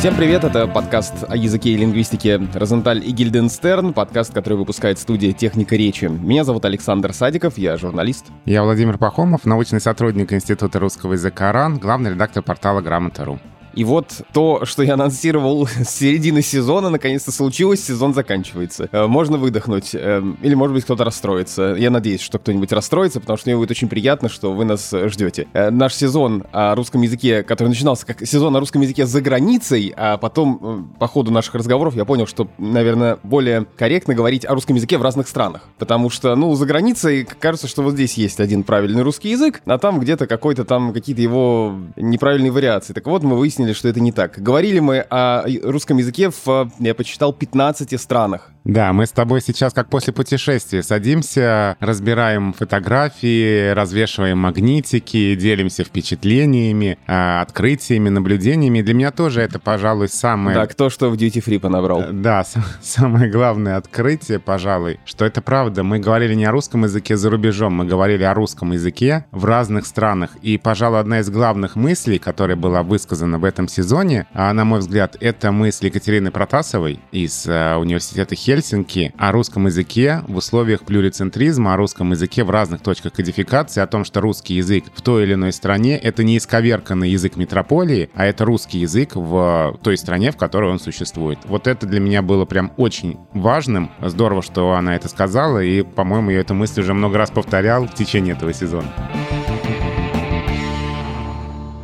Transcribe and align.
Всем 0.00 0.16
привет, 0.16 0.44
это 0.44 0.66
подкаст 0.66 1.12
о 1.28 1.36
языке 1.36 1.72
и 1.72 1.76
лингвистике 1.76 2.40
«Розенталь 2.54 3.06
и 3.06 3.10
Гильденстерн», 3.10 3.92
подкаст, 3.92 4.32
который 4.32 4.56
выпускает 4.56 4.98
студия 4.98 5.34
«Техника 5.34 5.76
речи». 5.76 6.06
Меня 6.06 6.44
зовут 6.44 6.64
Александр 6.64 7.12
Садиков, 7.12 7.58
я 7.58 7.76
журналист. 7.76 8.28
Я 8.46 8.62
Владимир 8.62 8.96
Пахомов, 8.96 9.44
научный 9.44 9.78
сотрудник 9.78 10.32
Института 10.32 10.78
русского 10.78 11.12
языка 11.12 11.52
РАН, 11.52 11.76
главный 11.76 12.12
редактор 12.12 12.42
портала 12.42 12.80
«Грамота.ру». 12.80 13.40
И 13.74 13.84
вот 13.84 14.22
то, 14.32 14.64
что 14.64 14.82
я 14.82 14.94
анонсировал 14.94 15.66
с 15.66 15.90
середины 15.90 16.42
сезона, 16.42 16.90
наконец-то 16.90 17.32
случилось, 17.32 17.84
сезон 17.84 18.14
заканчивается. 18.14 18.88
Э, 18.92 19.06
можно 19.06 19.38
выдохнуть, 19.38 19.90
э, 19.94 20.22
или, 20.42 20.54
может 20.54 20.74
быть, 20.74 20.84
кто-то 20.84 21.04
расстроится. 21.04 21.74
Я 21.78 21.90
надеюсь, 21.90 22.20
что 22.20 22.38
кто-нибудь 22.38 22.72
расстроится, 22.72 23.20
потому 23.20 23.36
что 23.36 23.48
мне 23.48 23.56
будет 23.56 23.70
очень 23.70 23.88
приятно, 23.88 24.28
что 24.28 24.52
вы 24.52 24.64
нас 24.64 24.92
ждете. 24.92 25.48
Э, 25.52 25.70
наш 25.70 25.94
сезон 25.94 26.44
о 26.52 26.74
русском 26.74 27.02
языке, 27.02 27.42
который 27.42 27.68
начинался 27.68 28.06
как 28.06 28.26
сезон 28.26 28.56
о 28.56 28.60
русском 28.60 28.82
языке 28.82 29.06
за 29.06 29.20
границей, 29.20 29.92
а 29.96 30.16
потом 30.16 30.92
по 30.98 31.06
ходу 31.06 31.30
наших 31.30 31.54
разговоров 31.54 31.94
я 31.94 32.04
понял, 32.04 32.26
что, 32.26 32.48
наверное, 32.58 33.18
более 33.22 33.66
корректно 33.76 34.14
говорить 34.14 34.44
о 34.44 34.54
русском 34.54 34.76
языке 34.76 34.98
в 34.98 35.02
разных 35.02 35.28
странах. 35.28 35.62
Потому 35.78 36.10
что, 36.10 36.34
ну, 36.34 36.54
за 36.54 36.66
границей 36.66 37.24
кажется, 37.24 37.68
что 37.68 37.82
вот 37.82 37.94
здесь 37.94 38.14
есть 38.14 38.40
один 38.40 38.62
правильный 38.62 39.02
русский 39.02 39.30
язык, 39.30 39.62
а 39.64 39.78
там 39.78 40.00
где-то 40.00 40.26
какой-то 40.26 40.64
там 40.64 40.92
какие-то 40.92 41.22
его 41.22 41.74
неправильные 41.96 42.50
вариации. 42.50 42.92
Так 42.92 43.06
вот, 43.06 43.22
мы 43.22 43.36
выяснили, 43.36 43.59
выяснили, 43.60 43.72
что 43.72 43.88
это 43.88 44.00
не 44.00 44.12
так. 44.12 44.38
Говорили 44.38 44.80
мы 44.80 45.00
о 45.10 45.44
русском 45.62 45.98
языке 45.98 46.30
в, 46.30 46.70
я 46.78 46.94
почитал, 46.94 47.32
15 47.32 48.00
странах. 48.00 48.50
Да, 48.64 48.92
мы 48.92 49.06
с 49.06 49.12
тобой 49.12 49.40
сейчас, 49.40 49.72
как 49.72 49.88
после 49.88 50.12
путешествия, 50.12 50.82
садимся, 50.82 51.76
разбираем 51.80 52.52
фотографии, 52.52 53.70
развешиваем 53.70 54.38
магнитики, 54.38 55.34
делимся 55.34 55.84
впечатлениями, 55.84 56.98
а, 57.06 57.40
открытиями, 57.40 58.10
наблюдениями. 58.10 58.82
Для 58.82 58.94
меня 58.94 59.10
тоже 59.10 59.40
это, 59.40 59.58
пожалуй, 59.58 60.08
самое... 60.08 60.56
Да, 60.56 60.66
кто 60.66 60.90
что 60.90 61.10
в 61.10 61.14
Duty 61.14 61.42
Free 61.44 61.58
понабрал. 61.58 62.04
Да, 62.12 62.44
самое 62.82 63.30
главное 63.30 63.76
открытие, 63.76 64.38
пожалуй, 64.38 65.00
что 65.04 65.24
это 65.24 65.40
правда. 65.40 65.82
Мы 65.82 65.98
говорили 65.98 66.34
не 66.34 66.44
о 66.44 66.52
русском 66.52 66.84
языке 66.84 67.16
за 67.16 67.30
рубежом, 67.30 67.74
мы 67.74 67.86
говорили 67.86 68.24
о 68.24 68.34
русском 68.34 68.72
языке 68.72 69.24
в 69.30 69.44
разных 69.44 69.86
странах. 69.86 70.36
И, 70.42 70.58
пожалуй, 70.58 71.00
одна 71.00 71.20
из 71.20 71.30
главных 71.30 71.76
мыслей, 71.76 72.18
которая 72.18 72.56
была 72.56 72.82
высказана 72.82 73.38
в 73.38 73.44
этом 73.44 73.68
сезоне, 73.68 74.26
а, 74.34 74.52
на 74.52 74.64
мой 74.64 74.80
взгляд, 74.80 75.16
это 75.20 75.50
мысль 75.50 75.86
Екатерины 75.86 76.30
Протасовой 76.30 77.00
из 77.10 77.46
а, 77.48 77.78
университета 77.78 78.36
Хельсинки 78.50 79.14
о 79.16 79.30
русском 79.30 79.66
языке 79.66 80.24
в 80.26 80.36
условиях 80.36 80.82
плюрицентризма, 80.82 81.74
о 81.74 81.76
русском 81.76 82.10
языке 82.10 82.42
в 82.42 82.50
разных 82.50 82.80
точках 82.80 83.12
кодификации, 83.12 83.80
о 83.80 83.86
том, 83.86 84.04
что 84.04 84.20
русский 84.20 84.54
язык 84.54 84.86
в 84.92 85.02
той 85.02 85.22
или 85.22 85.34
иной 85.34 85.52
стране— 85.52 85.96
это 86.02 86.24
не 86.24 86.36
исковерканный 86.36 87.10
язык 87.10 87.36
метрополии, 87.36 88.10
а 88.12 88.26
это 88.26 88.44
русский 88.44 88.78
язык 88.78 89.14
в 89.14 89.78
той 89.84 89.96
стране, 89.96 90.32
в 90.32 90.36
которой 90.36 90.68
он 90.68 90.80
существует. 90.80 91.38
Вот 91.44 91.68
это 91.68 91.86
для 91.86 92.00
меня 92.00 92.22
было 92.22 92.44
прям 92.44 92.72
очень 92.76 93.18
важным. 93.32 93.92
Здорово, 94.02 94.42
что 94.42 94.72
она 94.72 94.96
это 94.96 95.08
сказала, 95.08 95.62
и, 95.62 95.82
по-моему, 95.82 96.30
я 96.30 96.40
эту 96.40 96.54
мысль 96.54 96.80
уже 96.80 96.92
много 96.92 97.18
раз 97.18 97.30
повторял 97.30 97.86
в 97.86 97.94
течение 97.94 98.34
этого 98.34 98.52
сезона. 98.52 98.92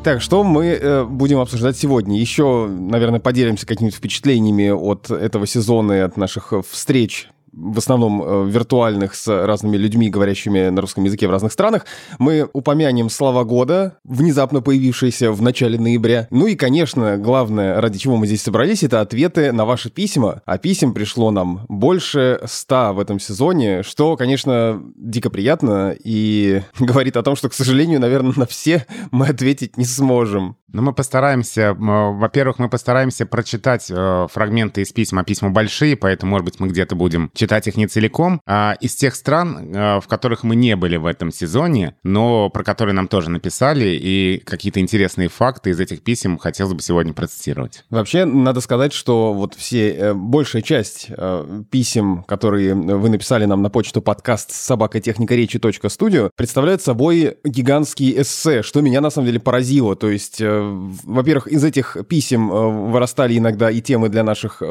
Так, 0.07 0.23
что 0.23 0.45
мы 0.45 0.67
э, 0.67 1.03
будем 1.03 1.41
обсуждать 1.41 1.77
сегодня? 1.77 2.17
Еще, 2.17 2.69
наверное, 2.69 3.19
поделимся 3.19 3.67
какими-то 3.67 3.97
впечатлениями 3.97 4.69
от 4.69 5.11
этого 5.11 5.49
сезона 5.49 5.95
и 5.95 5.99
от 5.99 6.17
наших 6.17 6.53
э, 6.53 6.63
встреч 6.63 7.29
в 7.57 7.79
основном 7.79 8.23
э, 8.23 8.49
виртуальных 8.49 9.15
с 9.15 9.27
разными 9.47 9.77
людьми, 9.77 10.11
говорящими 10.11 10.69
на 10.69 10.81
русском 10.81 11.05
языке 11.05 11.27
в 11.27 11.31
разных 11.31 11.53
странах, 11.53 11.87
мы 12.19 12.49
упомянем 12.53 13.11
слова 13.11 13.45
года, 13.45 13.99
внезапно 14.05 14.61
появившиеся 14.61 15.33
в 15.33 15.41
начале 15.43 15.79
ноября. 15.79 16.29
Ну 16.31 16.47
и, 16.47 16.55
конечно, 16.55 17.17
главное, 17.17 17.81
ради 17.81 17.99
чего 17.99 18.17
мы 18.17 18.27
здесь 18.27 18.43
собрались, 18.43 18.83
это 18.83 19.01
ответы 19.01 19.53
на 19.53 19.65
ваши 19.65 19.91
письма. 19.91 20.43
А 20.45 20.59
писем 20.59 20.93
пришло 20.93 21.31
нам 21.31 21.65
больше 21.69 22.41
ста 22.45 22.93
в 22.93 23.01
этом 23.01 23.19
сезоне, 23.19 23.83
что, 23.83 24.17
конечно, 24.17 24.83
дико 24.97 25.31
приятно 25.31 25.95
и 25.99 26.63
говорит 26.79 27.17
о 27.17 27.23
том, 27.23 27.37
что, 27.37 27.49
к 27.49 27.55
сожалению, 27.55 28.01
наверное, 28.01 28.35
на 28.37 28.47
все 28.47 28.87
мы 29.11 29.29
ответить 29.29 29.77
не 29.77 29.85
сможем. 29.85 30.57
Ну, 30.73 30.83
мы 30.83 30.93
постараемся, 30.93 31.75
во-первых, 31.75 32.59
мы 32.59 32.69
постараемся 32.69 33.25
прочитать 33.25 33.87
э, 33.89 34.27
фрагменты 34.31 34.83
из 34.83 34.93
письма, 34.93 35.25
письма 35.25 35.49
большие, 35.49 35.97
поэтому, 35.97 36.33
может 36.33 36.45
быть, 36.45 36.61
мы 36.61 36.69
где-то 36.69 36.95
будем 36.97 37.31
читать 37.35 37.46
их 37.67 37.77
не 37.77 37.87
целиком. 37.87 38.41
А 38.47 38.77
из 38.81 38.95
тех 38.95 39.15
стран, 39.15 39.75
э, 39.75 40.01
в 40.01 40.07
которых 40.09 40.43
мы 40.43 40.57
не 40.57 40.77
были 40.77 40.97
в 40.97 41.07
этом 41.07 41.31
сезоне, 41.31 41.97
но 42.03 42.51
про 42.51 42.65
которые 42.65 42.95
нам 42.95 43.09
тоже 43.09 43.31
написали, 43.31 43.89
и 43.89 44.43
какие-то 44.45 44.81
интересные 44.81 45.29
факты 45.29 45.71
из 45.71 45.81
этих 45.81 46.03
писем 46.03 46.39
хотелось 46.39 46.75
бы 46.75 46.83
сегодня 46.83 47.13
процитировать. 47.13 47.85
Вообще, 47.91 48.25
надо 48.25 48.61
сказать, 48.61 48.93
что 48.93 49.33
вот 49.33 49.55
все, 49.55 49.91
э, 49.91 50.15
большая 50.15 50.63
часть 50.63 51.07
э, 51.09 51.63
писем, 51.71 52.25
которые 52.25 52.75
вы 52.75 53.09
написали 53.09 53.45
нам 53.45 53.63
на 53.63 53.71
почту 53.71 54.03
подкаст 54.03 54.53
собакотехникаречи.студио, 54.53 56.31
представляют 56.37 56.83
собой 56.83 57.39
гигантские 57.45 58.23
эссе, 58.23 58.63
что 58.63 58.81
меня 58.81 59.01
на 59.01 59.11
самом 59.11 59.27
деле 59.27 59.41
поразило. 59.41 59.97
То 59.97 60.11
есть 60.11 60.41
во-первых, 60.41 61.47
из 61.47 61.65
этих 61.65 61.97
писем 62.09 62.49
вырастали 62.91 63.39
иногда 63.39 63.71
и 63.71 63.81
темы 63.81 64.09
для 64.09 64.23
наших 64.23 64.63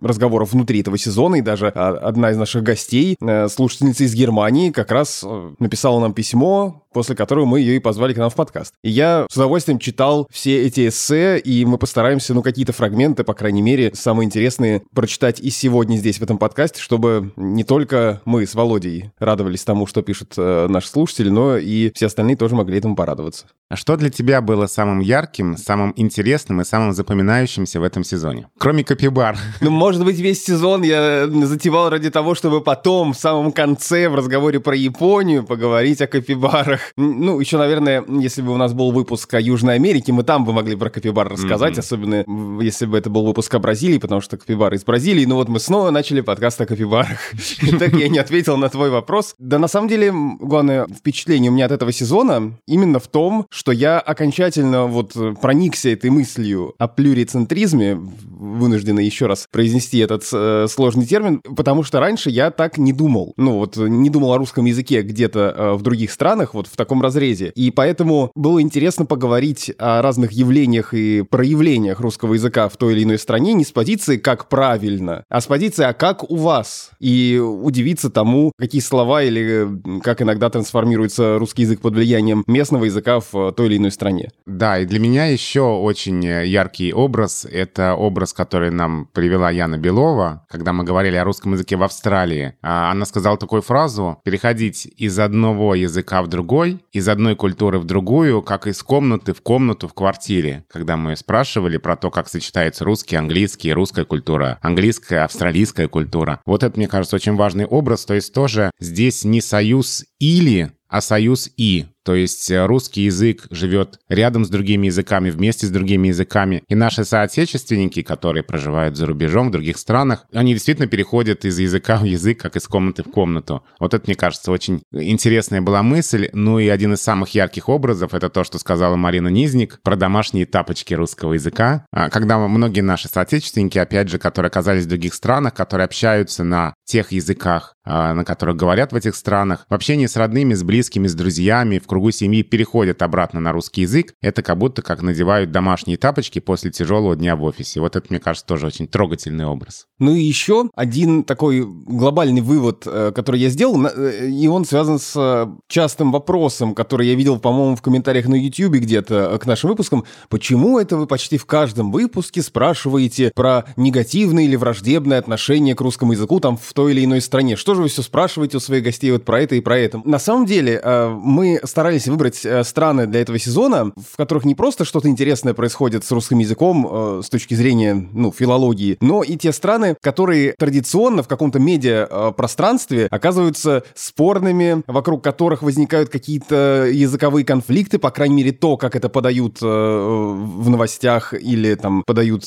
разговоров 0.00 0.52
внутри 0.52 0.80
этого 0.80 0.98
сезона, 0.98 1.36
и 1.36 1.40
даже 1.40 1.68
а, 1.68 1.96
одна 2.20 2.30
из 2.32 2.36
наших 2.36 2.62
гостей, 2.62 3.16
э, 3.18 3.48
слушательница 3.48 4.04
из 4.04 4.14
Германии, 4.14 4.70
как 4.70 4.90
раз 4.90 5.24
написала 5.58 6.00
нам 6.00 6.12
письмо, 6.12 6.84
после 6.92 7.14
которого 7.14 7.44
мы 7.44 7.60
ее 7.60 7.76
и 7.76 7.78
позвали 7.78 8.12
к 8.12 8.18
нам 8.18 8.30
в 8.30 8.34
подкаст. 8.34 8.74
И 8.82 8.90
я 8.90 9.26
с 9.30 9.36
удовольствием 9.36 9.78
читал 9.78 10.26
все 10.30 10.66
эти 10.66 10.88
эссе, 10.88 11.38
и 11.38 11.64
мы 11.64 11.78
постараемся, 11.78 12.34
ну, 12.34 12.42
какие-то 12.42 12.72
фрагменты, 12.72 13.24
по 13.24 13.34
крайней 13.34 13.62
мере, 13.62 13.92
самые 13.94 14.26
интересные, 14.26 14.82
прочитать 14.94 15.40
и 15.40 15.50
сегодня 15.50 15.96
здесь, 15.96 16.18
в 16.18 16.22
этом 16.22 16.38
подкасте, 16.38 16.80
чтобы 16.80 17.32
не 17.36 17.64
только 17.64 18.20
мы 18.24 18.46
с 18.46 18.54
Володей 18.54 19.12
радовались 19.18 19.64
тому, 19.64 19.86
что 19.86 20.02
пишут 20.02 20.34
э, 20.36 20.66
наши 20.68 20.88
слушатели, 20.88 21.30
но 21.30 21.56
и 21.56 21.90
все 21.94 22.06
остальные 22.06 22.36
тоже 22.36 22.54
могли 22.54 22.78
этому 22.78 22.96
порадоваться. 22.96 23.46
А 23.68 23.76
что 23.76 23.96
для 23.96 24.10
тебя 24.10 24.40
было 24.40 24.66
самым 24.66 24.98
ярким, 24.98 25.56
самым 25.56 25.92
интересным 25.96 26.60
и 26.60 26.64
самым 26.64 26.92
запоминающимся 26.92 27.78
в 27.78 27.84
этом 27.84 28.02
сезоне? 28.02 28.48
Кроме 28.58 28.82
капибар. 28.82 29.38
Ну, 29.60 29.70
может 29.70 30.04
быть, 30.04 30.18
весь 30.18 30.42
сезон 30.42 30.82
я 30.82 31.28
затевал 31.44 31.88
ради 31.90 31.99
того, 32.08 32.34
чтобы 32.34 32.62
потом, 32.62 33.12
в 33.12 33.18
самом 33.18 33.52
конце, 33.52 34.08
в 34.08 34.14
разговоре 34.14 34.60
про 34.60 34.74
Японию, 34.74 35.44
поговорить 35.44 36.00
о 36.00 36.06
капибарах. 36.06 36.80
Ну, 36.96 37.40
еще, 37.40 37.58
наверное, 37.58 38.04
если 38.08 38.40
бы 38.40 38.52
у 38.52 38.56
нас 38.56 38.72
был 38.72 38.92
выпуск 38.92 39.34
о 39.34 39.40
Южной 39.40 39.74
Америке, 39.74 40.12
мы 40.12 40.22
там 40.22 40.44
бы 40.44 40.52
могли 40.52 40.76
про 40.76 40.88
капибар 40.88 41.28
рассказать, 41.28 41.74
mm-hmm. 41.74 41.80
особенно 41.80 42.62
если 42.62 42.86
бы 42.86 42.96
это 42.96 43.10
был 43.10 43.26
выпуск 43.26 43.54
о 43.54 43.58
Бразилии, 43.58 43.98
потому 43.98 44.20
что 44.20 44.38
капибары 44.38 44.76
из 44.76 44.84
Бразилии. 44.84 45.24
Ну 45.24 45.34
вот 45.34 45.48
мы 45.48 45.60
снова 45.60 45.90
начали 45.90 46.22
подкаст 46.22 46.60
о 46.60 46.66
капибарах. 46.66 47.18
Так 47.78 47.94
я 47.94 48.08
не 48.08 48.18
ответил 48.18 48.56
на 48.56 48.68
твой 48.68 48.90
вопрос. 48.90 49.34
Да 49.38 49.58
на 49.58 49.68
самом 49.68 49.88
деле, 49.88 50.12
главное 50.12 50.86
впечатление 50.86 51.50
у 51.50 51.54
меня 51.54 51.66
от 51.66 51.72
этого 51.72 51.92
сезона 51.92 52.54
именно 52.66 52.98
в 52.98 53.08
том, 53.08 53.46
что 53.50 53.72
я 53.72 53.98
окончательно 53.98 54.86
вот 54.86 55.14
проникся 55.40 55.88
этой 55.90 56.10
мыслью 56.10 56.74
о 56.78 56.88
плюрицентризме, 56.88 57.98
вынуждены 58.40 59.00
еще 59.00 59.26
раз 59.26 59.46
произнести 59.50 59.98
этот 59.98 60.24
э, 60.32 60.66
сложный 60.68 61.06
термин, 61.06 61.40
потому 61.40 61.82
что 61.82 61.89
раньше 61.98 62.30
я 62.30 62.50
так 62.50 62.78
не 62.78 62.92
думал. 62.92 63.34
Ну 63.36 63.58
вот 63.58 63.76
не 63.76 64.10
думал 64.10 64.32
о 64.34 64.38
русском 64.38 64.64
языке 64.66 65.02
где-то 65.02 65.54
э, 65.56 65.72
в 65.72 65.82
других 65.82 66.12
странах, 66.12 66.54
вот 66.54 66.66
в 66.68 66.76
таком 66.76 67.02
разрезе. 67.02 67.52
И 67.54 67.70
поэтому 67.70 68.30
было 68.34 68.62
интересно 68.62 69.06
поговорить 69.06 69.72
о 69.78 70.02
разных 70.02 70.32
явлениях 70.32 70.94
и 70.94 71.22
проявлениях 71.22 72.00
русского 72.00 72.34
языка 72.34 72.68
в 72.68 72.76
той 72.76 72.92
или 72.92 73.04
иной 73.04 73.18
стране 73.18 73.54
не 73.54 73.64
с 73.64 73.72
позиции 73.72 74.16
«как 74.18 74.48
правильно», 74.48 75.24
а 75.28 75.40
с 75.40 75.46
позиции 75.46 75.84
«а 75.84 75.92
как 75.92 76.30
у 76.30 76.36
вас?» 76.36 76.90
И 77.00 77.38
удивиться 77.38 78.10
тому, 78.10 78.52
какие 78.58 78.80
слова 78.80 79.22
или 79.22 79.68
как 80.02 80.22
иногда 80.22 80.50
трансформируется 80.50 81.38
русский 81.38 81.62
язык 81.62 81.80
под 81.80 81.94
влиянием 81.94 82.44
местного 82.46 82.84
языка 82.84 83.20
в 83.20 83.52
той 83.52 83.66
или 83.66 83.78
иной 83.78 83.90
стране. 83.90 84.30
Да, 84.46 84.78
и 84.78 84.86
для 84.86 85.00
меня 85.00 85.26
еще 85.26 85.62
очень 85.62 86.24
яркий 86.24 86.92
образ— 86.92 87.46
это 87.50 87.94
образ, 87.94 88.32
который 88.32 88.70
нам 88.70 89.08
привела 89.12 89.50
Яна 89.50 89.78
Белова, 89.78 90.46
когда 90.48 90.72
мы 90.72 90.84
говорили 90.84 91.16
о 91.16 91.24
русском 91.24 91.52
языке 91.52 91.76
в 91.80 91.82
Австралии. 91.82 92.54
А 92.62 92.92
она 92.92 93.04
сказала 93.04 93.36
такую 93.36 93.62
фразу 93.62 94.20
«переходить 94.24 94.86
из 94.96 95.18
одного 95.18 95.74
языка 95.74 96.22
в 96.22 96.28
другой 96.28 96.80
из 96.92 97.08
одной 97.08 97.34
культуры 97.34 97.78
в 97.78 97.84
другую, 97.84 98.42
как 98.42 98.66
из 98.66 98.82
комнаты 98.82 99.32
в 99.32 99.42
комнату 99.42 99.88
в 99.88 99.94
квартире. 99.94 100.64
Когда 100.68 100.96
мы 100.96 101.16
спрашивали 101.16 101.78
про 101.78 101.96
то, 101.96 102.10
как 102.10 102.28
сочетается 102.28 102.84
русский, 102.84 103.16
английский, 103.16 103.72
русская 103.72 104.04
культура, 104.04 104.58
английская, 104.62 105.24
австралийская 105.24 105.88
культура. 105.88 106.40
Вот 106.46 106.62
это, 106.62 106.76
мне 106.76 106.88
кажется, 106.88 107.16
очень 107.16 107.36
важный 107.36 107.66
образ. 107.66 108.04
То 108.04 108.14
есть 108.14 108.32
тоже 108.32 108.70
здесь 108.78 109.24
не 109.24 109.40
союз 109.40 110.04
или, 110.18 110.72
а 110.88 111.00
союз 111.00 111.48
и. 111.56 111.86
То 112.10 112.16
есть 112.16 112.50
э, 112.50 112.66
русский 112.66 113.02
язык 113.02 113.46
живет 113.50 114.00
рядом 114.08 114.44
с 114.44 114.48
другими 114.48 114.86
языками, 114.86 115.30
вместе 115.30 115.68
с 115.68 115.70
другими 115.70 116.08
языками. 116.08 116.64
И 116.66 116.74
наши 116.74 117.04
соотечественники, 117.04 118.02
которые 118.02 118.42
проживают 118.42 118.96
за 118.96 119.06
рубежом, 119.06 119.46
в 119.46 119.52
других 119.52 119.78
странах, 119.78 120.26
они 120.32 120.54
действительно 120.54 120.88
переходят 120.88 121.44
из 121.44 121.60
языка 121.60 121.98
в 121.98 122.04
язык, 122.04 122.40
как 122.40 122.56
из 122.56 122.66
комнаты 122.66 123.04
в 123.04 123.12
комнату. 123.12 123.62
Вот 123.78 123.94
это, 123.94 124.02
мне 124.08 124.16
кажется, 124.16 124.50
очень 124.50 124.82
интересная 124.90 125.60
была 125.60 125.84
мысль. 125.84 126.30
Ну 126.32 126.58
и 126.58 126.66
один 126.66 126.94
из 126.94 127.00
самых 127.00 127.28
ярких 127.28 127.68
образов— 127.68 128.12
это 128.14 128.28
то, 128.28 128.42
что 128.42 128.58
сказала 128.58 128.96
Марина 128.96 129.28
Низник 129.28 129.78
про 129.84 129.94
домашние 129.94 130.46
тапочки 130.46 130.94
русского 130.94 131.34
языка. 131.34 131.86
А, 131.92 132.10
когда 132.10 132.38
многие 132.38 132.80
наши 132.80 133.06
соотечественники, 133.06 133.78
опять 133.78 134.08
же, 134.08 134.18
которые 134.18 134.48
оказались 134.48 134.86
в 134.86 134.88
других 134.88 135.14
странах, 135.14 135.54
которые 135.54 135.84
общаются 135.84 136.42
на 136.42 136.74
тех 136.86 137.12
языках, 137.12 137.76
а, 137.84 138.14
на 138.14 138.24
которых 138.24 138.56
говорят 138.56 138.92
в 138.92 138.96
этих 138.96 139.14
странах, 139.16 139.66
в 139.68 139.74
общении 139.74 140.06
с 140.06 140.16
родными, 140.16 140.54
с 140.54 140.62
близкими, 140.62 141.06
с 141.06 141.14
друзьями, 141.14 141.78
в 141.78 141.86
кругу 141.86 141.99
семьи 142.08 142.42
переходят 142.42 143.02
обратно 143.02 143.40
на 143.40 143.52
русский 143.52 143.82
язык. 143.82 144.14
Это 144.22 144.42
как 144.42 144.56
будто 144.56 144.80
как 144.80 145.02
надевают 145.02 145.52
домашние 145.52 145.98
тапочки 145.98 146.38
после 146.38 146.70
тяжелого 146.70 147.14
дня 147.16 147.36
в 147.36 147.42
офисе. 147.42 147.80
Вот 147.80 147.96
это, 147.96 148.06
мне 148.08 148.18
кажется, 148.18 148.46
тоже 148.46 148.66
очень 148.66 148.88
трогательный 148.88 149.44
образ. 149.44 149.86
Ну 149.98 150.14
и 150.14 150.22
еще 150.22 150.70
один 150.74 151.24
такой 151.24 151.62
глобальный 151.62 152.40
вывод, 152.40 152.84
э, 152.86 153.12
который 153.14 153.40
я 153.40 153.50
сделал, 153.50 153.86
э, 153.86 154.28
и 154.28 154.48
он 154.48 154.64
связан 154.64 154.98
с 154.98 155.12
э, 155.14 155.46
частым 155.68 156.10
вопросом, 156.10 156.74
который 156.74 157.06
я 157.06 157.14
видел, 157.14 157.38
по-моему, 157.38 157.76
в 157.76 157.82
комментариях 157.82 158.26
на 158.26 158.34
YouTube 158.34 158.76
где-то 158.76 159.38
к 159.38 159.46
нашим 159.46 159.70
выпускам. 159.70 160.04
Почему 160.30 160.78
это 160.78 160.96
вы 160.96 161.06
почти 161.06 161.36
в 161.36 161.44
каждом 161.44 161.92
выпуске 161.92 162.40
спрашиваете 162.40 163.30
про 163.34 163.66
негативное 163.76 164.44
или 164.44 164.56
враждебное 164.56 165.18
отношение 165.18 165.74
к 165.74 165.80
русскому 165.82 166.12
языку 166.12 166.40
там 166.40 166.56
в 166.56 166.72
той 166.72 166.92
или 166.92 167.04
иной 167.04 167.20
стране? 167.20 167.56
Что 167.56 167.74
же 167.74 167.82
вы 167.82 167.88
все 167.88 168.02
спрашиваете 168.02 168.56
у 168.56 168.60
своих 168.60 168.82
гостей 168.82 169.10
вот 169.10 169.24
про 169.24 169.42
это 169.42 169.54
и 169.56 169.60
про 169.60 169.78
это. 169.78 170.00
На 170.04 170.18
самом 170.18 170.46
деле, 170.46 170.80
мы 171.12 171.60
старались 171.80 172.08
выбрать 172.08 172.44
э, 172.44 172.62
страны 172.62 173.06
для 173.06 173.22
этого 173.22 173.38
сезона, 173.38 173.90
в 173.96 174.18
которых 174.18 174.44
не 174.44 174.54
просто 174.54 174.84
что-то 174.84 175.08
интересное 175.08 175.54
происходит 175.54 176.04
с 176.04 176.10
русским 176.10 176.38
языком 176.38 176.86
э, 176.90 177.22
с 177.24 177.30
точки 177.30 177.54
зрения, 177.54 177.94
ну, 178.12 178.30
филологии, 178.32 178.98
но 179.00 179.22
и 179.22 179.38
те 179.38 179.50
страны, 179.50 179.96
которые 180.02 180.52
традиционно 180.58 181.22
в 181.22 181.28
каком-то 181.28 181.58
медиа-пространстве 181.58 183.08
оказываются 183.10 183.82
спорными, 183.94 184.82
вокруг 184.86 185.24
которых 185.24 185.62
возникают 185.62 186.10
какие-то 186.10 186.86
языковые 186.92 187.46
конфликты, 187.46 187.98
по 187.98 188.10
крайней 188.10 188.34
мере, 188.34 188.52
то, 188.52 188.76
как 188.76 188.94
это 188.94 189.08
подают 189.08 189.62
в 189.62 190.68
новостях 190.68 191.32
или 191.32 191.74
там 191.76 192.02
подают 192.06 192.46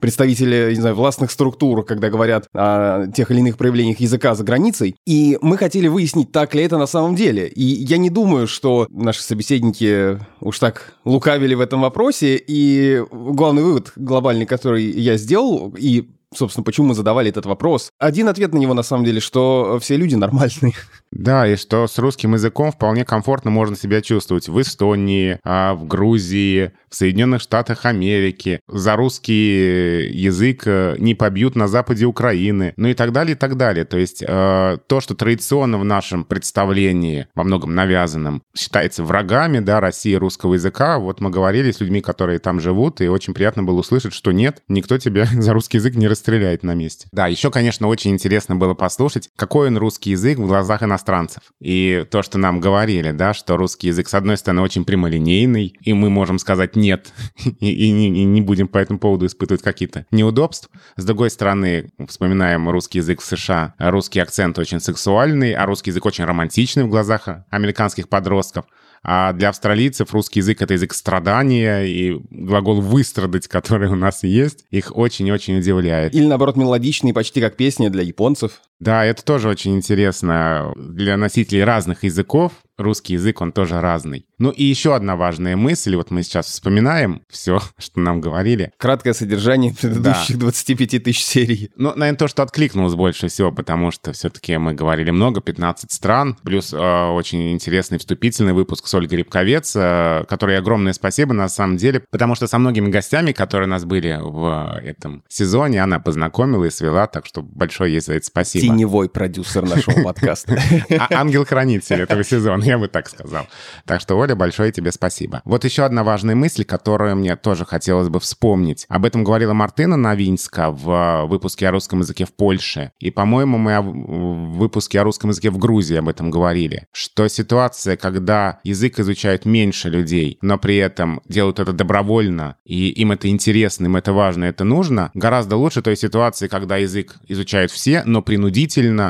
представители, 0.00 0.74
не 0.74 0.80
знаю, 0.80 0.96
властных 0.96 1.30
структур, 1.30 1.82
когда 1.82 2.10
говорят 2.10 2.46
о 2.52 3.06
тех 3.06 3.30
или 3.30 3.38
иных 3.38 3.56
проявлениях 3.56 4.00
языка 4.00 4.34
за 4.34 4.44
границей. 4.44 4.96
И 5.06 5.38
мы 5.40 5.56
хотели 5.56 5.88
выяснить, 5.88 6.30
так 6.30 6.54
ли 6.54 6.62
это 6.62 6.76
на 6.76 6.86
самом 6.86 7.14
деле. 7.14 7.48
И 7.48 7.64
я 7.64 7.96
не 7.96 8.10
думаю, 8.10 8.46
что 8.46 8.65
наши 8.90 9.22
собеседники 9.22 10.18
уж 10.40 10.58
так 10.58 10.94
лукавили 11.04 11.54
в 11.54 11.60
этом 11.60 11.80
вопросе. 11.80 12.42
И 12.46 13.02
главный 13.10 13.62
вывод 13.62 13.92
глобальный, 13.96 14.46
который 14.46 14.84
я 14.84 15.16
сделал, 15.16 15.74
и 15.76 16.08
собственно, 16.34 16.64
почему 16.64 16.88
мы 16.88 16.94
задавали 16.94 17.28
этот 17.28 17.46
вопрос. 17.46 17.90
Один 17.98 18.28
ответ 18.28 18.52
на 18.52 18.58
него, 18.58 18.74
на 18.74 18.82
самом 18.82 19.04
деле, 19.04 19.20
что 19.20 19.78
все 19.80 19.96
люди 19.96 20.14
нормальные. 20.14 20.74
Да, 21.12 21.46
и 21.46 21.56
что 21.56 21.86
с 21.86 21.98
русским 21.98 22.34
языком 22.34 22.72
вполне 22.72 23.04
комфортно 23.04 23.50
можно 23.50 23.76
себя 23.76 24.02
чувствовать 24.02 24.48
в 24.48 24.60
Эстонии, 24.60 25.38
а, 25.44 25.74
в 25.74 25.86
Грузии, 25.86 26.72
в 26.90 26.94
Соединенных 26.94 27.40
Штатах 27.40 27.84
Америки. 27.84 28.60
За 28.68 28.96
русский 28.96 30.08
язык 30.10 30.62
э, 30.66 30.96
не 30.98 31.14
побьют 31.14 31.56
на 31.56 31.68
западе 31.68 32.06
Украины, 32.06 32.74
ну 32.76 32.88
и 32.88 32.94
так 32.94 33.12
далее, 33.12 33.34
и 33.34 33.38
так 33.38 33.56
далее. 33.56 33.84
То 33.84 33.98
есть 33.98 34.22
э, 34.26 34.78
то, 34.86 35.00
что 35.00 35.14
традиционно 35.14 35.78
в 35.78 35.84
нашем 35.84 36.24
представлении, 36.24 37.28
во 37.34 37.44
многом 37.44 37.74
навязанном, 37.74 38.42
считается 38.56 39.02
врагами, 39.04 39.60
да, 39.60 39.80
России 39.80 40.14
русского 40.14 40.54
языка, 40.54 40.98
вот 40.98 41.20
мы 41.20 41.30
говорили 41.30 41.70
с 41.70 41.80
людьми, 41.80 42.00
которые 42.00 42.38
там 42.38 42.60
живут, 42.60 43.00
и 43.00 43.08
очень 43.08 43.34
приятно 43.34 43.62
было 43.62 43.80
услышать, 43.80 44.12
что 44.12 44.32
нет, 44.32 44.62
никто 44.68 44.98
тебя 44.98 45.26
за 45.32 45.52
русский 45.52 45.78
язык 45.78 45.94
не 45.94 46.08
расстреляет 46.16 46.62
на 46.62 46.74
месте. 46.74 47.06
Да, 47.12 47.26
еще, 47.26 47.50
конечно, 47.50 47.86
очень 47.88 48.12
интересно 48.12 48.56
было 48.56 48.74
послушать, 48.74 49.28
какой 49.36 49.68
он 49.68 49.76
русский 49.76 50.10
язык 50.10 50.38
в 50.38 50.46
глазах 50.46 50.82
иностранцев. 50.82 51.42
И 51.60 52.06
то, 52.10 52.22
что 52.22 52.38
нам 52.38 52.58
говорили, 52.58 53.12
да, 53.12 53.34
что 53.34 53.56
русский 53.56 53.88
язык, 53.88 54.08
с 54.08 54.14
одной 54.14 54.38
стороны, 54.38 54.62
очень 54.62 54.84
прямолинейный, 54.84 55.74
и 55.80 55.92
мы 55.92 56.08
можем 56.08 56.38
сказать 56.38 56.74
нет, 56.74 57.12
и, 57.44 57.70
и, 57.70 57.88
и 57.88 58.24
не 58.24 58.40
будем 58.40 58.66
по 58.66 58.78
этому 58.78 58.98
поводу 58.98 59.26
испытывать 59.26 59.62
какие-то 59.62 60.06
неудобства. 60.10 60.70
С 60.96 61.04
другой 61.04 61.30
стороны, 61.30 61.90
вспоминаем 62.08 62.68
русский 62.70 62.98
язык 62.98 63.20
в 63.20 63.24
США, 63.24 63.74
русский 63.78 64.20
акцент 64.20 64.58
очень 64.58 64.80
сексуальный, 64.80 65.52
а 65.52 65.66
русский 65.66 65.90
язык 65.90 66.06
очень 66.06 66.24
романтичный 66.24 66.84
в 66.84 66.88
глазах 66.88 67.28
американских 67.50 68.08
подростков. 68.08 68.64
А 69.08 69.32
для 69.32 69.50
австралийцев 69.50 70.12
русский 70.12 70.40
язык— 70.40 70.60
это 70.62 70.74
язык 70.74 70.92
страдания, 70.92 71.84
и 71.84 72.20
глагол 72.28 72.80
«выстрадать», 72.80 73.46
который 73.48 73.88
у 73.88 73.94
нас 73.94 74.24
есть, 74.24 74.64
их 74.72 74.96
очень-очень 74.96 75.58
удивляет. 75.58 76.12
Или, 76.12 76.26
наоборот, 76.26 76.56
мелодичный, 76.56 77.12
почти 77.12 77.40
как 77.40 77.56
песня 77.56 77.88
для 77.88 78.02
японцев. 78.02 78.62
Да, 78.78 79.04
это 79.04 79.24
тоже 79.24 79.48
очень 79.48 79.74
интересно 79.74 80.72
для 80.76 81.16
носителей 81.16 81.64
разных 81.64 82.04
языков 82.04 82.52
русский 82.78 83.14
язык, 83.14 83.40
он 83.40 83.52
тоже 83.52 83.80
разный. 83.80 84.26
Ну 84.38 84.50
и 84.50 84.64
еще 84.64 84.94
одна 84.94 85.16
важная 85.16 85.56
мысль, 85.56 85.96
вот 85.96 86.10
мы 86.10 86.22
сейчас 86.22 86.46
вспоминаем 86.46 87.22
все, 87.28 87.60
что 87.78 88.00
нам 88.00 88.20
говорили. 88.20 88.72
Краткое 88.78 89.14
содержание 89.14 89.74
предыдущих 89.74 90.36
да. 90.36 90.42
25 90.42 91.02
тысяч 91.02 91.24
серий. 91.24 91.70
Ну, 91.76 91.92
наверное, 91.96 92.18
то, 92.18 92.28
что 92.28 92.42
откликнулось 92.42 92.94
больше 92.94 93.28
всего, 93.28 93.50
потому 93.50 93.90
что 93.90 94.12
все-таки 94.12 94.56
мы 94.58 94.74
говорили 94.74 95.10
много, 95.10 95.40
15 95.40 95.90
стран, 95.90 96.36
плюс 96.42 96.72
э, 96.72 96.76
очень 96.76 97.52
интересный 97.52 97.98
вступительный 97.98 98.52
выпуск 98.52 98.86
с 98.86 98.94
Ольгой 98.94 99.18
Рябковец, 99.18 99.74
э, 99.76 100.24
которой 100.28 100.58
огромное 100.58 100.92
спасибо 100.92 101.32
на 101.32 101.48
самом 101.48 101.76
деле, 101.76 102.02
потому 102.10 102.34
что 102.34 102.46
со 102.46 102.58
многими 102.58 102.88
гостями, 102.88 103.32
которые 103.32 103.68
у 103.68 103.70
нас 103.70 103.84
были 103.84 104.18
в 104.20 104.80
этом 104.82 105.24
сезоне, 105.28 105.82
она 105.82 105.98
познакомила 105.98 106.64
и 106.64 106.70
свела, 106.70 107.06
так 107.06 107.26
что 107.26 107.42
большое 107.42 107.92
ей 107.92 108.00
за 108.00 108.14
это 108.14 108.26
спасибо. 108.26 108.65
Теневой 108.66 109.08
продюсер 109.08 109.62
нашего 109.62 110.02
подкаста. 110.02 110.58
А, 110.98 111.20
ангел-хранитель 111.20 112.02
этого 112.02 112.24
сезона 112.24 112.64
я 112.64 112.78
бы 112.78 112.88
так 112.88 113.08
сказал. 113.08 113.46
Так 113.84 114.00
что, 114.00 114.16
Оля, 114.16 114.34
большое 114.34 114.72
тебе 114.72 114.92
спасибо. 114.92 115.42
Вот 115.44 115.64
еще 115.64 115.84
одна 115.84 116.04
важная 116.04 116.34
мысль, 116.34 116.64
которую 116.64 117.16
мне 117.16 117.36
тоже 117.36 117.64
хотелось 117.64 118.08
бы 118.08 118.18
вспомнить. 118.18 118.86
Об 118.88 119.04
этом 119.04 119.24
говорила 119.24 119.52
Мартына 119.52 119.96
Новинска 119.96 120.70
в 120.70 120.90
э, 120.90 121.26
выпуске 121.26 121.68
о 121.68 121.70
русском 121.70 122.00
языке 122.00 122.24
в 122.24 122.32
Польше. 122.32 122.92
И, 122.98 123.10
по-моему, 123.10 123.58
мы 123.58 123.80
в 123.80 124.58
выпуске 124.58 125.00
о 125.00 125.04
русском 125.04 125.30
языке 125.30 125.50
в 125.50 125.58
Грузии 125.58 125.96
об 125.96 126.08
этом 126.08 126.30
говорили. 126.30 126.86
Что 126.92 127.28
ситуация, 127.28 127.96
когда 127.96 128.60
язык 128.64 128.98
изучают 128.98 129.44
меньше 129.44 129.88
людей, 129.88 130.38
но 130.40 130.58
при 130.58 130.76
этом 130.76 131.20
делают 131.28 131.58
это 131.58 131.72
добровольно, 131.72 132.56
и 132.64 132.88
им 132.88 133.12
это 133.12 133.28
интересно, 133.28 133.86
им 133.86 133.96
это 133.96 134.12
важно, 134.12 134.44
это 134.44 134.64
нужно, 134.64 135.10
гораздо 135.14 135.56
лучше 135.56 135.82
той 135.82 135.96
ситуации, 135.96 136.48
когда 136.48 136.76
язык 136.76 137.16
изучают 137.28 137.70
все, 137.70 138.02
но 138.04 138.22
принудительно, 138.22 138.55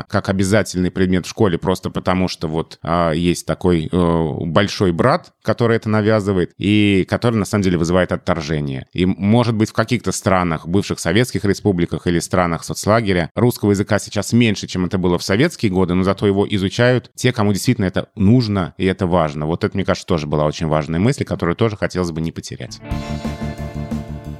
как 0.09 0.29
обязательный 0.29 0.91
предмет 0.91 1.25
в 1.25 1.29
школе, 1.29 1.57
просто 1.57 1.89
потому 1.89 2.27
что 2.27 2.47
вот 2.47 2.79
а, 2.81 3.11
есть 3.11 3.45
такой 3.45 3.89
э, 3.91 4.31
большой 4.41 4.91
брат, 4.91 5.33
который 5.41 5.77
это 5.77 5.89
навязывает, 5.89 6.51
и 6.57 7.05
который 7.09 7.35
на 7.35 7.45
самом 7.45 7.63
деле 7.63 7.77
вызывает 7.77 8.11
отторжение. 8.11 8.87
И 8.93 9.05
может 9.05 9.55
быть 9.55 9.69
в 9.69 9.73
каких-то 9.73 10.11
странах, 10.11 10.67
бывших 10.67 10.99
советских 10.99 11.45
республиках 11.45 12.07
или 12.07 12.19
странах 12.19 12.63
соцлагеря, 12.63 13.31
русского 13.35 13.71
языка 13.71 13.99
сейчас 13.99 14.33
меньше, 14.33 14.67
чем 14.67 14.85
это 14.85 14.97
было 14.97 15.17
в 15.17 15.23
советские 15.23 15.71
годы, 15.71 15.93
но 15.93 16.03
зато 16.03 16.27
его 16.27 16.45
изучают 16.49 17.09
те, 17.15 17.31
кому 17.31 17.53
действительно 17.53 17.85
это 17.85 18.09
нужно 18.15 18.73
и 18.77 18.85
это 18.85 19.07
важно. 19.07 19.45
Вот 19.45 19.63
это, 19.63 19.75
мне 19.75 19.85
кажется, 19.85 20.07
тоже 20.07 20.27
была 20.27 20.45
очень 20.45 20.67
важная 20.67 20.99
мысль, 20.99 21.23
которую 21.23 21.55
тоже 21.55 21.77
хотелось 21.77 22.11
бы 22.11 22.21
не 22.21 22.31
потерять. 22.31 22.79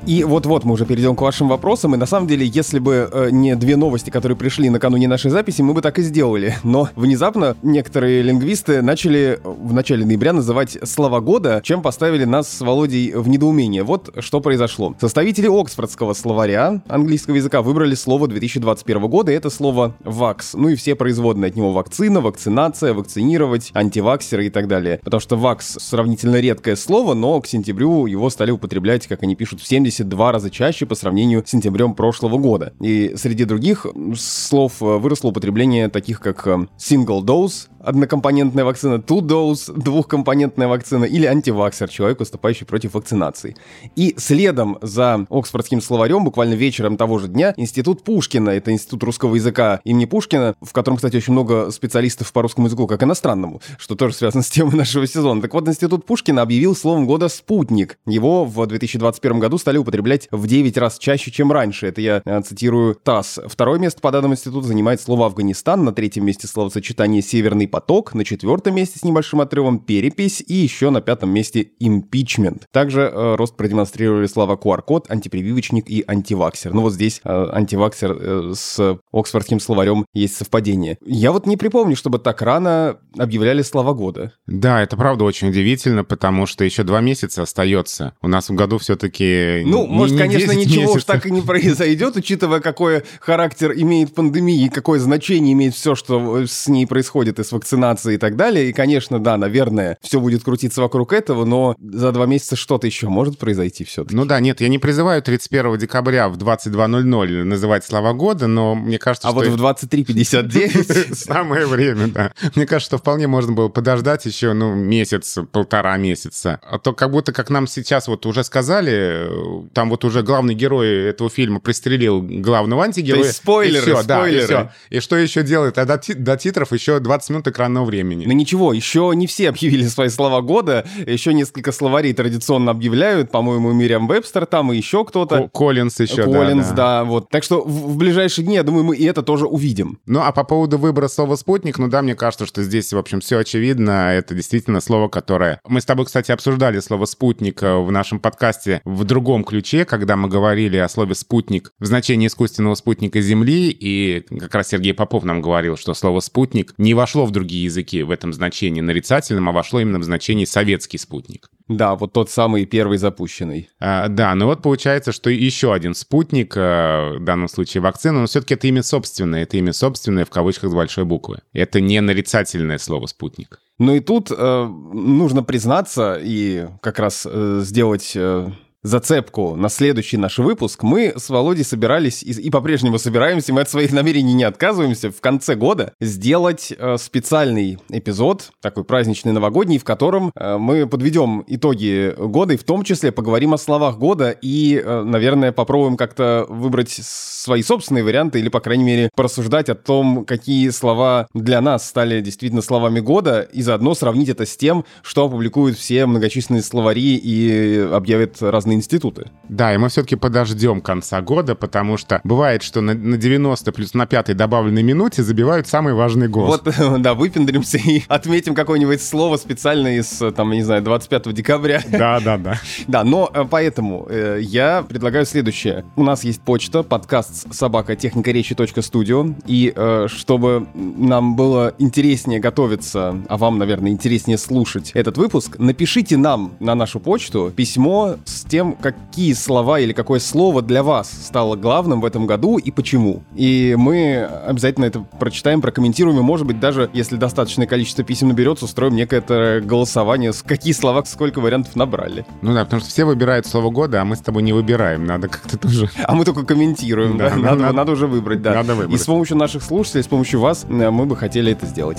И 0.07 0.23
вот-вот 0.23 0.63
мы 0.63 0.71
уже 0.71 0.85
перейдем 0.85 1.17
к 1.17 1.21
вашим 1.21 1.49
вопросам. 1.49 1.93
И 1.93 1.97
на 1.97 2.05
самом 2.05 2.29
деле, 2.29 2.45
если 2.45 2.79
бы 2.79 3.09
э, 3.11 3.27
не 3.29 3.57
две 3.57 3.75
новости, 3.75 4.09
которые 4.09 4.37
пришли 4.37 4.69
накануне 4.69 5.05
нашей 5.05 5.29
записи, 5.29 5.61
мы 5.61 5.73
бы 5.73 5.81
так 5.81 5.99
и 5.99 6.01
сделали. 6.01 6.55
Но 6.63 6.87
внезапно 6.95 7.57
некоторые 7.61 8.21
лингвисты 8.21 8.81
начали 8.81 9.37
в 9.43 9.73
начале 9.73 10.05
ноября 10.05 10.31
называть 10.31 10.77
слова 10.83 11.19
года, 11.19 11.59
чем 11.61 11.81
поставили 11.81 12.23
нас 12.23 12.47
с 12.47 12.61
Володей 12.61 13.11
в 13.11 13.27
недоумение. 13.27 13.83
Вот 13.83 14.13
что 14.19 14.39
произошло. 14.39 14.95
Составители 15.01 15.49
Оксфордского 15.49 16.13
словаря 16.13 16.81
английского 16.87 17.35
языка 17.35 17.61
выбрали 17.61 17.93
слово 17.93 18.29
2021 18.29 19.07
года, 19.07 19.33
это 19.33 19.49
слово 19.49 19.93
«вакс». 20.05 20.53
Ну 20.53 20.69
и 20.69 20.75
все 20.75 20.95
производные 20.95 21.49
от 21.49 21.57
него 21.57 21.73
вакцина, 21.73 22.21
вакцинация, 22.21 22.93
вакцинировать, 22.93 23.71
антиваксеры 23.73 24.45
и 24.45 24.49
так 24.49 24.69
далее. 24.69 25.01
Потому 25.03 25.19
что 25.19 25.35
«вакс» 25.35 25.77
сравнительно 25.81 26.37
редкое 26.37 26.77
слово, 26.77 27.13
но 27.13 27.41
к 27.41 27.47
сентябрю 27.47 28.05
его 28.05 28.29
стали 28.29 28.51
употреблять, 28.51 29.05
как 29.07 29.21
они 29.23 29.35
пишут, 29.35 29.59
в 29.59 29.67
70 29.67 29.96
72 29.97 30.31
раза 30.31 30.49
чаще 30.49 30.85
по 30.85 30.95
сравнению 30.95 31.43
с 31.45 31.49
сентябрем 31.49 31.93
прошлого 31.93 32.37
года. 32.37 32.73
И 32.79 33.13
среди 33.15 33.45
других 33.45 33.85
слов 34.15 34.81
э, 34.81 34.97
выросло 34.97 35.29
употребление 35.29 35.89
таких 35.89 36.19
как 36.19 36.45
э, 36.47 36.67
single 36.77 37.21
dose, 37.21 37.67
однокомпонентная 37.87 38.65
вакцина, 38.65 38.95
two 38.95 39.21
dose, 39.21 39.71
двухкомпонентная 39.73 40.67
вакцина 40.67 41.05
или 41.05 41.25
антиваксер, 41.25 41.89
человек, 41.89 42.19
выступающий 42.19 42.65
против 42.65 42.93
вакцинации. 42.93 43.55
И 43.95 44.13
следом 44.17 44.77
за 44.81 45.25
Оксфордским 45.29 45.81
словарем, 45.81 46.25
буквально 46.25 46.55
вечером 46.55 46.97
того 46.97 47.17
же 47.19 47.29
дня, 47.29 47.53
Институт 47.55 48.03
Пушкина, 48.03 48.49
это 48.49 48.71
Институт 48.71 49.03
русского 49.03 49.35
языка 49.35 49.79
имени 49.85 50.05
Пушкина, 50.05 50.55
в 50.61 50.73
котором, 50.73 50.97
кстати, 50.97 51.15
очень 51.15 51.33
много 51.33 51.71
специалистов 51.71 52.31
по 52.33 52.41
русскому 52.41 52.67
языку, 52.67 52.87
как 52.87 53.01
иностранному, 53.03 53.61
что 53.77 53.95
тоже 53.95 54.15
связано 54.15 54.43
с 54.43 54.49
темой 54.49 54.75
нашего 54.77 55.07
сезона. 55.07 55.41
Так 55.41 55.53
вот, 55.53 55.67
Институт 55.67 56.05
Пушкина 56.05 56.41
объявил 56.41 56.75
словом 56.75 57.05
года 57.05 57.29
«спутник». 57.29 57.97
Его 58.05 58.43
в 58.43 58.65
2021 58.65 59.39
году 59.39 59.57
стали 59.57 59.77
употреблять 59.77 60.27
в 60.31 60.45
9 60.45 60.77
раз 60.77 60.97
чаще, 60.97 61.31
чем 61.31 61.51
раньше. 61.51 61.87
Это 61.87 62.01
я 62.01 62.21
э, 62.25 62.41
цитирую 62.41 62.95
ТАСС. 62.95 63.39
Второе 63.47 63.79
место 63.79 64.01
по 64.01 64.11
данному 64.11 64.33
институту 64.33 64.67
занимает 64.67 64.99
слово 64.99 65.27
«Афганистан», 65.27 65.85
на 65.85 65.93
третьем 65.93 66.25
месте 66.25 66.47
словосочетание 66.47 67.21
«Северный 67.21 67.67
поток», 67.77 68.15
на 68.15 68.25
четвертом 68.25 68.73
месте 68.75 68.97
с 68.97 69.03
небольшим 69.03 69.39
отрывом 69.39 69.77
«перепись» 69.77 70.43
и 70.47 70.55
еще 70.55 70.89
на 70.89 70.99
пятом 70.99 71.29
месте 71.29 71.69
«импичмент». 71.79 72.65
Также 72.71 73.01
э, 73.01 73.35
рост 73.35 73.55
продемонстрировали 73.55 74.25
слова 74.25 74.55
QR-код, 74.55 75.05
антипрививочник 75.11 75.87
и 75.89 76.03
антиваксер. 76.07 76.73
Ну 76.73 76.81
вот 76.81 76.93
здесь 76.93 77.21
э, 77.23 77.49
антиваксер 77.53 78.17
э, 78.19 78.53
с 78.55 78.97
Оксфордским 79.13 79.59
словарем 79.59 80.05
есть 80.15 80.35
совпадение. 80.37 80.97
Я 81.05 81.31
вот 81.31 81.45
не 81.45 81.55
припомню, 81.55 81.95
чтобы 81.95 82.17
так 82.17 82.41
рано 82.41 82.97
объявляли 83.15 83.61
слова 83.61 83.93
года. 83.93 84.33
Да, 84.47 84.81
это 84.81 84.97
правда 84.97 85.23
очень 85.23 85.49
удивительно, 85.49 86.03
потому 86.03 86.47
что 86.47 86.63
еще 86.63 86.81
два 86.83 86.99
месяца 87.01 87.43
остается. 87.43 88.13
У 88.23 88.27
нас 88.27 88.49
в 88.49 88.55
году 88.55 88.79
все-таки 88.79 89.61
Ну, 89.65 89.85
не- 89.85 89.93
может, 89.93 90.15
не 90.15 90.21
конечно, 90.21 90.53
10 90.55 90.67
ничего 90.67 90.83
уж 90.85 90.95
месяцев. 90.95 91.05
так 91.05 91.25
и 91.27 91.31
не 91.31 91.41
произойдет, 91.41 92.15
учитывая, 92.15 92.59
какой 92.59 93.03
характер 93.19 93.71
имеет 93.75 94.15
пандемия 94.15 94.65
и 94.65 94.69
какое 94.69 94.99
значение 94.99 95.53
имеет 95.53 95.75
все, 95.75 95.93
что 95.95 96.45
с 96.47 96.67
ней 96.67 96.87
происходит 96.87 97.37
и 97.39 97.43
с 97.43 97.51
вакцинацией 97.51 97.66
и 97.75 98.17
так 98.17 98.35
далее. 98.35 98.69
И, 98.69 98.73
конечно, 98.73 99.19
да, 99.19 99.37
наверное, 99.37 99.97
все 100.01 100.19
будет 100.19 100.43
крутиться 100.43 100.81
вокруг 100.81 101.13
этого, 101.13 101.45
но 101.45 101.75
за 101.79 102.11
два 102.11 102.25
месяца 102.25 102.55
что-то 102.55 102.87
еще 102.87 103.07
может 103.07 103.37
произойти 103.37 103.83
все-таки. 103.83 104.15
Ну 104.15 104.25
да, 104.25 104.39
нет, 104.39 104.61
я 104.61 104.67
не 104.67 104.79
призываю 104.79 105.21
31 105.21 105.77
декабря 105.77 106.29
в 106.29 106.37
22.00 106.37 107.43
называть 107.43 107.85
слова 107.85 108.13
года, 108.13 108.47
но 108.47 108.75
мне 108.75 108.97
кажется, 108.97 109.27
а 109.27 109.31
что... 109.31 109.39
вот 109.39 109.47
в 109.47 109.63
23.59 109.63 111.15
Самое 111.15 111.65
время, 111.65 112.07
да. 112.07 112.31
Мне 112.55 112.65
кажется, 112.65 112.87
что 112.87 112.97
вполне 112.97 113.27
можно 113.27 113.53
было 113.53 113.69
подождать 113.69 114.25
еще, 114.25 114.53
ну, 114.53 114.75
месяц, 114.75 115.37
полтора 115.51 115.97
месяца. 115.97 116.59
А 116.63 116.79
то 116.79 116.93
как 116.93 117.11
будто, 117.11 117.33
как 117.33 117.49
нам 117.49 117.67
сейчас 117.67 118.07
вот 118.07 118.25
уже 118.25 118.43
сказали, 118.43 119.29
там 119.73 119.89
вот 119.89 120.05
уже 120.05 120.23
главный 120.23 120.55
герой 120.55 121.05
этого 121.05 121.29
фильма 121.29 121.59
пристрелил 121.59 122.21
главного 122.21 122.83
антигероя. 122.83 123.21
То 123.21 123.27
есть 123.27 123.37
спойлеры, 123.39 123.91
и 123.91 123.93
всё, 123.93 124.03
да, 124.03 124.15
и 124.15 124.19
спойлеры. 124.19 124.45
всё. 124.45 124.71
И 124.89 124.99
что 124.99 125.15
еще 125.15 125.43
делает? 125.43 125.77
А 125.77 125.85
до, 125.85 125.99
до 126.15 126.37
титров 126.37 126.71
еще 126.71 126.99
20 126.99 127.29
минут 127.29 127.46
экранного 127.49 127.85
времени. 127.85 128.25
Ну 128.25 128.33
ничего, 128.33 128.73
еще 128.73 129.11
не 129.15 129.27
все 129.27 129.49
объявили 129.49 129.85
свои 129.87 130.09
слова 130.09 130.41
года, 130.41 130.85
еще 131.05 131.33
несколько 131.33 131.71
словарей 131.71 132.13
традиционно 132.13 132.71
объявляют, 132.71 133.31
по-моему, 133.31 133.71
Мириам 133.73 134.07
Вебстер 134.07 134.45
там 134.45 134.71
и 134.71 134.77
еще 134.77 135.05
кто-то. 135.05 135.43
Ко- 135.43 135.49
Коллинз 135.49 135.99
еще, 135.99 136.25
да, 136.25 136.31
Коллинз, 136.31 136.67
да. 136.69 136.73
да, 136.73 137.03
вот. 137.03 137.29
Так 137.29 137.43
что 137.43 137.61
в, 137.61 137.93
в 137.93 137.97
ближайшие 137.97 138.45
дни, 138.45 138.55
я 138.55 138.63
думаю, 138.63 138.83
мы 138.83 138.95
и 138.95 139.05
это 139.05 139.21
тоже 139.23 139.45
увидим. 139.45 139.99
Ну, 140.05 140.21
а 140.21 140.31
по 140.31 140.43
поводу 140.43 140.77
выбора 140.77 141.07
слова 141.07 141.35
«спутник», 141.35 141.77
ну 141.77 141.87
да, 141.87 142.01
мне 142.01 142.15
кажется, 142.15 142.45
что 142.45 142.63
здесь, 142.63 142.91
в 142.93 142.97
общем, 142.97 143.19
все 143.19 143.39
очевидно. 143.39 144.13
Это 144.13 144.33
действительно 144.33 144.81
слово, 144.81 145.07
которое... 145.07 145.59
Мы 145.67 145.81
с 145.81 145.85
тобой, 145.85 146.05
кстати, 146.05 146.31
обсуждали 146.31 146.79
слово 146.79 147.05
«спутник» 147.05 147.61
э, 147.63 147.77
в 147.77 147.91
нашем 147.91 148.19
подкасте 148.19 148.81
в 148.85 149.03
другом 149.03 149.43
ключе, 149.43 149.85
когда 149.85 150.15
мы 150.15 150.27
говорили 150.27 150.77
о 150.77 150.89
слове 150.89 151.15
«спутник» 151.15 151.71
в 151.79 151.85
значении 151.85 152.27
искусственного 152.27 152.75
спутника 152.75 153.21
Земли, 153.21 153.69
и 153.69 154.25
как 154.39 154.53
раз 154.55 154.69
Сергей 154.69 154.93
Попов 154.93 155.23
нам 155.23 155.41
говорил, 155.41 155.77
что 155.77 155.93
слово 155.93 156.19
«спутник» 156.19 156.73
не 156.77 156.93
вошло 156.93 157.25
в 157.25 157.31
другие 157.37 157.65
языки 157.65 158.03
в 158.03 158.11
этом 158.11 158.33
значении 158.33 158.81
нарицательном, 158.81 159.49
а 159.49 159.51
вошло 159.51 159.79
именно 159.79 159.99
в 159.99 160.03
значении 160.03 160.45
«советский 160.45 160.97
спутник». 160.97 161.49
Да, 161.67 161.95
вот 161.95 162.13
тот 162.13 162.29
самый 162.29 162.65
первый 162.65 162.97
запущенный. 162.97 163.69
А, 163.79 164.07
да, 164.07 164.33
ну 164.35 164.45
вот 164.45 164.61
получается, 164.61 165.11
что 165.11 165.29
еще 165.29 165.73
один 165.73 165.93
спутник, 165.93 166.55
э, 166.55 167.17
в 167.17 167.23
данном 167.23 167.49
случае 167.49 167.81
вакцина, 167.81 168.21
но 168.21 168.25
все-таки 168.25 168.53
это 168.53 168.67
имя 168.67 168.83
собственное, 168.83 169.43
это 169.43 169.57
имя 169.57 169.73
собственное 169.73 170.25
в 170.25 170.29
кавычках 170.29 170.71
с 170.71 170.73
большой 170.73 171.05
буквы. 171.05 171.39
Это 171.53 171.81
не 171.81 171.99
нарицательное 172.01 172.77
слово 172.77 173.05
«спутник». 173.07 173.59
Ну 173.79 173.95
и 173.95 173.99
тут 173.99 174.31
э, 174.31 174.65
нужно 174.65 175.43
признаться 175.43 176.19
и 176.21 176.67
как 176.81 176.99
раз 176.99 177.27
э, 177.29 177.59
сделать 177.63 178.13
э, 178.15 178.49
зацепку 178.87 179.55
на 179.55 179.69
следующий 179.69 180.17
наш 180.17 180.39
выпуск. 180.39 180.83
Мы 180.83 181.13
с 181.15 181.29
Володей 181.29 181.63
собирались 181.63 182.23
и, 182.23 182.31
и 182.31 182.49
по-прежнему 182.49 182.97
собираемся, 182.97 183.53
мы 183.53 183.61
от 183.61 183.69
своих 183.69 183.91
намерений 183.91 184.33
не 184.33 184.43
отказываемся, 184.43 185.11
в 185.11 185.21
конце 185.21 185.55
года 185.55 185.93
сделать 185.99 186.73
э, 186.77 186.97
специальный 186.97 187.77
эпизод, 187.89 188.51
такой 188.61 188.83
праздничный 188.83 189.33
новогодний, 189.33 189.77
в 189.77 189.83
котором 189.83 190.31
э, 190.35 190.57
мы 190.57 190.87
подведем 190.87 191.43
итоги 191.47 192.15
года 192.17 192.53
и 192.53 192.57
в 192.57 192.63
том 192.63 192.83
числе 192.83 193.11
поговорим 193.11 193.53
о 193.53 193.57
словах 193.57 193.97
года 193.97 194.31
и, 194.31 194.81
э, 194.83 195.03
наверное, 195.03 195.51
попробуем 195.51 195.97
как-то 195.97 196.45
выбрать 196.47 196.89
свои 196.89 197.61
собственные 197.61 198.03
варианты 198.03 198.39
или, 198.39 198.49
по 198.49 198.61
крайней 198.61 198.85
мере, 198.85 199.09
порассуждать 199.15 199.69
о 199.69 199.75
том, 199.75 200.25
какие 200.25 200.69
слова 200.69 201.27
для 201.33 201.61
нас 201.61 201.87
стали 201.87 202.21
действительно 202.21 202.61
словами 202.61 202.99
года 202.99 203.41
и 203.41 203.61
заодно 203.61 203.93
сравнить 203.93 204.29
это 204.29 204.45
с 204.45 204.55
тем, 204.55 204.85
что 205.01 205.25
опубликуют 205.25 205.77
все 205.77 206.05
многочисленные 206.05 206.63
словари 206.63 207.15
и 207.15 207.77
объявят 207.91 208.41
разные 208.41 208.76
институты. 208.77 209.29
Да, 209.49 209.73
и 209.73 209.77
мы 209.77 209.89
все-таки 209.89 210.15
подождем 210.15 210.81
конца 210.81 211.21
года, 211.21 211.55
потому 211.55 211.97
что 211.97 212.21
бывает, 212.23 212.63
что 212.63 212.81
на, 212.81 212.93
на 212.93 213.17
90 213.17 213.71
плюс 213.71 213.93
на 213.93 214.05
пятой 214.05 214.35
добавленной 214.35 214.83
минуте 214.83 215.23
забивают 215.23 215.67
самый 215.67 215.93
важный 215.93 216.27
гол. 216.27 216.47
Вот, 216.47 216.67
да, 216.99 217.13
выпендримся 217.13 217.77
и 217.77 218.03
отметим 218.07 218.55
какое-нибудь 218.55 219.01
слово 219.01 219.37
специально 219.37 219.97
из, 219.97 220.21
там, 220.35 220.51
не 220.51 220.63
знаю, 220.63 220.81
25 220.81 221.33
декабря. 221.33 221.81
Да, 221.97 222.19
да, 222.19 222.37
да. 222.37 222.59
Да, 222.87 223.03
но 223.03 223.29
э, 223.33 223.43
поэтому 223.49 224.05
э, 224.07 224.39
я 224.41 224.83
предлагаю 224.87 225.25
следующее. 225.25 225.83
У 225.95 226.03
нас 226.03 226.23
есть 226.23 226.41
почта, 226.41 226.83
подкаст 226.83 227.53
собака 227.53 227.95
техника 227.95 228.31
речи 228.31 228.55
студио, 228.81 229.25
и 229.45 229.73
э, 229.75 230.07
чтобы 230.09 230.67
нам 230.73 231.35
было 231.35 231.73
интереснее 231.79 232.39
готовиться, 232.39 233.21
а 233.27 233.37
вам, 233.37 233.57
наверное, 233.57 233.91
интереснее 233.91 234.37
слушать 234.37 234.91
этот 234.93 235.17
выпуск, 235.17 235.57
напишите 235.59 236.17
нам 236.17 236.53
на 236.59 236.75
нашу 236.75 236.99
почту 236.99 237.51
письмо 237.55 238.15
с 238.25 238.43
тем, 238.43 238.56
какие 238.81 239.33
слова 239.33 239.79
или 239.79 239.93
какое 239.93 240.19
слово 240.19 240.61
для 240.61 240.83
вас 240.83 241.09
стало 241.11 241.55
главным 241.55 242.01
в 242.01 242.05
этом 242.05 242.25
году 242.27 242.57
и 242.57 242.71
почему. 242.71 243.23
И 243.35 243.75
мы 243.77 244.23
обязательно 244.23 244.85
это 244.85 244.99
прочитаем, 245.19 245.61
прокомментируем, 245.61 246.17
и, 246.19 246.21
может 246.21 246.45
быть, 246.47 246.59
даже 246.59 246.89
если 246.93 247.15
достаточное 247.15 247.67
количество 247.67 248.03
писем 248.03 248.29
наберется, 248.29 248.65
устроим 248.65 248.95
некое 248.95 249.61
голосование, 249.61 250.31
какие 250.45 250.73
слова, 250.73 251.03
сколько 251.05 251.39
вариантов 251.39 251.75
набрали. 251.75 252.25
Ну 252.41 252.53
да, 252.53 252.63
потому 252.65 252.81
что 252.81 252.89
все 252.89 253.05
выбирают 253.05 253.45
слово 253.45 253.69
года, 253.69 254.01
а 254.01 254.05
мы 254.05 254.15
с 254.15 254.19
тобой 254.19 254.43
не 254.43 254.53
выбираем. 254.53 255.05
Надо 255.05 255.27
как-то 255.27 255.57
тоже... 255.57 255.89
А 256.03 256.15
мы 256.15 256.25
только 256.25 256.43
комментируем, 256.43 257.17
да? 257.17 257.29
Да, 257.29 257.35
Надо, 257.35 257.61
надо- 257.61 257.73
надо 257.75 257.91
уже 257.91 258.07
выбрать, 258.07 258.41
да. 258.41 258.53
надо 258.53 258.75
выбрать. 258.75 258.99
И 258.99 259.03
с 259.03 259.05
помощью 259.05 259.37
наших 259.37 259.63
слушателей, 259.63 260.03
с 260.03 260.07
помощью 260.07 260.39
вас, 260.39 260.65
э, 260.69 260.89
мы 260.89 261.05
бы 261.05 261.15
хотели 261.15 261.51
это 261.51 261.65
сделать. 261.65 261.97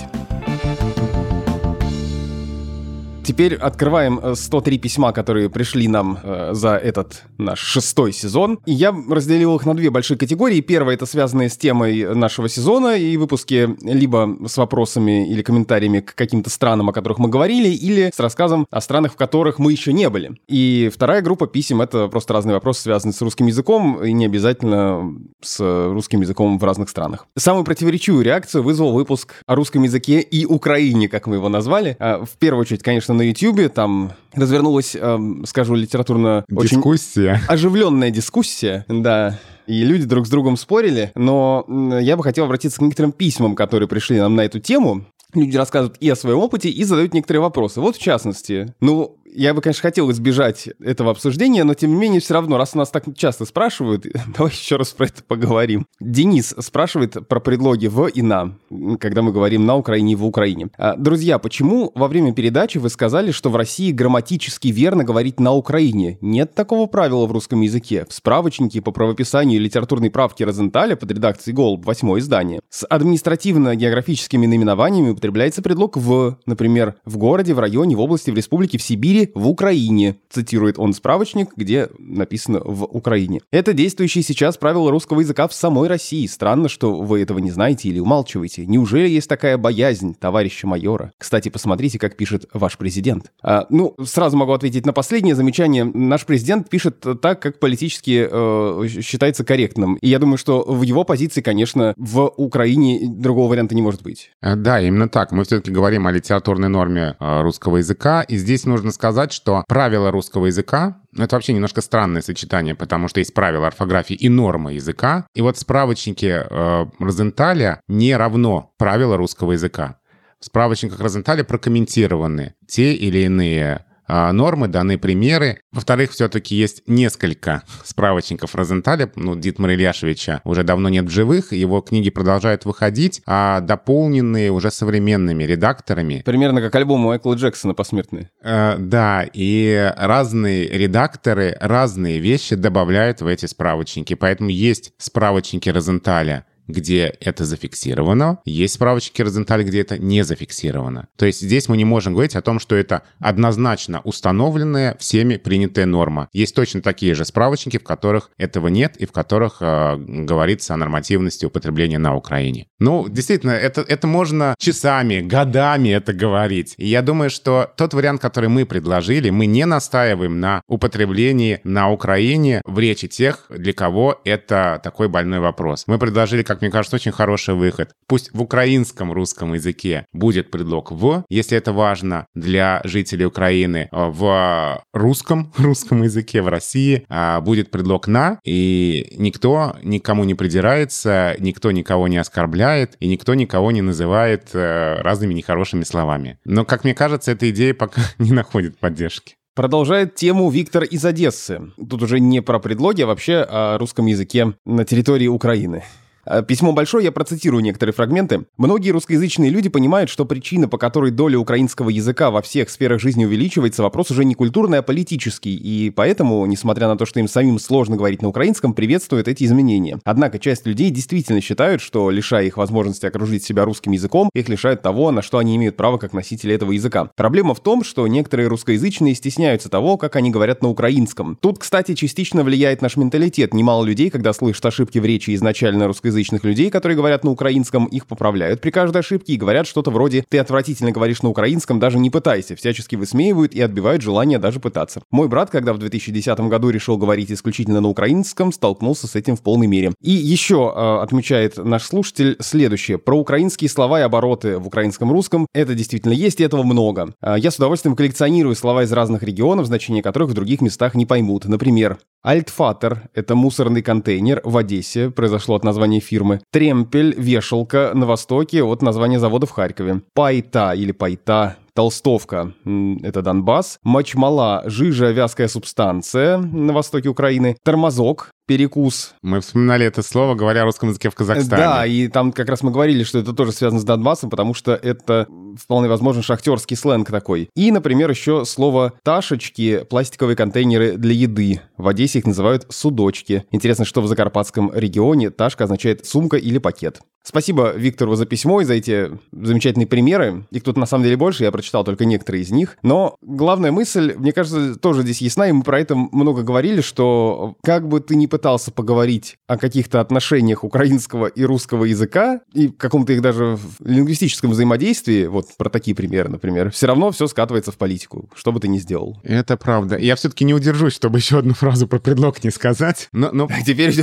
Теперь 3.29 3.53
открываем 3.53 4.19
э, 4.23 4.33
103 4.33 4.79
письма, 4.79 5.11
которые 5.11 5.51
пришли 5.51 5.87
нам 5.87 6.17
э, 6.23 6.49
за 6.53 6.77
этот 6.77 7.25
наш 7.37 7.59
шестой 7.59 8.11
сезон. 8.11 8.57
И 8.65 8.73
я 8.73 8.91
разделил 9.07 9.55
их 9.55 9.67
на 9.67 9.75
две 9.75 9.91
большие 9.91 10.17
категории. 10.17 10.61
Первая— 10.61 10.95
это 10.95 11.05
связанные 11.05 11.49
с 11.49 11.55
темой 11.55 12.15
нашего 12.15 12.49
сезона 12.49 12.97
и 12.97 13.17
выпуски 13.17 13.69
либо 13.83 14.35
с 14.47 14.57
вопросами 14.57 15.29
или 15.31 15.43
комментариями 15.43 15.99
к 15.99 16.15
каким-то 16.15 16.49
странам, 16.49 16.89
о 16.89 16.91
которых 16.91 17.19
мы 17.19 17.29
говорили, 17.29 17.67
или 17.69 18.09
с 18.11 18.19
рассказом 18.19 18.65
о 18.71 18.81
странах, 18.81 19.13
в 19.13 19.15
которых 19.15 19.59
мы 19.59 19.73
еще 19.73 19.93
не 19.93 20.09
были. 20.09 20.31
И 20.47 20.89
вторая 20.91 21.21
группа 21.21 21.45
писем— 21.45 21.81
это 21.83 22.07
просто 22.07 22.33
разные 22.33 22.55
вопросы, 22.55 22.81
связанные 22.81 23.13
с 23.13 23.21
русским 23.21 23.45
языком, 23.45 24.03
и 24.03 24.11
не 24.11 24.25
обязательно 24.25 25.13
с 25.39 25.59
русским 25.59 26.21
языком 26.21 26.57
в 26.57 26.63
разных 26.63 26.89
странах. 26.89 27.27
Самую 27.37 27.63
противоречивую 27.63 28.23
реакцию 28.23 28.63
вызвал 28.63 28.91
выпуск 28.91 29.35
о 29.45 29.53
русском 29.53 29.83
языке 29.83 30.19
и 30.19 30.45
Украине, 30.45 31.07
как 31.07 31.27
мы 31.27 31.35
его 31.35 31.47
назвали. 31.47 31.95
А, 31.99 32.25
В 32.25 32.35
первую 32.39 32.61
очередь, 32.61 32.81
конечно, 32.81 33.18
на 33.19 33.23
YouTube 33.23 33.71
там 33.73 34.13
развернулась, 34.33 34.95
эм, 34.95 35.43
скажу 35.45 35.75
литературно, 35.75 36.45
очень 36.51 36.77
Дискуссия. 36.77 37.41
оживленная 37.47 38.11
дискуссия, 38.11 38.85
да. 38.87 39.37
И 39.67 39.83
люди 39.83 40.05
друг 40.05 40.25
с 40.25 40.29
другом 40.29 40.57
спорили, 40.57 41.11
но 41.15 41.65
я 42.01 42.17
бы 42.17 42.23
хотел 42.23 42.45
обратиться 42.45 42.79
к 42.79 42.81
некоторым 42.81 43.11
письмам, 43.11 43.55
которые 43.55 43.87
пришли 43.87 44.17
нам 44.17 44.35
на 44.35 44.41
эту 44.41 44.59
тему. 44.59 45.05
Люди 45.35 45.55
рассказывают 45.57 45.97
и 45.99 46.09
о 46.09 46.15
своем 46.15 46.39
опыте, 46.39 46.69
и 46.69 46.83
задают 46.83 47.13
некоторые 47.13 47.41
вопросы. 47.41 47.81
Вот 47.81 47.95
в 47.97 48.01
частности, 48.01 48.73
ну, 48.81 49.18
я 49.33 49.53
бы, 49.53 49.61
конечно, 49.61 49.81
хотел 49.81 50.09
избежать 50.11 50.69
этого 50.79 51.11
обсуждения, 51.11 51.63
но 51.63 51.73
тем 51.73 51.91
не 51.91 51.97
менее, 51.97 52.19
все 52.19 52.33
равно, 52.33 52.57
раз 52.57 52.71
у 52.73 52.77
нас 52.77 52.89
так 52.89 53.03
часто 53.15 53.45
спрашивают, 53.45 54.05
давай 54.37 54.51
еще 54.51 54.75
раз 54.75 54.89
про 54.89 55.05
это 55.05 55.23
поговорим. 55.23 55.85
Денис 55.99 56.55
спрашивает 56.59 57.27
про 57.27 57.39
предлоги 57.39 57.87
«в» 57.87 58.07
и 58.07 58.21
«на», 58.21 58.57
когда 58.99 59.21
мы 59.21 59.31
говорим 59.31 59.65
«на 59.65 59.75
Украине» 59.75 60.13
и 60.13 60.15
«в 60.15 60.25
Украине». 60.25 60.69
А, 60.77 60.95
друзья, 60.95 61.39
почему 61.39 61.91
во 61.95 62.07
время 62.07 62.33
передачи 62.33 62.77
вы 62.77 62.89
сказали, 62.89 63.31
что 63.31 63.49
в 63.49 63.55
России 63.55 63.91
грамматически 63.91 64.69
верно 64.69 65.03
говорить 65.03 65.39
«на 65.39 65.53
Украине»? 65.53 66.17
Нет 66.21 66.55
такого 66.55 66.87
правила 66.87 67.25
в 67.25 67.31
русском 67.31 67.61
языке. 67.61 68.05
В 68.09 68.13
справочнике 68.13 68.81
по 68.81 68.91
правописанию 68.91 69.61
литературной 69.61 70.09
правки 70.09 70.43
Розенталя 70.43 70.95
под 70.95 71.11
редакцией 71.11 71.55
«Голуб» 71.55 71.85
восьмое 71.85 72.19
издание. 72.19 72.61
С 72.69 72.85
административно-географическими 72.85 74.45
наименованиями 74.45 75.11
употребляется 75.11 75.61
предлог 75.61 75.97
«в», 75.97 76.37
например, 76.45 76.95
в 77.05 77.17
городе, 77.17 77.53
в 77.53 77.59
районе, 77.59 77.95
в 77.95 78.01
области, 78.01 78.31
в 78.31 78.35
республике, 78.35 78.77
в 78.77 78.81
Сибири, 78.81 79.18
в 79.33 79.47
Украине. 79.47 80.17
Цитирует 80.29 80.77
он 80.77 80.93
справочник, 80.93 81.49
где 81.55 81.89
написано 81.97 82.61
«в 82.63 82.83
Украине». 82.83 83.41
Это 83.51 83.73
действующие 83.73 84.23
сейчас 84.23 84.57
правила 84.57 84.91
русского 84.91 85.21
языка 85.21 85.47
в 85.47 85.53
самой 85.53 85.87
России. 85.87 86.27
Странно, 86.27 86.69
что 86.69 86.95
вы 86.95 87.21
этого 87.21 87.39
не 87.39 87.51
знаете 87.51 87.89
или 87.89 87.99
умалчиваете. 87.99 88.65
Неужели 88.65 89.09
есть 89.09 89.27
такая 89.27 89.57
боязнь, 89.57 90.15
товарища 90.15 90.67
майора? 90.67 91.11
Кстати, 91.17 91.49
посмотрите, 91.49 91.99
как 91.99 92.15
пишет 92.15 92.45
ваш 92.53 92.77
президент. 92.77 93.31
А, 93.41 93.65
ну, 93.69 93.95
сразу 94.03 94.37
могу 94.37 94.53
ответить 94.53 94.85
на 94.85 94.93
последнее 94.93 95.35
замечание. 95.35 95.83
Наш 95.83 96.25
президент 96.25 96.69
пишет 96.69 97.03
так, 97.21 97.41
как 97.41 97.59
политически 97.59 98.27
э, 98.29 98.87
считается 99.01 99.43
корректным. 99.43 99.95
И 99.95 100.09
я 100.09 100.19
думаю, 100.19 100.37
что 100.37 100.63
в 100.63 100.83
его 100.83 101.03
позиции, 101.03 101.41
конечно, 101.41 101.93
в 101.97 102.31
Украине 102.37 103.07
другого 103.07 103.49
варианта 103.49 103.75
не 103.75 103.81
может 103.81 104.03
быть. 104.03 104.31
Э, 104.41 104.55
да, 104.55 104.81
именно 104.81 105.09
так. 105.09 105.31
Мы 105.31 105.43
все-таки 105.43 105.71
говорим 105.71 106.07
о 106.07 106.11
литературной 106.11 106.69
норме 106.69 107.15
э, 107.19 107.41
русского 107.41 107.77
языка. 107.77 108.21
И 108.21 108.37
здесь 108.37 108.65
нужно 108.65 108.91
сказать, 108.91 109.08
что 109.31 109.63
правила 109.67 110.11
русского 110.11 110.47
языка 110.47 110.99
ну, 111.11 111.23
это 111.23 111.35
вообще 111.35 111.53
немножко 111.53 111.81
странное 111.81 112.21
сочетание, 112.21 112.75
потому 112.75 113.07
что 113.07 113.19
есть 113.19 113.33
правила 113.33 113.67
орфографии 113.67 114.15
и 114.15 114.29
нормы 114.29 114.73
языка. 114.73 115.25
И 115.33 115.41
вот 115.41 115.57
справочники 115.57 116.25
э, 116.25 116.85
Розенталя 116.99 117.81
не 117.87 118.15
равно 118.15 118.71
правила 118.77 119.17
русского 119.17 119.53
языка. 119.53 119.97
В 120.39 120.45
справочниках 120.45 120.99
Розенталя 120.99 121.43
прокомментированы 121.43 122.53
те 122.67 122.93
или 122.93 123.19
иные 123.19 123.85
нормы, 124.09 124.67
даны 124.67 124.97
примеры. 124.97 125.61
Во-вторых, 125.71 126.11
все-таки 126.11 126.55
есть 126.55 126.83
несколько 126.87 127.63
справочников 127.83 128.55
Розенталя. 128.55 129.11
Ну, 129.15 129.35
Дитмара 129.35 129.73
Ильяшевича 129.73 130.41
уже 130.43 130.63
давно 130.63 130.89
нет 130.89 131.05
в 131.05 131.09
живых, 131.09 131.53
его 131.53 131.81
книги 131.81 132.09
продолжают 132.09 132.65
выходить, 132.65 133.21
а 133.25 133.59
дополненные 133.61 134.51
уже 134.51 134.71
современными 134.71 135.43
редакторами. 135.43 136.23
Примерно 136.25 136.61
как 136.61 136.73
альбом 136.75 137.01
Майкла 137.01 137.35
Джексона 137.35 137.73
«Посмертные». 137.73 138.29
Э, 138.43 138.75
да, 138.77 139.25
и 139.31 139.93
разные 139.97 140.67
редакторы 140.67 141.57
разные 141.59 142.19
вещи 142.19 142.55
добавляют 142.55 143.21
в 143.21 143.27
эти 143.27 143.45
справочники. 143.45 144.13
Поэтому 144.13 144.49
есть 144.49 144.93
справочники 144.97 145.69
Розенталя, 145.69 146.45
где 146.69 147.13
это 147.19 147.45
зафиксировано, 147.45 148.39
есть 148.45 148.75
справочники 148.75 149.21
Розенталь, 149.21 149.63
где 149.63 149.81
это 149.81 149.97
не 149.97 150.23
зафиксировано. 150.23 151.07
То 151.17 151.25
есть 151.25 151.41
здесь 151.41 151.67
мы 151.67 151.77
не 151.77 151.85
можем 151.85 152.13
говорить 152.13 152.35
о 152.35 152.41
том, 152.41 152.59
что 152.59 152.75
это 152.75 153.03
однозначно 153.19 154.01
установленная 154.03 154.95
всеми 154.99 155.37
принятая 155.37 155.85
норма. 155.85 156.29
Есть 156.31 156.55
точно 156.55 156.81
такие 156.81 157.15
же 157.15 157.25
справочники, 157.25 157.77
в 157.77 157.83
которых 157.83 158.29
этого 158.37 158.67
нет 158.67 158.95
и 158.97 159.05
в 159.05 159.11
которых 159.11 159.57
э, 159.61 159.97
говорится 159.97 160.73
о 160.73 160.77
нормативности 160.77 161.45
употребления 161.45 161.97
на 161.97 162.15
Украине. 162.15 162.67
Ну, 162.79 163.07
действительно, 163.09 163.51
это, 163.51 163.81
это 163.81 164.07
можно 164.07 164.55
часами, 164.59 165.21
годами 165.21 165.89
это 165.89 166.13
говорить. 166.13 166.75
И 166.77 166.87
я 166.87 167.01
думаю, 167.01 167.29
что 167.29 167.71
тот 167.75 167.93
вариант, 167.93 168.21
который 168.21 168.49
мы 168.49 168.65
предложили, 168.65 169.29
мы 169.29 169.47
не 169.47 169.65
настаиваем 169.65 170.39
на 170.39 170.61
употреблении 170.67 171.59
на 171.63 171.89
Украине 171.89 172.61
в 172.65 172.77
речи 172.79 173.07
тех, 173.07 173.45
для 173.49 173.73
кого 173.73 174.21
это 174.23 174.79
такой 174.83 175.09
больной 175.09 175.39
вопрос. 175.39 175.83
Мы 175.87 175.97
предложили 175.97 176.43
как 176.43 176.58
мне 176.61 176.71
кажется, 176.71 176.95
очень 176.95 177.11
хороший 177.11 177.55
выход. 177.55 177.91
Пусть 178.07 178.33
в 178.33 178.41
украинском 178.41 179.11
русском 179.11 179.53
языке 179.53 180.05
будет 180.13 180.51
предлог 180.51 180.91
«в», 180.91 181.23
если 181.29 181.57
это 181.57 181.73
важно 181.73 182.27
для 182.33 182.81
жителей 182.83 183.25
Украины. 183.25 183.89
А 183.91 184.09
в 184.09 184.83
русском, 184.93 185.53
русском 185.57 186.03
языке 186.03 186.41
в 186.41 186.47
России 186.47 187.05
а, 187.09 187.41
будет 187.41 187.71
предлог 187.71 188.07
«на», 188.07 188.39
и 188.43 189.15
никто 189.17 189.75
никому 189.83 190.23
не 190.23 190.35
придирается, 190.35 191.35
никто 191.39 191.71
никого 191.71 192.07
не 192.07 192.17
оскорбляет, 192.17 192.95
и 192.99 193.07
никто 193.07 193.33
никого 193.33 193.71
не 193.71 193.81
называет 193.81 194.49
э, 194.53 195.01
разными 195.01 195.33
нехорошими 195.33 195.83
словами. 195.83 196.39
Но, 196.45 196.65
как 196.65 196.83
мне 196.83 196.93
кажется, 196.93 197.31
эта 197.31 197.49
идея 197.49 197.73
пока 197.73 198.01
не 198.19 198.31
находит 198.31 198.79
поддержки. 198.79 199.35
Продолжает 199.55 200.15
тему 200.15 200.49
Виктор 200.49 200.83
из 200.83 201.03
Одессы. 201.03 201.59
Тут 201.77 202.01
уже 202.01 202.19
не 202.19 202.41
про 202.41 202.59
предлоги, 202.59 203.01
а 203.01 203.07
вообще 203.07 203.45
о 203.47 203.77
русском 203.77 204.05
языке 204.05 204.53
на 204.65 204.85
территории 204.85 205.27
Украины. 205.27 205.83
Э, 206.29 206.43
письмо 206.43 206.73
большое, 206.73 207.05
я 207.05 207.11
процитирую 207.11 207.63
некоторые 207.63 207.93
фрагменты. 207.93 208.45
Многие 208.57 208.91
русскоязычные 208.91 209.49
люди 209.49 209.67
понимают, 209.67 210.11
что 210.11 210.25
причина, 210.25 210.67
по 210.67 210.77
которой 210.77 211.09
доля 211.09 211.39
украинского 211.39 211.89
языка 211.89 212.29
во 212.29 212.43
всех 212.43 212.69
сферах 212.69 213.01
жизни 213.01 213.25
увеличивается, 213.25 213.81
вопрос 213.81 214.11
уже 214.11 214.23
не 214.25 214.35
культурный, 214.35 214.77
а 214.77 214.81
политический, 214.83 215.55
и 215.55 215.89
поэтому, 215.89 216.45
несмотря 216.45 216.87
на 216.87 216.97
то, 216.97 217.07
что 217.07 217.19
им 217.19 217.27
самим 217.27 217.57
сложно 217.57 217.97
говорить 217.97 218.21
на 218.21 218.27
украинском, 218.27 218.73
приветствуют 218.73 219.27
эти 219.27 219.43
изменения. 219.43 219.99
Однако 220.03 220.37
часть 220.37 220.67
людей 220.67 220.91
действительно 220.91 221.41
считают, 221.41 221.81
что, 221.81 222.11
лишая 222.11 222.45
их 222.45 222.57
возможности 222.57 223.07
окружить 223.07 223.43
себя 223.43 223.65
русским 223.65 223.91
языком, 223.91 224.29
их 224.35 224.49
лишают 224.49 224.83
того, 224.83 225.09
на 225.09 225.23
что 225.23 225.39
они 225.39 225.55
имеют 225.55 225.77
право 225.77 225.97
как 225.97 226.13
носители 226.13 226.53
этого 226.53 226.73
языка. 226.73 227.09
Проблема 227.15 227.55
в 227.55 227.59
том, 227.59 227.83
что 227.83 228.05
некоторые 228.07 228.49
русскоязычные 228.49 229.15
стесняются 229.15 229.67
того, 229.69 229.97
как 229.97 230.15
они 230.15 230.29
говорят 230.29 230.61
на 230.61 230.69
украинском. 230.69 231.39
Тут, 231.41 231.57
кстати, 231.57 231.95
частично 231.95 232.43
влияет 232.43 232.83
наш 232.83 232.97
менталитет. 232.97 233.55
Немало 233.55 233.83
людей, 233.83 234.11
когда 234.11 234.31
слышат 234.31 234.67
ошибки 234.67 234.99
в 234.99 235.05
речи 235.05 235.33
изначально 235.33 235.87
русскоязычных 235.87 236.18
русскоязычных 236.19 236.43
людей, 236.43 236.69
которые 236.69 236.95
говорят 236.95 237.23
на 237.23 237.31
украинском, 237.31 237.85
их 237.85 238.05
поправляют 238.05 238.61
при 238.61 238.71
каждой 238.71 238.99
ошибке 238.99 239.33
и 239.33 239.37
говорят 239.37 239.67
что-то 239.67 239.91
вроде 239.91 240.25
«ты 240.27 240.37
отвратительно 240.39 240.91
говоришь 240.91 241.21
на 241.21 241.29
украинском, 241.29 241.79
даже 241.79 241.97
не 241.97 242.09
пытайся», 242.09 242.55
всячески 242.55 242.95
высмеивают 242.95 243.53
и 243.53 243.61
отбивают 243.61 244.01
желание 244.01 244.39
даже 244.39 244.59
пытаться. 244.59 245.01
Мой 245.11 245.27
брат, 245.27 245.49
когда 245.49 245.73
в 245.73 245.77
2010 245.77 246.39
году 246.41 246.69
решил 246.69 246.97
говорить 246.97 247.31
исключительно 247.31 247.81
на 247.81 247.89
украинском, 247.89 248.51
столкнулся 248.51 249.07
с 249.07 249.15
этим 249.15 249.35
в 249.35 249.41
полной 249.41 249.67
мере. 249.67 249.93
И 250.01 250.11
еще 250.11 250.73
э, 250.75 251.03
отмечает 251.03 251.57
наш 251.57 251.83
слушатель 251.83 252.35
следующее. 252.39 252.97
Про 252.97 253.17
украинские 253.17 253.69
слова 253.69 253.99
и 253.99 254.03
обороты 254.03 254.57
в 254.57 254.67
украинском 254.67 255.11
русском. 255.11 255.47
Это 255.53 255.73
действительно 255.73 256.13
есть, 256.13 256.39
и 256.39 256.43
этого 256.43 256.63
много. 256.63 257.13
Э, 257.21 257.35
я 257.37 257.51
с 257.51 257.55
удовольствием 257.55 257.95
коллекционирую 257.95 258.55
слова 258.55 258.83
из 258.83 258.91
разных 258.91 259.23
регионов, 259.23 259.67
значение 259.67 260.03
которых 260.03 260.29
в 260.29 260.33
других 260.33 260.61
местах 260.61 260.95
не 260.95 261.05
поймут. 261.05 261.45
Например, 261.45 261.97
Альтфатер– 262.21 263.03
это 263.13 263.33
мусорный 263.33 263.81
контейнер 263.81 264.41
в 264.43 264.57
Одессе, 264.57 265.09
произошло 265.09 265.55
от 265.55 265.63
названия 265.63 266.01
фирмы. 266.09 266.41
Тремпель– 266.51 267.13
вешалка 267.17 267.91
на 267.93 268.05
востоке 268.05 268.63
от 268.63 268.81
названия 268.81 269.19
завода 269.19 269.45
в 269.45 269.51
Харькове. 269.51 270.01
Пайта 270.13 270.73
или 270.73 270.91
пайта 270.91 271.57
Толстовка– 271.73 272.53
это 273.03 273.21
Донбасс. 273.21 273.77
Мочмала– 273.83 274.63
жижа, 274.65 275.11
вязкая 275.11 275.47
субстанция 275.47 276.37
на 276.37 276.73
востоке 276.73 277.09
Украины. 277.09 277.55
Тормозок 277.63 278.31
перекус. 278.49 279.13
Мы 279.21 279.41
вспоминали 279.41 279.85
это 279.85 280.01
слово, 280.01 280.33
говоря 280.33 280.63
о 280.63 280.65
русском 280.65 280.89
языке 280.89 281.11
в 281.11 281.15
Казахстане. 281.15 281.61
Да, 281.61 281.85
и 281.85 282.07
там 282.07 282.31
как 282.31 282.49
раз 282.49 282.63
мы 282.63 282.71
говорили, 282.71 283.03
что 283.03 283.19
это 283.19 283.31
тоже 283.31 283.51
связано 283.51 283.79
с 283.79 283.83
Донбассом, 283.83 284.31
потому 284.31 284.55
что 284.55 284.73
это 284.73 285.27
вполне 285.55 285.87
возможно 285.87 286.23
шахтерский 286.23 286.75
сленг 286.75 287.11
такой. 287.11 287.51
И, 287.55 287.71
например, 287.71 288.09
еще 288.09 288.45
слово 288.45 288.93
«ташечки»— 289.03 289.85
пластиковые 289.89 290.35
контейнеры 290.35 290.97
для 290.97 291.13
еды. 291.13 291.61
В 291.77 291.87
Одессе 291.87 292.17
их 292.17 292.25
называют 292.25 292.65
«судочки». 292.69 293.45
Интересно, 293.51 293.85
что 293.85 294.01
в 294.01 294.07
закарпатском 294.07 294.71
регионе 294.73 295.29
«ташка» 295.29 295.65
означает 295.65 296.07
«сумка» 296.07 296.37
или 296.37 296.57
«пакет». 296.57 297.01
Спасибо 297.23 297.73
Виктору 297.75 298.15
за 298.15 298.25
письмо 298.25 298.61
и 298.61 298.65
за 298.65 298.73
эти 298.73 299.11
замечательные 299.31 299.87
примеры. 299.87 300.45
Их 300.51 300.63
тут 300.63 300.77
на 300.77 300.85
самом 300.85 301.03
деле 301.03 301.17
больше, 301.17 301.43
я 301.43 301.51
прочитал 301.51 301.83
только 301.83 302.05
некоторые 302.05 302.43
из 302.43 302.51
них. 302.51 302.77
Но 302.81 303.15
главная 303.21 303.71
мысль, 303.71 304.15
мне 304.17 304.31
кажется, 304.31 304.75
тоже 304.75 305.03
здесь 305.03 305.21
ясна, 305.21 305.47
и 305.47 305.51
мы 305.51 305.63
про 305.63 305.79
это 305.79 305.95
много 305.95 306.43
говорили, 306.43 306.81
что 306.81 307.55
как 307.63 307.87
бы 307.87 307.99
ты 307.99 308.15
ни 308.15 308.25
пытался 308.25 308.71
поговорить 308.71 309.37
о 309.47 309.57
каких-то 309.57 310.01
отношениях 310.01 310.63
украинского 310.63 311.27
и 311.27 311.43
русского 311.43 311.85
языка, 311.85 312.41
и 312.53 312.69
каком-то 312.69 313.13
их 313.13 313.21
даже 313.21 313.57
лингвистическом 313.83 314.51
взаимодействии, 314.51 315.25
вот 315.25 315.47
про 315.57 315.69
такие 315.69 315.95
примеры, 315.95 316.29
например, 316.29 316.71
все 316.71 316.87
равно 316.87 317.11
все 317.11 317.27
скатывается 317.27 317.71
в 317.71 317.77
политику, 317.77 318.29
что 318.35 318.51
бы 318.51 318.59
ты 318.59 318.67
ни 318.67 318.79
сделал. 318.79 319.19
Это 319.23 319.57
правда. 319.57 319.97
Я 319.97 320.15
все-таки 320.15 320.45
не 320.45 320.53
удержусь, 320.53 320.93
чтобы 320.93 321.19
еще 321.19 321.39
одну 321.39 321.53
фразу 321.53 321.87
про 321.87 321.99
предлог 321.99 322.43
не 322.43 322.51
сказать. 322.51 323.09
Но, 323.11 323.29
но... 323.31 323.47
Теперь 323.65 323.93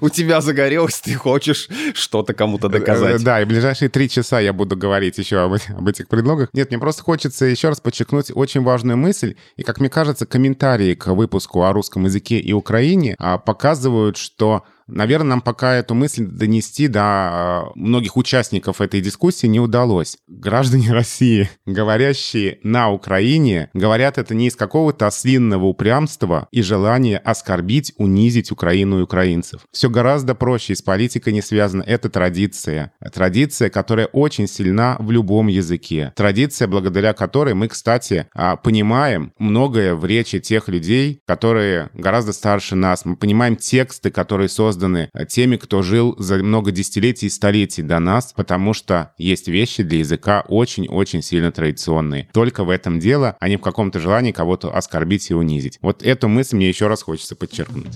у 0.00 0.08
тебя 0.08 0.40
загорелось, 0.40 1.00
ты 1.00 1.14
хочешь 1.14 1.68
что-то 1.94 2.34
кому-то 2.34 2.65
доказать. 2.68 3.22
Да, 3.24 3.40
и 3.40 3.44
ближайшие 3.44 3.88
три 3.88 4.08
часа 4.08 4.40
я 4.40 4.52
буду 4.52 4.76
говорить 4.76 5.18
еще 5.18 5.38
об, 5.38 5.54
об 5.54 5.88
этих 5.88 6.08
предлогах. 6.08 6.48
Нет, 6.52 6.70
мне 6.70 6.78
просто 6.78 7.02
хочется 7.02 7.44
еще 7.44 7.68
раз 7.68 7.80
подчеркнуть 7.80 8.30
очень 8.34 8.62
важную 8.62 8.96
мысль. 8.96 9.36
И, 9.56 9.62
как 9.62 9.80
мне 9.80 9.88
кажется, 9.88 10.26
комментарии 10.26 10.94
к 10.94 11.06
выпуску 11.06 11.62
о 11.62 11.72
русском 11.72 12.04
языке 12.04 12.38
и 12.38 12.52
Украине 12.52 13.14
а, 13.18 13.38
показывают, 13.38 14.16
что 14.16 14.64
Наверное, 14.88 15.30
нам 15.30 15.40
пока 15.40 15.74
эту 15.74 15.94
мысль 15.94 16.26
донести 16.26 16.86
до 16.86 17.00
а, 17.02 17.64
многих 17.74 18.16
участников 18.16 18.80
этой 18.80 19.00
дискуссии 19.00 19.48
не 19.48 19.58
удалось. 19.58 20.16
Граждане 20.28 20.92
России, 20.92 21.50
говорящие 21.66 22.60
на 22.62 22.90
Украине, 22.90 23.68
говорят 23.74 24.18
это 24.18 24.34
не 24.34 24.46
из 24.46 24.56
какого-то 24.56 25.08
ослинного 25.08 25.64
упрямства 25.64 26.46
и 26.52 26.62
желания 26.62 27.18
оскорбить, 27.18 27.92
унизить 27.96 28.52
Украину 28.52 29.00
и 29.00 29.02
украинцев. 29.02 29.62
Все 29.72 29.90
гораздо 29.90 30.34
проще, 30.34 30.72
и 30.72 30.76
с 30.76 30.82
политикой 30.82 31.32
не 31.32 31.42
связано. 31.42 31.82
Это 31.82 32.08
традиция. 32.08 32.92
Традиция, 33.12 33.70
которая 33.70 34.06
очень 34.06 34.46
сильна 34.46 34.96
в 35.00 35.10
любом 35.10 35.48
языке. 35.48 36.12
Традиция, 36.14 36.68
благодаря 36.68 37.12
которой 37.12 37.54
мы, 37.54 37.66
кстати, 37.68 38.28
а, 38.34 38.56
понимаем 38.56 39.32
многое 39.38 39.94
в 39.96 40.04
речи 40.04 40.38
тех 40.38 40.68
людей, 40.68 41.20
которые 41.26 41.90
гораздо 41.92 42.32
старше 42.32 42.76
нас. 42.76 43.04
Мы 43.04 43.16
понимаем 43.16 43.56
тексты, 43.56 44.10
которые 44.10 44.48
созданы 44.48 44.75
а, 45.12 45.24
теми, 45.24 45.56
кто 45.56 45.82
жил 45.82 46.14
за 46.18 46.36
много 46.36 46.70
десятилетий 46.70 47.26
и 47.26 47.30
столетий 47.30 47.82
до 47.82 47.98
нас, 47.98 48.32
потому 48.34 48.74
что 48.74 49.12
есть 49.18 49.48
вещи 49.48 49.82
для 49.82 49.98
языка 49.98 50.44
очень-очень 50.48 51.22
сильно 51.22 51.52
традиционные. 51.52 52.28
Только 52.32 52.64
в 52.64 52.70
этом 52.70 52.98
дело, 52.98 53.36
а 53.40 53.48
не 53.48 53.56
в 53.56 53.60
каком-то 53.60 54.00
желании 54.00 54.32
кого-то 54.32 54.74
оскорбить 54.74 55.30
и 55.30 55.34
унизить. 55.34 55.78
Вот 55.82 56.02
эту 56.02 56.28
мысль 56.28 56.56
мне 56.56 56.68
еще 56.68 56.86
раз 56.86 57.02
хочется 57.02 57.36
подчеркнуть. 57.36 57.94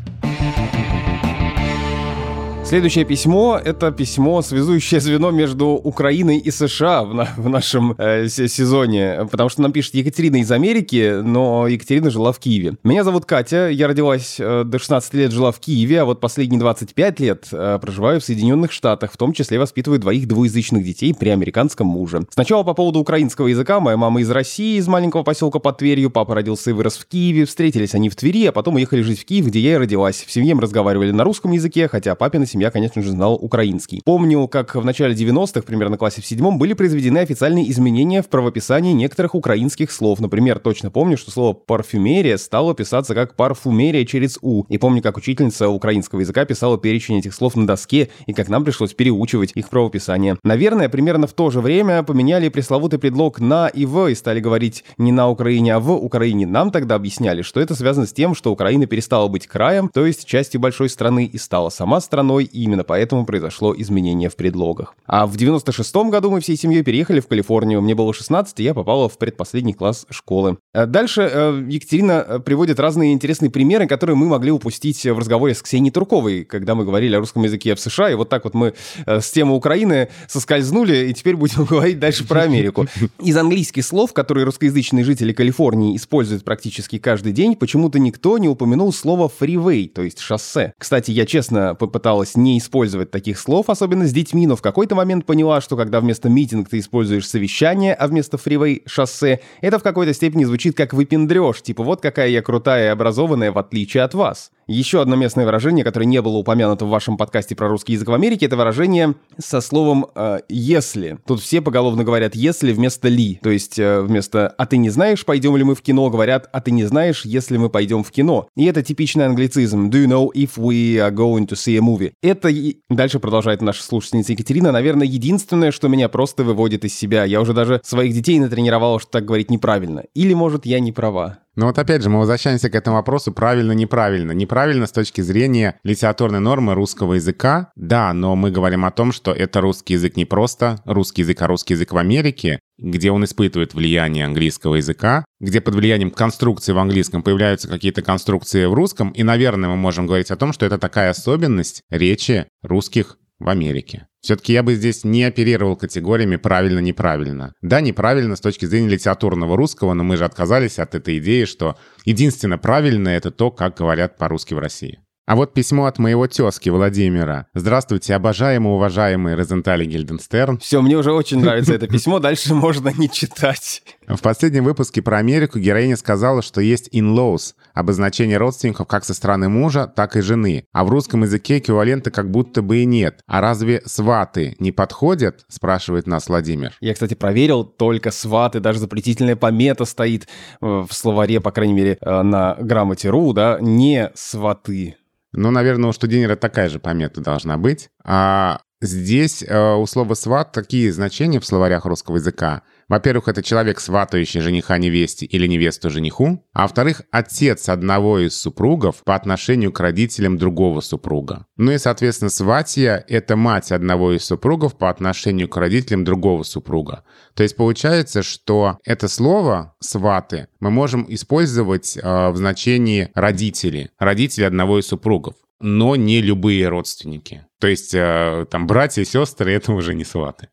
Следующее 2.70 3.04
письмо— 3.04 3.60
это 3.64 3.90
письмо, 3.90 4.42
связующее 4.42 5.00
звено 5.00 5.32
между 5.32 5.70
Украиной 5.70 6.38
и 6.38 6.52
США 6.52 7.02
в, 7.02 7.12
на, 7.12 7.28
в 7.36 7.48
нашем 7.48 7.96
э, 7.98 8.28
сезоне, 8.28 9.26
потому 9.28 9.48
что 9.48 9.62
нам 9.62 9.72
пишет 9.72 9.94
Екатерина 9.94 10.36
из 10.36 10.52
Америки, 10.52 11.20
но 11.20 11.66
Екатерина 11.66 12.10
жила 12.10 12.30
в 12.30 12.38
Киеве. 12.38 12.76
Меня 12.84 13.02
зовут 13.02 13.24
Катя, 13.24 13.70
я 13.70 13.88
родилась 13.88 14.36
э, 14.38 14.62
до 14.64 14.78
16 14.78 15.14
лет, 15.14 15.32
жила 15.32 15.50
в 15.50 15.58
Киеве, 15.58 16.02
а 16.02 16.04
вот 16.04 16.20
последние 16.20 16.60
25 16.60 17.18
лет 17.18 17.48
э, 17.50 17.80
проживаю 17.82 18.20
в 18.20 18.24
Соединенных 18.24 18.70
Штатах, 18.70 19.10
в 19.12 19.16
том 19.16 19.32
числе 19.32 19.58
воспитываю 19.58 19.98
двоих 19.98 20.28
двуязычных 20.28 20.84
детей 20.84 21.12
при 21.12 21.30
американском 21.30 21.88
муже. 21.88 22.24
Сначала 22.30 22.62
по 22.62 22.74
поводу 22.74 23.00
украинского 23.00 23.48
языка. 23.48 23.80
Моя 23.80 23.96
мама 23.96 24.20
из 24.20 24.30
России, 24.30 24.78
из 24.78 24.86
маленького 24.86 25.24
поселка 25.24 25.58
под 25.58 25.78
Тверью, 25.78 26.08
папа 26.08 26.36
родился 26.36 26.70
и 26.70 26.72
вырос 26.72 26.98
в 26.98 27.06
Киеве, 27.06 27.46
встретились 27.46 27.96
они 27.96 28.10
в 28.10 28.14
Твери, 28.14 28.46
а 28.46 28.52
потом 28.52 28.76
уехали 28.76 29.02
жить 29.02 29.22
в 29.22 29.24
Киев, 29.24 29.46
где 29.46 29.58
я 29.58 29.72
и 29.72 29.76
родилась. 29.76 30.24
В 30.24 30.30
семье 30.30 30.54
мы 30.54 30.62
разговаривали 30.62 31.10
на 31.10 31.24
русском 31.24 31.50
языке, 31.50 31.88
хотя 31.88 32.14
папина 32.14 32.46
семья 32.46 32.59
я, 32.60 32.70
конечно 32.70 33.02
же, 33.02 33.10
знал 33.10 33.34
украинский. 33.34 34.00
Помню, 34.04 34.46
как 34.48 34.74
в 34.74 34.84
начале 34.84 35.14
90-х, 35.14 35.62
примерно 35.62 35.96
классе 35.96 36.22
в 36.22 36.26
седьмом, 36.26 36.58
были 36.58 36.74
произведены 36.74 37.18
официальные 37.18 37.70
изменения 37.70 38.22
в 38.22 38.28
правописании 38.28 38.92
некоторых 38.92 39.34
украинских 39.34 39.90
слов. 39.90 40.20
Например, 40.20 40.58
точно 40.58 40.90
помню, 40.90 41.16
что 41.16 41.30
слово 41.30 41.54
«парфюмерия» 41.54 42.36
стало 42.36 42.74
писаться 42.74 43.14
как 43.14 43.34
«парфумерия» 43.34 44.04
через 44.04 44.38
«у». 44.42 44.64
И 44.68 44.78
помню, 44.78 45.02
как 45.02 45.16
учительница 45.16 45.68
украинского 45.68 46.20
языка 46.20 46.44
писала 46.44 46.78
перечень 46.78 47.18
этих 47.18 47.34
слов 47.34 47.56
на 47.56 47.66
доске, 47.66 48.10
и 48.26 48.32
как 48.32 48.48
нам 48.48 48.64
пришлось 48.64 48.94
переучивать 48.94 49.52
их 49.54 49.68
правописание. 49.68 50.36
Наверное, 50.42 50.88
примерно 50.88 51.26
в 51.26 51.32
то 51.32 51.50
же 51.50 51.60
время 51.60 52.02
поменяли 52.02 52.48
пресловутый 52.48 52.98
предлог 52.98 53.40
«на» 53.40 53.68
и 53.68 53.86
«в» 53.86 54.08
и 54.08 54.14
стали 54.14 54.40
говорить 54.40 54.84
не 54.98 55.12
«на 55.12 55.28
Украине», 55.28 55.74
а 55.74 55.80
«в 55.80 55.92
Украине». 55.92 56.46
Нам 56.46 56.70
тогда 56.70 56.96
объясняли, 56.96 57.42
что 57.42 57.60
это 57.60 57.74
связано 57.74 58.06
с 58.06 58.12
тем, 58.12 58.34
что 58.34 58.52
Украина 58.52 58.86
перестала 58.86 59.28
быть 59.28 59.46
краем, 59.46 59.88
то 59.92 60.06
есть 60.06 60.26
частью 60.26 60.60
большой 60.60 60.88
страны, 60.88 61.24
и 61.24 61.38
стала 61.38 61.70
сама 61.70 62.00
страной, 62.00 62.44
именно 62.52 62.84
поэтому 62.84 63.24
произошло 63.24 63.74
изменение 63.76 64.28
в 64.28 64.36
предлогах. 64.36 64.94
А 65.06 65.26
в 65.26 65.36
96-м 65.36 66.10
году 66.10 66.30
мы 66.30 66.40
всей 66.40 66.56
семьей 66.56 66.82
переехали 66.82 67.20
в 67.20 67.26
Калифорнию. 67.26 67.80
Мне 67.80 67.94
было 67.94 68.12
16, 68.12 68.60
и 68.60 68.62
я 68.62 68.74
попала 68.74 69.08
в 69.08 69.18
предпоследний 69.18 69.72
класс 69.72 70.06
школы. 70.10 70.58
А 70.72 70.86
дальше 70.86 71.28
э, 71.32 71.66
Екатерина 71.68 72.24
э, 72.26 72.38
приводит 72.40 72.78
разные 72.80 73.12
интересные 73.12 73.50
примеры, 73.50 73.86
которые 73.86 74.16
мы 74.16 74.26
могли 74.26 74.50
упустить 74.50 75.04
в 75.04 75.18
разговоре 75.18 75.54
с 75.54 75.62
Ксенией 75.62 75.92
Турковой, 75.92 76.44
когда 76.44 76.74
мы 76.74 76.84
говорили 76.84 77.16
о 77.16 77.20
русском 77.20 77.42
языке 77.42 77.74
в 77.74 77.80
США. 77.80 78.10
И 78.10 78.14
вот 78.14 78.28
так 78.28 78.44
вот 78.44 78.54
мы 78.54 78.74
э, 79.06 79.20
с 79.20 79.30
темы 79.30 79.54
Украины 79.54 80.08
соскользнули, 80.28 81.08
и 81.08 81.14
теперь 81.14 81.36
будем 81.36 81.64
говорить 81.70 81.98
дальше 81.98 82.26
про 82.26 82.42
Америку. 82.42 82.86
Из 83.20 83.36
английских 83.36 83.84
слов, 83.84 84.12
которые 84.12 84.44
русскоязычные 84.44 85.04
жители 85.04 85.32
Калифорнии 85.32 85.96
используют 85.96 86.44
практически 86.44 86.98
каждый 86.98 87.32
день, 87.32 87.56
почему-то 87.56 87.98
никто 87.98 88.38
не 88.38 88.48
упомянул 88.48 88.92
слово 88.92 89.30
freeway, 89.40 89.88
то 89.88 90.02
есть 90.02 90.20
шоссе. 90.20 90.74
Кстати, 90.78 91.10
я 91.10 91.26
честно 91.26 91.74
попыталась 91.74 92.36
не 92.42 92.58
использовать 92.58 93.10
таких 93.10 93.38
слов, 93.38 93.70
особенно 93.70 94.06
с 94.06 94.12
детьми, 94.12 94.46
но 94.46 94.56
в 94.56 94.62
какой-то 94.62 94.94
момент 94.94 95.26
поняла, 95.26 95.60
что 95.60 95.76
когда 95.76 96.00
вместо 96.00 96.28
митинг 96.28 96.68
ты 96.68 96.78
используешь 96.78 97.28
совещание, 97.28 97.94
а 97.94 98.06
вместо 98.06 98.38
фривей— 98.38 98.82
шоссе, 98.86 99.40
это 99.60 99.78
в 99.78 99.82
какой-то 99.82 100.12
степени 100.14 100.44
звучит 100.44 100.76
как 100.76 100.92
выпендрёж, 100.92 101.62
типа 101.62 101.82
вот 101.82 102.00
какая 102.00 102.28
я 102.28 102.42
крутая 102.42 102.86
и 102.86 102.92
образованная 102.92 103.52
в 103.52 103.58
отличие 103.58 104.02
от 104.02 104.14
вас. 104.14 104.50
Еще 104.70 105.02
одно 105.02 105.16
местное 105.16 105.44
выражение, 105.44 105.84
которое 105.84 106.06
не 106.06 106.22
было 106.22 106.36
упомянуто 106.36 106.84
в 106.84 106.90
вашем 106.90 107.16
подкасте 107.16 107.56
про 107.56 107.66
русский 107.66 107.94
язык 107.94 108.08
в 108.08 108.14
Америке, 108.14 108.46
это 108.46 108.56
выражение 108.56 109.16
со 109.36 109.60
словом 109.60 110.06
э, 110.14 110.38
«если». 110.48 111.18
Тут 111.26 111.40
все 111.40 111.60
поголовно 111.60 112.04
говорят 112.04 112.36
«если» 112.36 112.72
вместо 112.72 113.08
«ли». 113.08 113.40
То 113.42 113.50
есть 113.50 113.80
э, 113.80 114.00
вместо 114.00 114.46
«а 114.46 114.66
ты 114.66 114.76
не 114.76 114.90
знаешь, 114.90 115.24
пойдем 115.24 115.56
ли 115.56 115.64
мы 115.64 115.74
в 115.74 115.82
кино» 115.82 116.08
говорят 116.08 116.48
«а 116.52 116.60
ты 116.60 116.70
не 116.70 116.84
знаешь, 116.84 117.24
если 117.24 117.56
мы 117.56 117.68
пойдем 117.68 118.04
в 118.04 118.12
кино». 118.12 118.46
И 118.54 118.64
это 118.64 118.84
типичный 118.84 119.26
англицизм 119.26 119.90
«do 119.90 120.04
you 120.04 120.06
know 120.06 120.28
if 120.32 120.50
we 120.56 120.98
are 120.98 121.12
going 121.12 121.48
to 121.48 121.56
see 121.56 121.76
a 121.76 121.80
movie». 121.80 122.12
Это, 122.22 122.48
дальше 122.88 123.18
продолжает 123.18 123.62
наша 123.62 123.82
слушательница 123.82 124.34
Екатерина, 124.34 124.70
наверное, 124.70 125.08
единственное, 125.08 125.72
что 125.72 125.88
меня 125.88 126.08
просто 126.08 126.44
выводит 126.44 126.84
из 126.84 126.96
себя. 126.96 127.24
Я 127.24 127.40
уже 127.40 127.54
даже 127.54 127.80
своих 127.82 128.14
детей 128.14 128.38
натренировала, 128.38 129.00
что 129.00 129.10
так 129.10 129.24
говорить 129.24 129.50
неправильно. 129.50 130.04
Или, 130.14 130.32
может, 130.32 130.64
я 130.64 130.78
не 130.78 130.92
права. 130.92 131.40
Но 131.56 131.66
вот 131.66 131.78
опять 131.78 132.02
же, 132.02 132.10
мы 132.10 132.18
возвращаемся 132.18 132.70
к 132.70 132.74
этому 132.74 132.96
вопросу 132.96 133.32
правильно-неправильно. 133.32 134.32
Неправильно 134.32 134.86
с 134.86 134.92
точки 134.92 135.20
зрения 135.20 135.78
литературной 135.82 136.40
нормы 136.40 136.74
русского 136.74 137.14
языка, 137.14 137.72
да, 137.74 138.12
но 138.12 138.36
мы 138.36 138.50
говорим 138.50 138.84
о 138.84 138.90
том, 138.90 139.10
что 139.12 139.32
это 139.32 139.60
русский 139.60 139.94
язык 139.94 140.16
не 140.16 140.24
просто 140.24 140.80
русский 140.84 141.22
язык, 141.22 141.42
а 141.42 141.48
русский 141.48 141.74
язык 141.74 141.92
в 141.92 141.98
Америке, 141.98 142.60
где 142.78 143.10
он 143.10 143.24
испытывает 143.24 143.74
влияние 143.74 144.24
английского 144.24 144.76
языка, 144.76 145.24
где 145.40 145.60
под 145.60 145.74
влиянием 145.74 146.10
конструкции 146.10 146.72
в 146.72 146.78
английском 146.78 147.22
появляются 147.22 147.68
какие-то 147.68 148.02
конструкции 148.02 148.64
в 148.66 148.74
русском, 148.74 149.10
и, 149.10 149.22
наверное, 149.22 149.70
мы 149.70 149.76
можем 149.76 150.06
говорить 150.06 150.30
о 150.30 150.36
том, 150.36 150.52
что 150.52 150.66
это 150.66 150.78
такая 150.78 151.10
особенность 151.10 151.82
речи 151.90 152.46
русских 152.62 153.18
в 153.38 153.48
Америке. 153.48 154.06
Все-таки 154.20 154.52
я 154.52 154.62
бы 154.62 154.74
здесь 154.74 155.04
не 155.04 155.24
оперировал 155.24 155.76
категориями 155.76 156.36
правильно-неправильно. 156.36 157.54
Да, 157.62 157.80
неправильно 157.80 158.36
с 158.36 158.40
точки 158.40 158.66
зрения 158.66 158.88
литературного 158.88 159.56
русского, 159.56 159.94
но 159.94 160.04
мы 160.04 160.16
же 160.16 160.24
отказались 160.24 160.78
от 160.78 160.94
этой 160.94 161.18
идеи, 161.18 161.44
что 161.44 161.76
единственно 162.04 162.58
правильное— 162.58 163.16
это 163.18 163.30
то, 163.30 163.50
как 163.50 163.76
говорят 163.76 164.18
по-русски 164.18 164.54
в 164.54 164.58
России. 164.58 165.00
А 165.30 165.36
вот 165.36 165.54
письмо 165.54 165.84
от 165.84 166.00
моего 166.00 166.26
тезки 166.26 166.70
Владимира. 166.70 167.46
Здравствуйте, 167.54 168.16
обожаемый, 168.16 168.72
уважаемый 168.72 169.36
Розентали 169.36 169.84
Гильденстерн. 169.84 170.58
Все, 170.58 170.82
мне 170.82 170.96
уже 170.96 171.12
очень 171.12 171.38
нравится 171.44 171.72
это 171.72 171.86
письмо, 171.86 172.18
дальше 172.18 172.52
можно 172.52 172.92
не 172.98 173.08
читать. 173.08 173.84
В 174.08 174.20
последнем 174.22 174.64
выпуске 174.64 175.02
про 175.02 175.18
Америку 175.18 175.60
героиня 175.60 175.96
сказала, 175.96 176.42
что 176.42 176.60
есть 176.60 176.88
in-laws, 176.92 177.54
обозначение 177.74 178.38
родственников 178.38 178.88
как 178.88 179.04
со 179.04 179.14
стороны 179.14 179.48
мужа, 179.48 179.86
так 179.86 180.16
и 180.16 180.20
жены. 180.20 180.64
А 180.72 180.82
в 180.82 180.88
русском 180.88 181.22
языке 181.22 181.58
эквивалента 181.58 182.10
как 182.10 182.28
будто 182.28 182.60
бы 182.60 182.78
и 182.78 182.84
нет. 182.84 183.20
А 183.28 183.40
разве 183.40 183.82
сваты 183.86 184.56
не 184.58 184.72
подходят? 184.72 185.44
Спрашивает 185.46 186.08
нас 186.08 186.28
Владимир. 186.28 186.72
Я, 186.80 186.92
кстати, 186.92 187.14
проверил, 187.14 187.62
только 187.62 188.10
сваты, 188.10 188.58
даже 188.58 188.80
запретительная 188.80 189.36
помета 189.36 189.84
стоит 189.84 190.26
в 190.60 190.88
словаре, 190.90 191.40
по 191.40 191.52
крайней 191.52 191.74
мере, 191.74 191.98
э, 192.00 192.22
на 192.22 192.56
грамоте.ру, 192.58 193.32
да, 193.32 193.58
не 193.60 194.10
сваты. 194.16 194.96
Ну, 195.32 195.50
наверное, 195.50 195.90
у 195.90 195.92
Штудинера 195.92 196.36
такая 196.36 196.68
же 196.68 196.80
помета 196.80 197.20
должна 197.20 197.56
быть. 197.56 197.90
А 198.04 198.60
здесь 198.80 199.42
э, 199.42 199.74
у 199.74 199.86
слова 199.86 200.14
«сват» 200.14 200.52
такие 200.52 200.92
значения 200.92 201.40
в 201.40 201.46
словарях 201.46 201.84
русского 201.84 202.16
языка. 202.16 202.62
Во-первых, 202.90 203.28
это 203.28 203.40
человек, 203.40 203.78
сватающий 203.78 204.40
жениха 204.40 204.76
невесте 204.76 205.24
или 205.24 205.46
невесту 205.46 205.90
жениху. 205.90 206.44
А 206.52 206.62
во-вторых, 206.62 207.02
отец 207.12 207.68
одного 207.68 208.18
из 208.18 208.34
супругов 208.36 209.04
по 209.04 209.14
отношению 209.14 209.70
к 209.70 209.78
родителям 209.78 210.36
другого 210.36 210.80
супруга. 210.80 211.46
Ну 211.56 211.70
и, 211.70 211.78
соответственно, 211.78 212.30
сватья— 212.30 213.02
это 213.08 213.36
мать 213.36 213.70
одного 213.70 214.12
из 214.12 214.24
супругов 214.24 214.76
по 214.76 214.90
отношению 214.90 215.48
к 215.48 215.56
родителям 215.56 216.02
другого 216.02 216.42
супруга. 216.42 217.04
То 217.34 217.44
есть 217.44 217.54
получается, 217.54 218.24
что 218.24 218.78
это 218.84 219.06
слово 219.06 219.76
«сваты» 219.78 220.48
мы 220.58 220.72
можем 220.72 221.06
использовать 221.08 221.96
э, 221.96 222.30
в 222.30 222.36
значении 222.36 223.10
родители, 223.14 223.90
родители 224.00 224.42
одного 224.42 224.80
из 224.80 224.86
супругов 224.86 225.36
но 225.62 225.94
не 225.94 226.22
любые 226.22 226.68
родственники. 226.68 227.46
То 227.60 227.66
есть 227.66 227.94
э, 227.94 228.46
там 228.50 228.66
братья 228.66 229.02
и 229.02 229.04
сестры— 229.04 229.52
это 229.54 229.72
уже 229.72 229.94
не 229.94 230.04
сваты. 230.04 230.48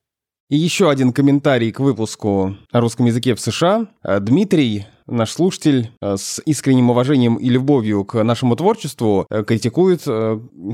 И 0.49 0.55
еще 0.55 0.89
один 0.89 1.11
комментарий 1.11 1.73
к 1.73 1.81
выпуску 1.81 2.55
о 2.71 2.79
русском 2.79 3.05
языке 3.05 3.35
в 3.35 3.41
США. 3.41 3.87
Э, 4.01 4.21
Дмитрий 4.21 4.85
наш 5.05 5.31
слушатель 5.31 5.91
э, 6.01 6.15
с 6.17 6.41
искренним 6.45 6.89
уважением 6.89 7.35
и 7.35 7.49
любовью 7.49 8.05
к 8.05 8.23
нашему 8.23 8.55
творчеству 8.55 9.25
э, 9.29 9.43
критикует 9.43 10.05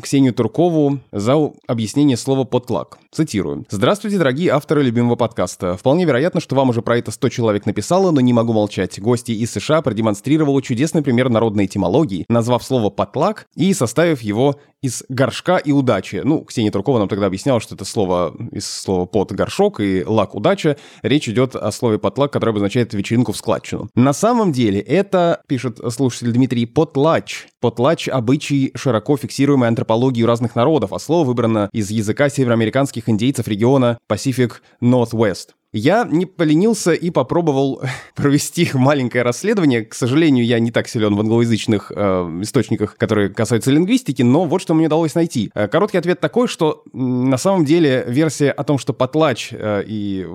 Ксению 0.04 0.34
Туркову 0.36 1.00
за 1.12 1.52
объяснение 1.68 2.18
слова 2.18 2.44
«потлак». 2.44 3.00
Цитирую. 3.12 3.66
«Здравствуйте, 3.68 4.20
дорогие 4.20 4.52
авторы 4.52 4.84
любимого 4.84 5.16
подкаста. 5.16 5.76
Вполне 5.76 6.06
вероятно, 6.06 6.40
что 6.40 6.56
вам 6.56 6.70
уже 6.70 6.84
про 6.84 7.00
это 7.00 7.10
100 7.10 7.30
человек 7.30 7.66
написало, 7.66 8.12
но 8.12 8.22
не 8.22 8.34
могу 8.34 8.54
молчать. 8.54 9.00
Гости 9.00 9.32
из 9.32 9.52
США 9.54 9.82
продемонстрировали 9.82 10.62
чудесный 10.62 11.02
пример 11.02 11.30
народной 11.30 11.66
этимологии, 11.66 12.26
назвав 12.30 12.64
слово 12.64 12.92
«потлак» 12.92 13.48
и 13.56 13.74
составив 13.74 14.22
его 14.22 14.56
из 14.84 15.04
горшка 15.10 15.58
и 15.58 15.72
удачи. 15.72 16.22
Ну, 16.24 16.44
Ксения 16.44 16.70
Туркова 16.70 17.00
нам 17.00 17.08
тогда 17.08 17.26
объясняла, 17.26 17.60
что 17.60 17.74
это 17.74 17.86
слово 17.86 18.36
из 18.52 18.70
слова 18.70 19.06
под 19.06 19.32
горшок 19.32 19.80
и 19.80 20.04
лак 20.06 20.36
удача. 20.36 20.78
Речь 21.02 21.28
идет 21.30 21.56
о 21.56 21.72
слове 21.72 21.98
потлак, 21.98 22.32
которое 22.32 22.52
обозначает 22.52 22.94
вечеринку 22.94 23.32
в 23.32 23.38
складчину. 23.38 23.90
На 23.96 24.14
самом 24.14 24.52
деле 24.52 24.82
это, 24.82 25.42
пишет 25.48 25.80
слушатель 25.92 26.34
Дмитрий, 26.34 26.66
потлач. 26.66 27.48
Потлач— 27.62 28.08
обычай, 28.10 28.72
широко 28.76 29.16
фиксируемой 29.16 29.70
антропологии 29.70 30.24
разных 30.24 30.56
народов, 30.56 30.92
а 30.92 31.00
слово 31.00 31.26
выбрано 31.26 31.70
из 31.72 31.90
языка 31.90 32.28
североамериканских 32.30 33.08
индейцев 33.08 33.48
региона 33.48 33.98
Pacific 34.12 34.56
Northwest. 34.82 35.52
Я 35.74 36.08
не 36.10 36.28
поленился 36.28 36.94
и 36.94 37.10
попробовал 37.10 37.82
провести 38.16 38.70
маленькое 38.74 39.24
расследование. 39.24 39.84
К 39.84 39.96
сожалению, 39.96 40.46
я 40.46 40.60
не 40.60 40.72
так 40.72 40.88
силен 40.88 41.16
в 41.16 41.20
англоязычных 41.20 41.92
э, 41.94 42.40
источниках, 42.42 42.96
которые 42.96 43.30
касаются 43.30 43.72
лингвистики, 43.72 44.22
но 44.22 44.46
вот 44.46 44.62
что 44.62 44.76
мне 44.76 44.86
удалось 44.86 45.16
найти. 45.16 45.50
Э, 45.56 45.68
короткий 45.68 45.98
ответ 45.98 46.20
такой, 46.20 46.48
что 46.48 46.84
на 46.94 47.38
самом 47.38 47.66
деле 47.66 48.06
версия 48.08 48.52
о 48.52 48.64
том, 48.64 48.78
что 48.78 48.94
потлач 48.94 49.50
э, 49.52 49.84
и 49.88 50.28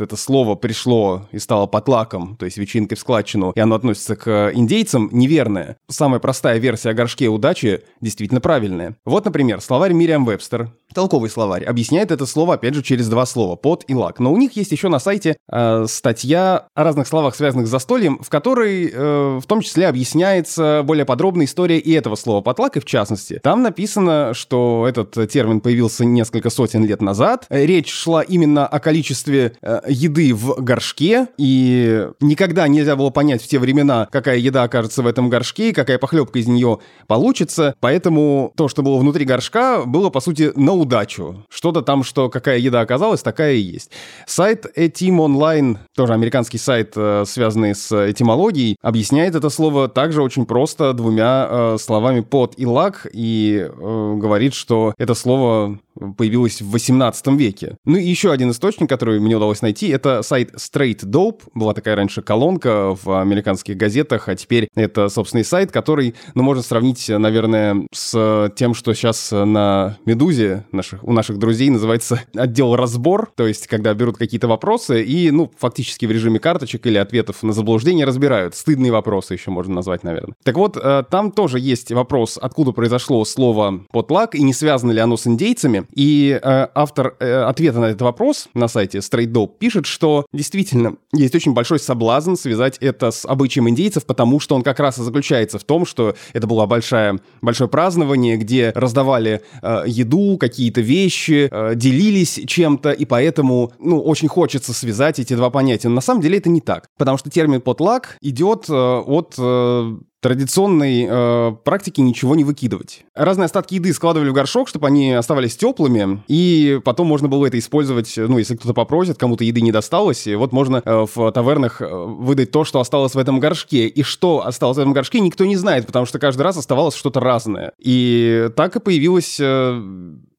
это 0.00 0.16
слово 0.16 0.54
пришло 0.54 1.28
и 1.30 1.38
стало 1.38 1.66
потлаком, 1.66 2.36
то 2.36 2.46
есть 2.46 2.56
вечеринкой 2.56 2.96
в 2.96 3.00
складчину, 3.00 3.52
и 3.54 3.60
оно 3.60 3.76
относится 3.76 4.16
к 4.16 4.50
индейцам, 4.54 5.08
неверное. 5.12 5.76
Самая 5.88 6.20
простая 6.20 6.58
версия 6.58 6.90
о 6.90 6.94
горшке 6.94 7.28
удачи 7.28 7.82
действительно 8.00 8.40
правильная. 8.40 8.96
Вот, 9.04 9.24
например, 9.24 9.60
словарь 9.60 9.92
Мириам 9.92 10.24
Вебстер, 10.24 10.72
толковый 10.94 11.30
словарь, 11.30 11.64
объясняет 11.64 12.10
это 12.10 12.26
слово, 12.26 12.54
опять 12.54 12.74
же, 12.74 12.82
через 12.82 13.08
два 13.08 13.26
слова, 13.26 13.56
под 13.56 13.84
и 13.88 13.94
лак. 13.94 14.18
Но 14.18 14.32
у 14.32 14.36
них 14.36 14.56
есть 14.56 14.72
еще 14.72 14.88
на 14.88 14.98
сайте 14.98 15.36
э, 15.50 15.86
статья 15.88 16.66
о 16.74 16.84
разных 16.84 17.06
словах, 17.06 17.34
связанных 17.34 17.66
с 17.66 17.70
застольем, 17.70 18.18
в 18.22 18.28
которой 18.28 18.90
э, 18.92 19.38
в 19.40 19.46
том 19.46 19.60
числе 19.60 19.88
объясняется 19.88 20.82
более 20.84 21.04
подробная 21.04 21.46
история 21.46 21.78
и 21.78 21.92
этого 21.92 22.16
слова 22.16 22.40
потлак, 22.40 22.76
и 22.76 22.80
в 22.80 22.84
частности. 22.84 23.40
Там 23.42 23.62
написано, 23.62 24.32
что 24.34 24.86
этот 24.88 25.30
термин 25.30 25.60
появился 25.60 26.04
несколько 26.04 26.50
сотен 26.50 26.84
лет 26.84 27.02
назад. 27.02 27.46
Речь 27.50 27.90
шла 27.90 28.22
именно 28.22 28.66
о 28.66 28.80
количестве 28.80 29.52
э, 29.62 29.80
еды 29.88 30.34
в 30.34 30.62
горшке, 30.62 31.28
и 31.36 32.08
никогда 32.20 32.68
нельзя 32.68 32.96
было 32.96 33.10
понять 33.10 33.42
в 33.42 33.48
те 33.48 33.58
времена, 33.58 34.08
какая 34.10 34.38
еда 34.38 34.64
окажется 34.64 35.02
в 35.02 35.06
этом 35.06 35.28
горшке, 35.28 35.72
какая 35.72 35.98
похлебка 35.98 36.38
из 36.38 36.46
нее 36.46 36.78
получится, 37.06 37.74
поэтому 37.80 38.52
то, 38.56 38.68
что 38.68 38.82
было 38.82 38.98
внутри 38.98 39.24
горшка, 39.24 39.84
было, 39.84 40.10
по 40.10 40.20
сути, 40.20 40.52
на 40.56 40.72
удачу. 40.80 41.44
Что-то 41.48 41.82
там, 41.82 42.02
что 42.02 42.28
какая 42.28 42.58
еда 42.58 42.80
оказалась, 42.80 43.22
такая 43.22 43.54
и 43.54 43.60
есть. 43.60 43.90
Сайт 44.26 44.66
Etim 44.76 45.18
Online, 45.18 45.78
тоже 45.94 46.12
американский 46.12 46.58
сайт, 46.58 46.92
э, 46.96 47.24
связанный 47.26 47.74
с 47.74 48.10
этимологией, 48.10 48.76
объясняет 48.82 49.34
это 49.34 49.50
слово 49.50 49.88
также 49.88 50.22
очень 50.22 50.46
просто 50.46 50.92
двумя 50.92 51.46
э, 51.48 51.76
словами 51.78 52.20
«под» 52.20 52.54
и 52.56 52.66
«лак», 52.66 53.06
и 53.12 53.66
э, 53.68 54.14
говорит, 54.16 54.54
что 54.54 54.94
это 54.98 55.14
слово 55.14 55.78
появилось 56.16 56.60
в 56.60 56.70
18 56.70 57.26
веке. 57.28 57.76
Ну 57.84 57.96
и 57.96 58.04
еще 58.04 58.32
один 58.32 58.50
источник, 58.50 58.88
который 58.88 59.20
мне 59.20 59.36
удалось 59.36 59.62
найти, 59.62 59.88
это 59.88 60.22
сайт 60.22 60.54
Straight 60.54 61.04
Dope. 61.04 61.42
Была 61.54 61.74
такая 61.74 61.96
раньше 61.96 62.22
колонка 62.22 62.96
в 63.02 63.20
американских 63.20 63.76
газетах, 63.76 64.28
а 64.28 64.34
теперь 64.34 64.68
это 64.74 65.08
собственный 65.08 65.44
сайт, 65.44 65.72
который, 65.72 66.14
ну, 66.34 66.42
можно 66.42 66.62
сравнить, 66.62 67.08
наверное, 67.08 67.86
с 67.92 68.52
тем, 68.56 68.74
что 68.74 68.94
сейчас 68.94 69.30
на 69.32 69.98
Медузе 70.04 70.64
наших, 70.72 71.02
у 71.04 71.12
наших 71.12 71.38
друзей 71.38 71.70
называется 71.70 72.20
отдел 72.34 72.76
разбор, 72.76 73.30
то 73.36 73.46
есть 73.46 73.66
когда 73.66 73.94
берут 73.94 74.16
какие-то 74.16 74.48
вопросы 74.48 75.02
и, 75.02 75.30
ну, 75.30 75.50
фактически 75.58 76.06
в 76.06 76.10
режиме 76.10 76.38
карточек 76.38 76.86
или 76.86 76.98
ответов 76.98 77.42
на 77.42 77.52
заблуждение 77.52 78.06
разбирают. 78.06 78.54
Стыдные 78.54 78.92
вопросы 78.92 79.34
еще 79.34 79.50
можно 79.50 79.74
назвать, 79.74 80.04
наверное. 80.04 80.34
Так 80.44 80.56
вот, 80.56 80.76
э, 80.76 81.04
там 81.10 81.32
тоже 81.32 81.58
есть 81.58 81.92
вопрос, 81.92 82.38
откуда 82.40 82.72
произошло 82.72 83.24
слово 83.24 83.84
«потлак» 83.90 84.34
и 84.34 84.42
не 84.42 84.52
связано 84.52 84.92
ли 84.92 85.00
оно 85.00 85.16
с 85.16 85.26
индейцами. 85.26 85.86
И 85.94 86.38
э, 86.42 86.66
автор 86.74 87.16
э, 87.20 87.42
ответа 87.42 87.80
на 87.80 87.86
этот 87.86 88.02
вопрос 88.02 88.48
на 88.54 88.68
сайте 88.68 88.98
Straight 88.98 89.32
Dope 89.32 89.52
пишет, 89.58 89.86
что 89.86 90.26
действительно 90.32 90.96
есть 91.12 91.34
очень 91.34 91.52
большой 91.52 91.78
соблазн 91.78 92.34
связать 92.34 92.78
это 92.78 93.10
с 93.10 93.24
обычаем 93.24 93.68
индейцев, 93.68 94.06
потому 94.06 94.40
что 94.40 94.54
он 94.54 94.62
как 94.62 94.80
раз 94.80 94.98
и 94.98 95.02
заключается 95.02 95.58
в 95.58 95.64
том, 95.64 95.86
что 95.86 96.14
это 96.32 96.46
было 96.46 96.66
большое, 96.66 97.18
большое 97.42 97.68
празднование, 97.68 98.36
где 98.36 98.72
раздавали 98.74 99.42
э, 99.62 99.84
еду, 99.86 100.36
какие-то 100.38 100.80
вещи, 100.80 101.48
э, 101.50 101.74
делились 101.74 102.40
чем-то, 102.46 102.92
и 102.92 103.04
поэтому, 103.04 103.72
ну, 103.78 104.00
очень 104.00 104.28
хочется 104.28 104.72
связать 104.72 105.18
эти 105.18 105.34
два 105.34 105.50
понятия. 105.50 105.88
Но 105.88 105.96
на 105.96 106.00
самом 106.00 106.20
деле 106.20 106.38
это 106.38 106.48
не 106.48 106.60
так, 106.60 106.88
потому 106.98 107.18
что 107.18 107.30
термин 107.30 107.60
потлак 107.60 108.16
идет 108.20 108.66
э, 108.68 108.72
от 108.72 109.34
э, 109.38 109.96
традиционной 110.20 111.06
э, 111.08 111.52
практики 111.64 112.00
ничего 112.00 112.34
не 112.34 112.44
выкидывать. 112.44 113.04
Разные 113.14 113.46
остатки 113.46 113.74
еды 113.74 113.92
складывали 113.92 114.28
в 114.28 114.32
горшок, 114.32 114.68
чтобы 114.68 114.86
они 114.86 115.12
оставались 115.12 115.56
теплыми, 115.56 116.22
и 116.28 116.80
потом 116.84 117.06
можно 117.06 117.28
было 117.28 117.46
это 117.46 117.58
использовать, 117.58 118.12
ну, 118.16 118.38
если 118.38 118.56
кто-то 118.56 118.74
попросит, 118.74 119.18
кому-то 119.18 119.44
еды 119.44 119.60
не 119.60 119.72
досталось, 119.72 120.26
и 120.26 120.34
вот 120.34 120.52
можно 120.52 120.82
э, 120.84 121.06
в 121.14 121.32
тавернах 121.32 121.80
э, 121.80 121.88
выдать 121.88 122.50
то, 122.50 122.64
что 122.64 122.80
осталось 122.80 123.14
в 123.14 123.18
этом 123.18 123.40
горшке. 123.40 123.86
И 123.86 124.02
что 124.02 124.46
осталось 124.46 124.76
в 124.76 124.80
этом 124.80 124.92
горшке, 124.92 125.20
никто 125.20 125.44
не 125.44 125.56
знает, 125.56 125.86
потому 125.86 126.06
что 126.06 126.18
каждый 126.18 126.42
раз 126.42 126.56
оставалось 126.56 126.94
что-то 126.94 127.20
разное. 127.20 127.72
И 127.78 128.50
так 128.56 128.76
и 128.76 128.80
появилось... 128.80 129.38
Э, 129.40 129.80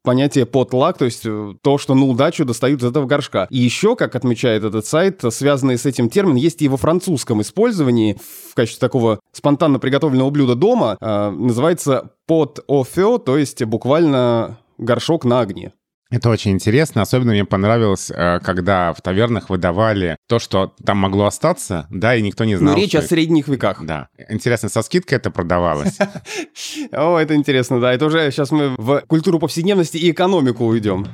понятие 0.04 0.46
потлак, 0.46 0.98
то 0.98 1.06
есть 1.06 1.26
э, 1.26 1.54
то, 1.62 1.78
что 1.78 1.96
на 1.96 2.06
удачу 2.06 2.46
достают 2.46 2.82
из 2.82 2.90
этого 2.90 3.06
горшка. 3.06 3.48
И 3.50 3.58
еще, 3.58 3.96
как 3.96 4.16
отмечает 4.16 4.64
этот 4.64 4.86
сайт, 4.86 5.22
связанный 5.30 5.78
с 5.78 5.86
этим 5.86 6.10
термин, 6.10 6.36
есть 6.36 6.62
и 6.62 6.68
во 6.68 6.78
французском 6.78 7.42
использовании 7.42 8.18
в 8.52 8.56
качестве 8.56 8.80
такого 8.80 9.20
спонтанно 9.32 9.80
приготовленного 9.80 10.30
блюда 10.30 10.56
дома, 10.56 10.98
э, 11.00 11.30
называется 11.30 12.12
au 12.30 12.86
feu, 12.86 13.20
то 13.20 13.38
есть 13.38 13.64
буквально 13.64 14.60
горшок 14.78 15.26
на 15.26 15.42
огне. 15.42 15.74
Это 16.12 16.30
очень 16.30 16.52
интересно. 16.52 17.02
Особенно 17.02 17.32
мне 17.32 17.46
понравилось, 17.46 18.12
э, 18.14 18.40
когда 18.44 18.94
в 18.94 19.02
тавернах 19.02 19.50
выдавали 19.50 20.18
то, 20.28 20.40
что 20.40 20.74
там 20.86 20.98
могло 20.98 21.26
остаться, 21.26 21.88
да, 21.90 22.16
и 22.16 22.22
никто 22.22 22.44
не 22.44 22.58
знал. 22.58 22.76
Ну, 22.76 22.80
речь 22.82 22.96
о 22.96 23.02
средних 23.02 23.48
веках. 23.48 23.84
Да. 23.86 24.10
Интересно, 24.30 24.68
со 24.68 24.82
скидкой 24.82 25.18
это 25.18 25.32
продавалось? 25.32 25.98
О, 26.92 27.18
это 27.18 27.34
интересно, 27.34 27.80
да. 27.80 27.94
Это 27.94 28.06
уже 28.06 28.30
сейчас 28.30 28.52
мы 28.52 28.76
в 28.78 29.04
культуру 29.08 29.40
повседневности 29.40 29.98
и 29.98 30.12
экономику 30.12 30.66
уйдем. 30.66 31.08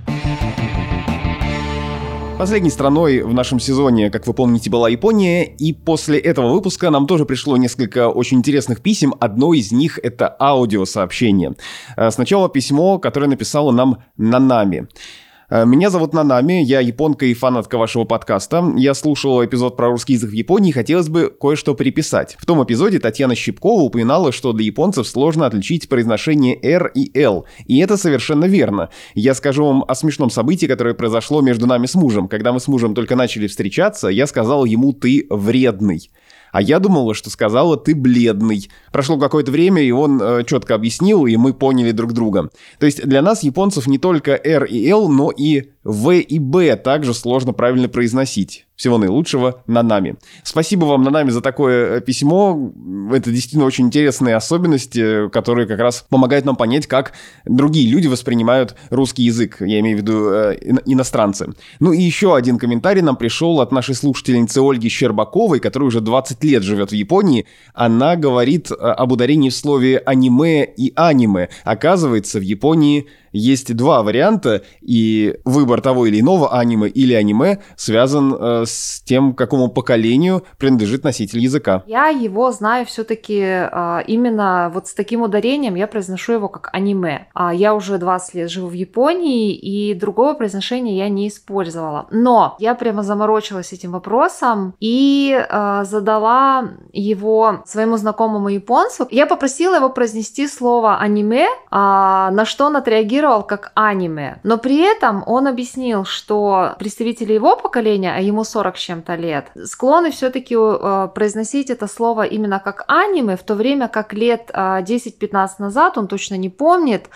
Последней 2.37 2.69
страной 2.69 3.23
в 3.23 3.33
нашем 3.33 3.59
сезоне, 3.59 4.11
как 4.11 4.27
вы 4.27 4.33
помните, 4.35 4.69
была 4.69 4.89
Япония, 4.89 5.43
и 5.43 5.73
после 5.73 6.19
этого 6.19 6.53
выпуска 6.53 6.91
нам 6.91 7.07
тоже 7.07 7.25
пришло 7.25 7.57
несколько 7.57 8.09
очень 8.09 8.37
интересных 8.37 8.81
писем. 8.81 9.15
Одно 9.19 9.55
из 9.55 9.71
них— 9.71 9.99
это 10.03 10.35
аудиосообщение. 10.39 11.55
Э, 11.95 12.11
сначала 12.11 12.47
письмо, 12.47 12.99
которое 12.99 13.25
написала 13.25 13.71
нам 13.71 14.03
Нанами. 14.17 14.77
Э, 14.77 15.26
меня 15.49 15.89
зовут 15.89 16.11
Нанами, 16.11 16.61
я 16.61 16.81
японка 16.81 17.25
и 17.25 17.33
фанатка 17.33 17.77
вашего 17.77 18.03
подкаста. 18.03 18.73
Я 18.75 18.93
слушал 18.93 19.45
эпизод 19.45 19.77
про 19.77 19.87
русский 19.87 20.13
язык 20.13 20.31
в 20.31 20.33
Японии 20.33 20.71
и 20.71 20.73
хотелось 20.73 21.07
бы 21.07 21.29
кое-что 21.29 21.73
переписать. 21.73 22.35
В 22.37 22.45
том 22.45 22.61
эпизоде 22.61 22.99
Татьяна 22.99 23.33
Щипкова 23.33 23.81
упоминала, 23.83 24.33
что 24.33 24.51
для 24.51 24.65
японцев 24.65 25.07
сложно 25.07 25.45
отличить 25.45 25.87
произношение 25.87 26.59
R 26.61 26.91
и 26.93 27.17
L. 27.17 27.45
И 27.65 27.79
это 27.79 27.95
совершенно 27.95 28.43
верно. 28.43 28.89
Я 29.15 29.33
скажу 29.33 29.65
вам 29.65 29.85
о 29.87 29.95
смешном 29.95 30.29
событии, 30.29 30.65
которое 30.65 30.93
произошло 30.93 31.39
между 31.39 31.65
нами 31.65 31.85
с 31.85 31.95
мужем. 31.95 32.27
Когда 32.27 32.51
мы 32.51 32.59
с 32.59 32.67
мужем 32.67 32.93
только 32.93 33.15
начали 33.15 33.47
встречаться, 33.47 34.09
я 34.09 34.27
сказал 34.27 34.65
ему 34.65 34.91
«ты 34.91 35.27
вредный». 35.29 36.09
А 36.51 36.61
я 36.61 36.79
думала, 36.79 37.13
что 37.13 37.29
сказала 37.29 37.77
«ты 37.77 37.95
бледный». 37.95 38.69
Прошло 38.91 39.17
какое-то 39.17 39.51
время, 39.51 39.81
и 39.81 39.91
он 39.91 40.21
э, 40.21 40.43
четко 40.45 40.75
объяснил, 40.75 41.25
и 41.25 41.35
мы 41.37 41.53
поняли 41.53 41.91
друг 41.91 42.13
друга. 42.13 42.49
То 42.79 42.85
есть 42.85 43.03
для 43.05 43.21
нас, 43.21 43.43
японцев, 43.43 43.87
не 43.87 43.97
только 43.97 44.31
R 44.35 44.65
и 44.65 44.87
L, 44.89 45.09
но 45.09 45.31
и 45.31 45.69
В 45.87 46.11
и 46.19 46.37
Б 46.37 46.75
также 46.75 47.13
сложно 47.13 47.53
правильно 47.53 47.87
произносить. 47.87 48.65
Всего 48.75 48.97
наилучшего, 48.97 49.63
Нанами. 49.67 50.17
Спасибо 50.43 50.83
вам, 50.83 51.01
Нанами, 51.01 51.29
за 51.29 51.39
такое 51.39 51.97
э, 51.97 52.01
письмо. 52.01 52.73
Это 53.13 53.31
действительно 53.31 53.63
очень 53.63 53.85
интересные 53.85 54.35
особенности, 54.35 55.29
которые 55.29 55.65
как 55.65 55.79
раз 55.79 56.05
помогают 56.09 56.45
нам 56.45 56.57
понять, 56.57 56.87
как 56.87 57.13
другие 57.45 57.89
люди 57.89 58.07
воспринимают 58.07 58.75
русский 58.89 59.23
язык. 59.23 59.61
Я 59.61 59.79
имею 59.79 59.97
в 59.97 60.01
виду 60.01 60.29
э, 60.29 60.57
иностранцы. 60.85 61.53
Ну 61.79 61.93
и 61.93 62.01
еще 62.01 62.35
один 62.35 62.59
комментарий 62.59 63.01
нам 63.01 63.15
пришел 63.15 63.61
от 63.61 63.71
нашей 63.71 63.95
слушательницы 63.95 64.59
Ольги 64.59 64.89
Щербаковой, 64.89 65.61
которая 65.61 65.87
уже 65.87 66.01
20 66.01 66.43
лет 66.43 66.63
живет 66.63 66.91
в 66.91 66.95
Японии. 66.95 67.45
Она 67.73 68.17
говорит 68.17 68.71
э, 68.71 68.75
об 68.75 69.13
ударении 69.13 69.49
в 69.49 69.55
слове 69.55 69.99
аниме 69.99 70.65
и 70.65 70.91
аниме. 70.97 71.47
Оказывается, 71.63 72.39
в 72.39 72.43
Японии 72.43 73.07
есть 73.37 73.75
два 73.75 74.03
варианта, 74.03 74.63
и 74.81 75.39
выбор 75.45 75.81
того 75.81 76.05
или 76.05 76.19
иного 76.19 76.57
аниме 76.57 76.89
или 76.89 77.13
аниме 77.13 77.59
связан 77.75 78.33
э, 78.33 78.63
с 78.65 79.01
тем, 79.05 79.33
какому 79.33 79.69
поколению 79.69 80.43
принадлежит 80.57 81.03
носитель 81.03 81.39
языка. 81.39 81.83
Я 81.87 82.07
его 82.07 82.51
знаю 82.51 82.85
все-таки 82.85 83.39
э, 83.41 83.99
именно 84.07 84.71
вот 84.73 84.87
с 84.87 84.93
таким 84.93 85.21
ударением, 85.21 85.75
я 85.75 85.87
произношу 85.87 86.33
его 86.33 86.49
как 86.49 86.69
аниме. 86.73 87.27
А 87.33 87.53
я 87.53 87.75
уже 87.75 87.97
20 87.97 88.33
лет 88.35 88.49
живу 88.49 88.67
в 88.67 88.73
Японии, 88.73 89.53
и 89.53 89.93
другого 89.93 90.33
произношения 90.33 90.95
я 90.95 91.09
не 91.09 91.27
использовала. 91.27 92.07
Но 92.11 92.55
я 92.59 92.75
прямо 92.75 93.03
заморочилась 93.03 93.73
этим 93.73 93.91
вопросом 93.91 94.73
и 94.79 95.37
э, 95.37 95.83
задала 95.83 96.69
его 96.93 97.63
своему 97.65 97.97
знакомому 97.97 98.49
японцу. 98.49 99.07
Я 99.11 99.25
попросила 99.25 99.75
его 99.75 99.89
произнести 99.89 100.47
слово 100.47 100.97
аниме, 100.97 101.45
э, 101.45 101.47
на 101.71 102.43
что 102.45 102.65
он 102.65 102.75
отреагировал 102.75 103.26
как 103.43 103.71
аниме. 103.75 104.39
Но 104.43 104.57
при 104.57 104.79
этом 104.79 105.23
он 105.25 105.47
объяснил, 105.47 106.05
что 106.05 106.75
представители 106.79 107.33
его 107.33 107.55
поколения, 107.55 108.13
а 108.15 108.21
ему 108.21 108.43
40 108.43 108.77
с 108.77 108.79
чем-то 108.79 109.15
лет, 109.15 109.51
склонны 109.65 110.11
все-таки 110.11 110.55
э, 110.55 111.09
произносить 111.13 111.69
это 111.69 111.87
слово 111.87 112.23
именно 112.23 112.59
как 112.59 112.85
аниме, 112.87 113.35
в 113.35 113.43
то 113.43 113.55
время 113.55 113.87
как 113.87 114.13
лет 114.13 114.49
э, 114.53 114.81
10-15 114.81 115.49
назад, 115.59 115.97
он 115.97 116.07
точно 116.07 116.35
не 116.35 116.49
помнит, 116.49 117.09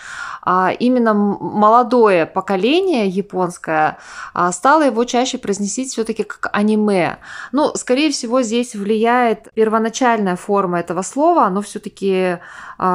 э, 0.46 0.68
именно 0.78 1.14
молодое 1.14 2.26
поколение 2.26 3.08
японское 3.08 3.98
э, 4.34 4.50
стало 4.52 4.82
его 4.82 5.04
чаще 5.04 5.38
произносить 5.38 5.92
все-таки 5.92 6.22
как 6.22 6.50
аниме. 6.52 7.18
Ну, 7.52 7.72
скорее 7.74 8.10
всего, 8.10 8.42
здесь 8.42 8.74
влияет 8.74 9.52
первоначальная 9.54 10.36
форма 10.36 10.80
этого 10.80 11.02
слова, 11.02 11.44
оно 11.44 11.62
все-таки 11.62 12.38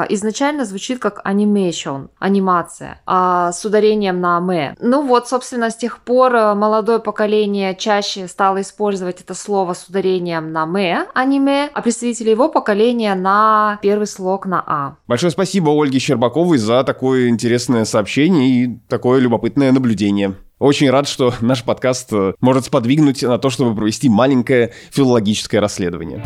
изначально 0.10 0.66
звучит 0.66 1.00
как 1.00 1.22
animation, 1.26 2.10
анимация, 2.20 3.02
а 3.06 3.52
с 3.52 3.64
ударением 3.66 4.20
на 4.20 4.40
«ме». 4.40 4.76
Ну 4.80 5.06
вот, 5.06 5.28
собственно, 5.28 5.70
с 5.70 5.76
тех 5.76 6.00
пор 6.00 6.36
э, 6.36 6.54
молодое 6.56 7.00
поколение 7.00 7.76
чаще 7.76 8.28
стало 8.28 8.62
использовать 8.62 9.22
это 9.22 9.34
слово 9.34 9.74
с 9.74 9.88
ударением 9.88 10.52
на 10.52 10.66
«ме», 10.66 11.06
аниме, 11.14 11.70
а 11.74 11.82
представители 11.82 12.32
его 12.32 12.50
поколения 12.50 13.16
на 13.16 13.80
первый 13.82 14.08
слог 14.08 14.46
на 14.46 14.64
«а». 14.66 14.96
Большое 15.08 15.32
спасибо 15.32 15.70
Ольге 15.70 16.00
Щербаковой 16.00 16.58
за 16.58 16.84
такое 16.84 17.30
интересное 17.30 17.86
сообщение 17.86 18.50
и 18.50 18.80
такое 18.90 19.20
любопытное 19.20 19.72
наблюдение. 19.72 20.36
Очень 20.60 20.90
рад, 20.90 21.08
что 21.08 21.34
наш 21.42 21.64
подкаст 21.64 22.12
э, 22.12 22.34
может 22.42 22.66
сподвигнуть 22.66 23.22
на 23.22 23.38
то, 23.38 23.50
чтобы 23.50 23.76
провести 23.76 24.10
маленькое 24.10 24.74
филологическое 24.92 25.62
расследование. 25.62 26.24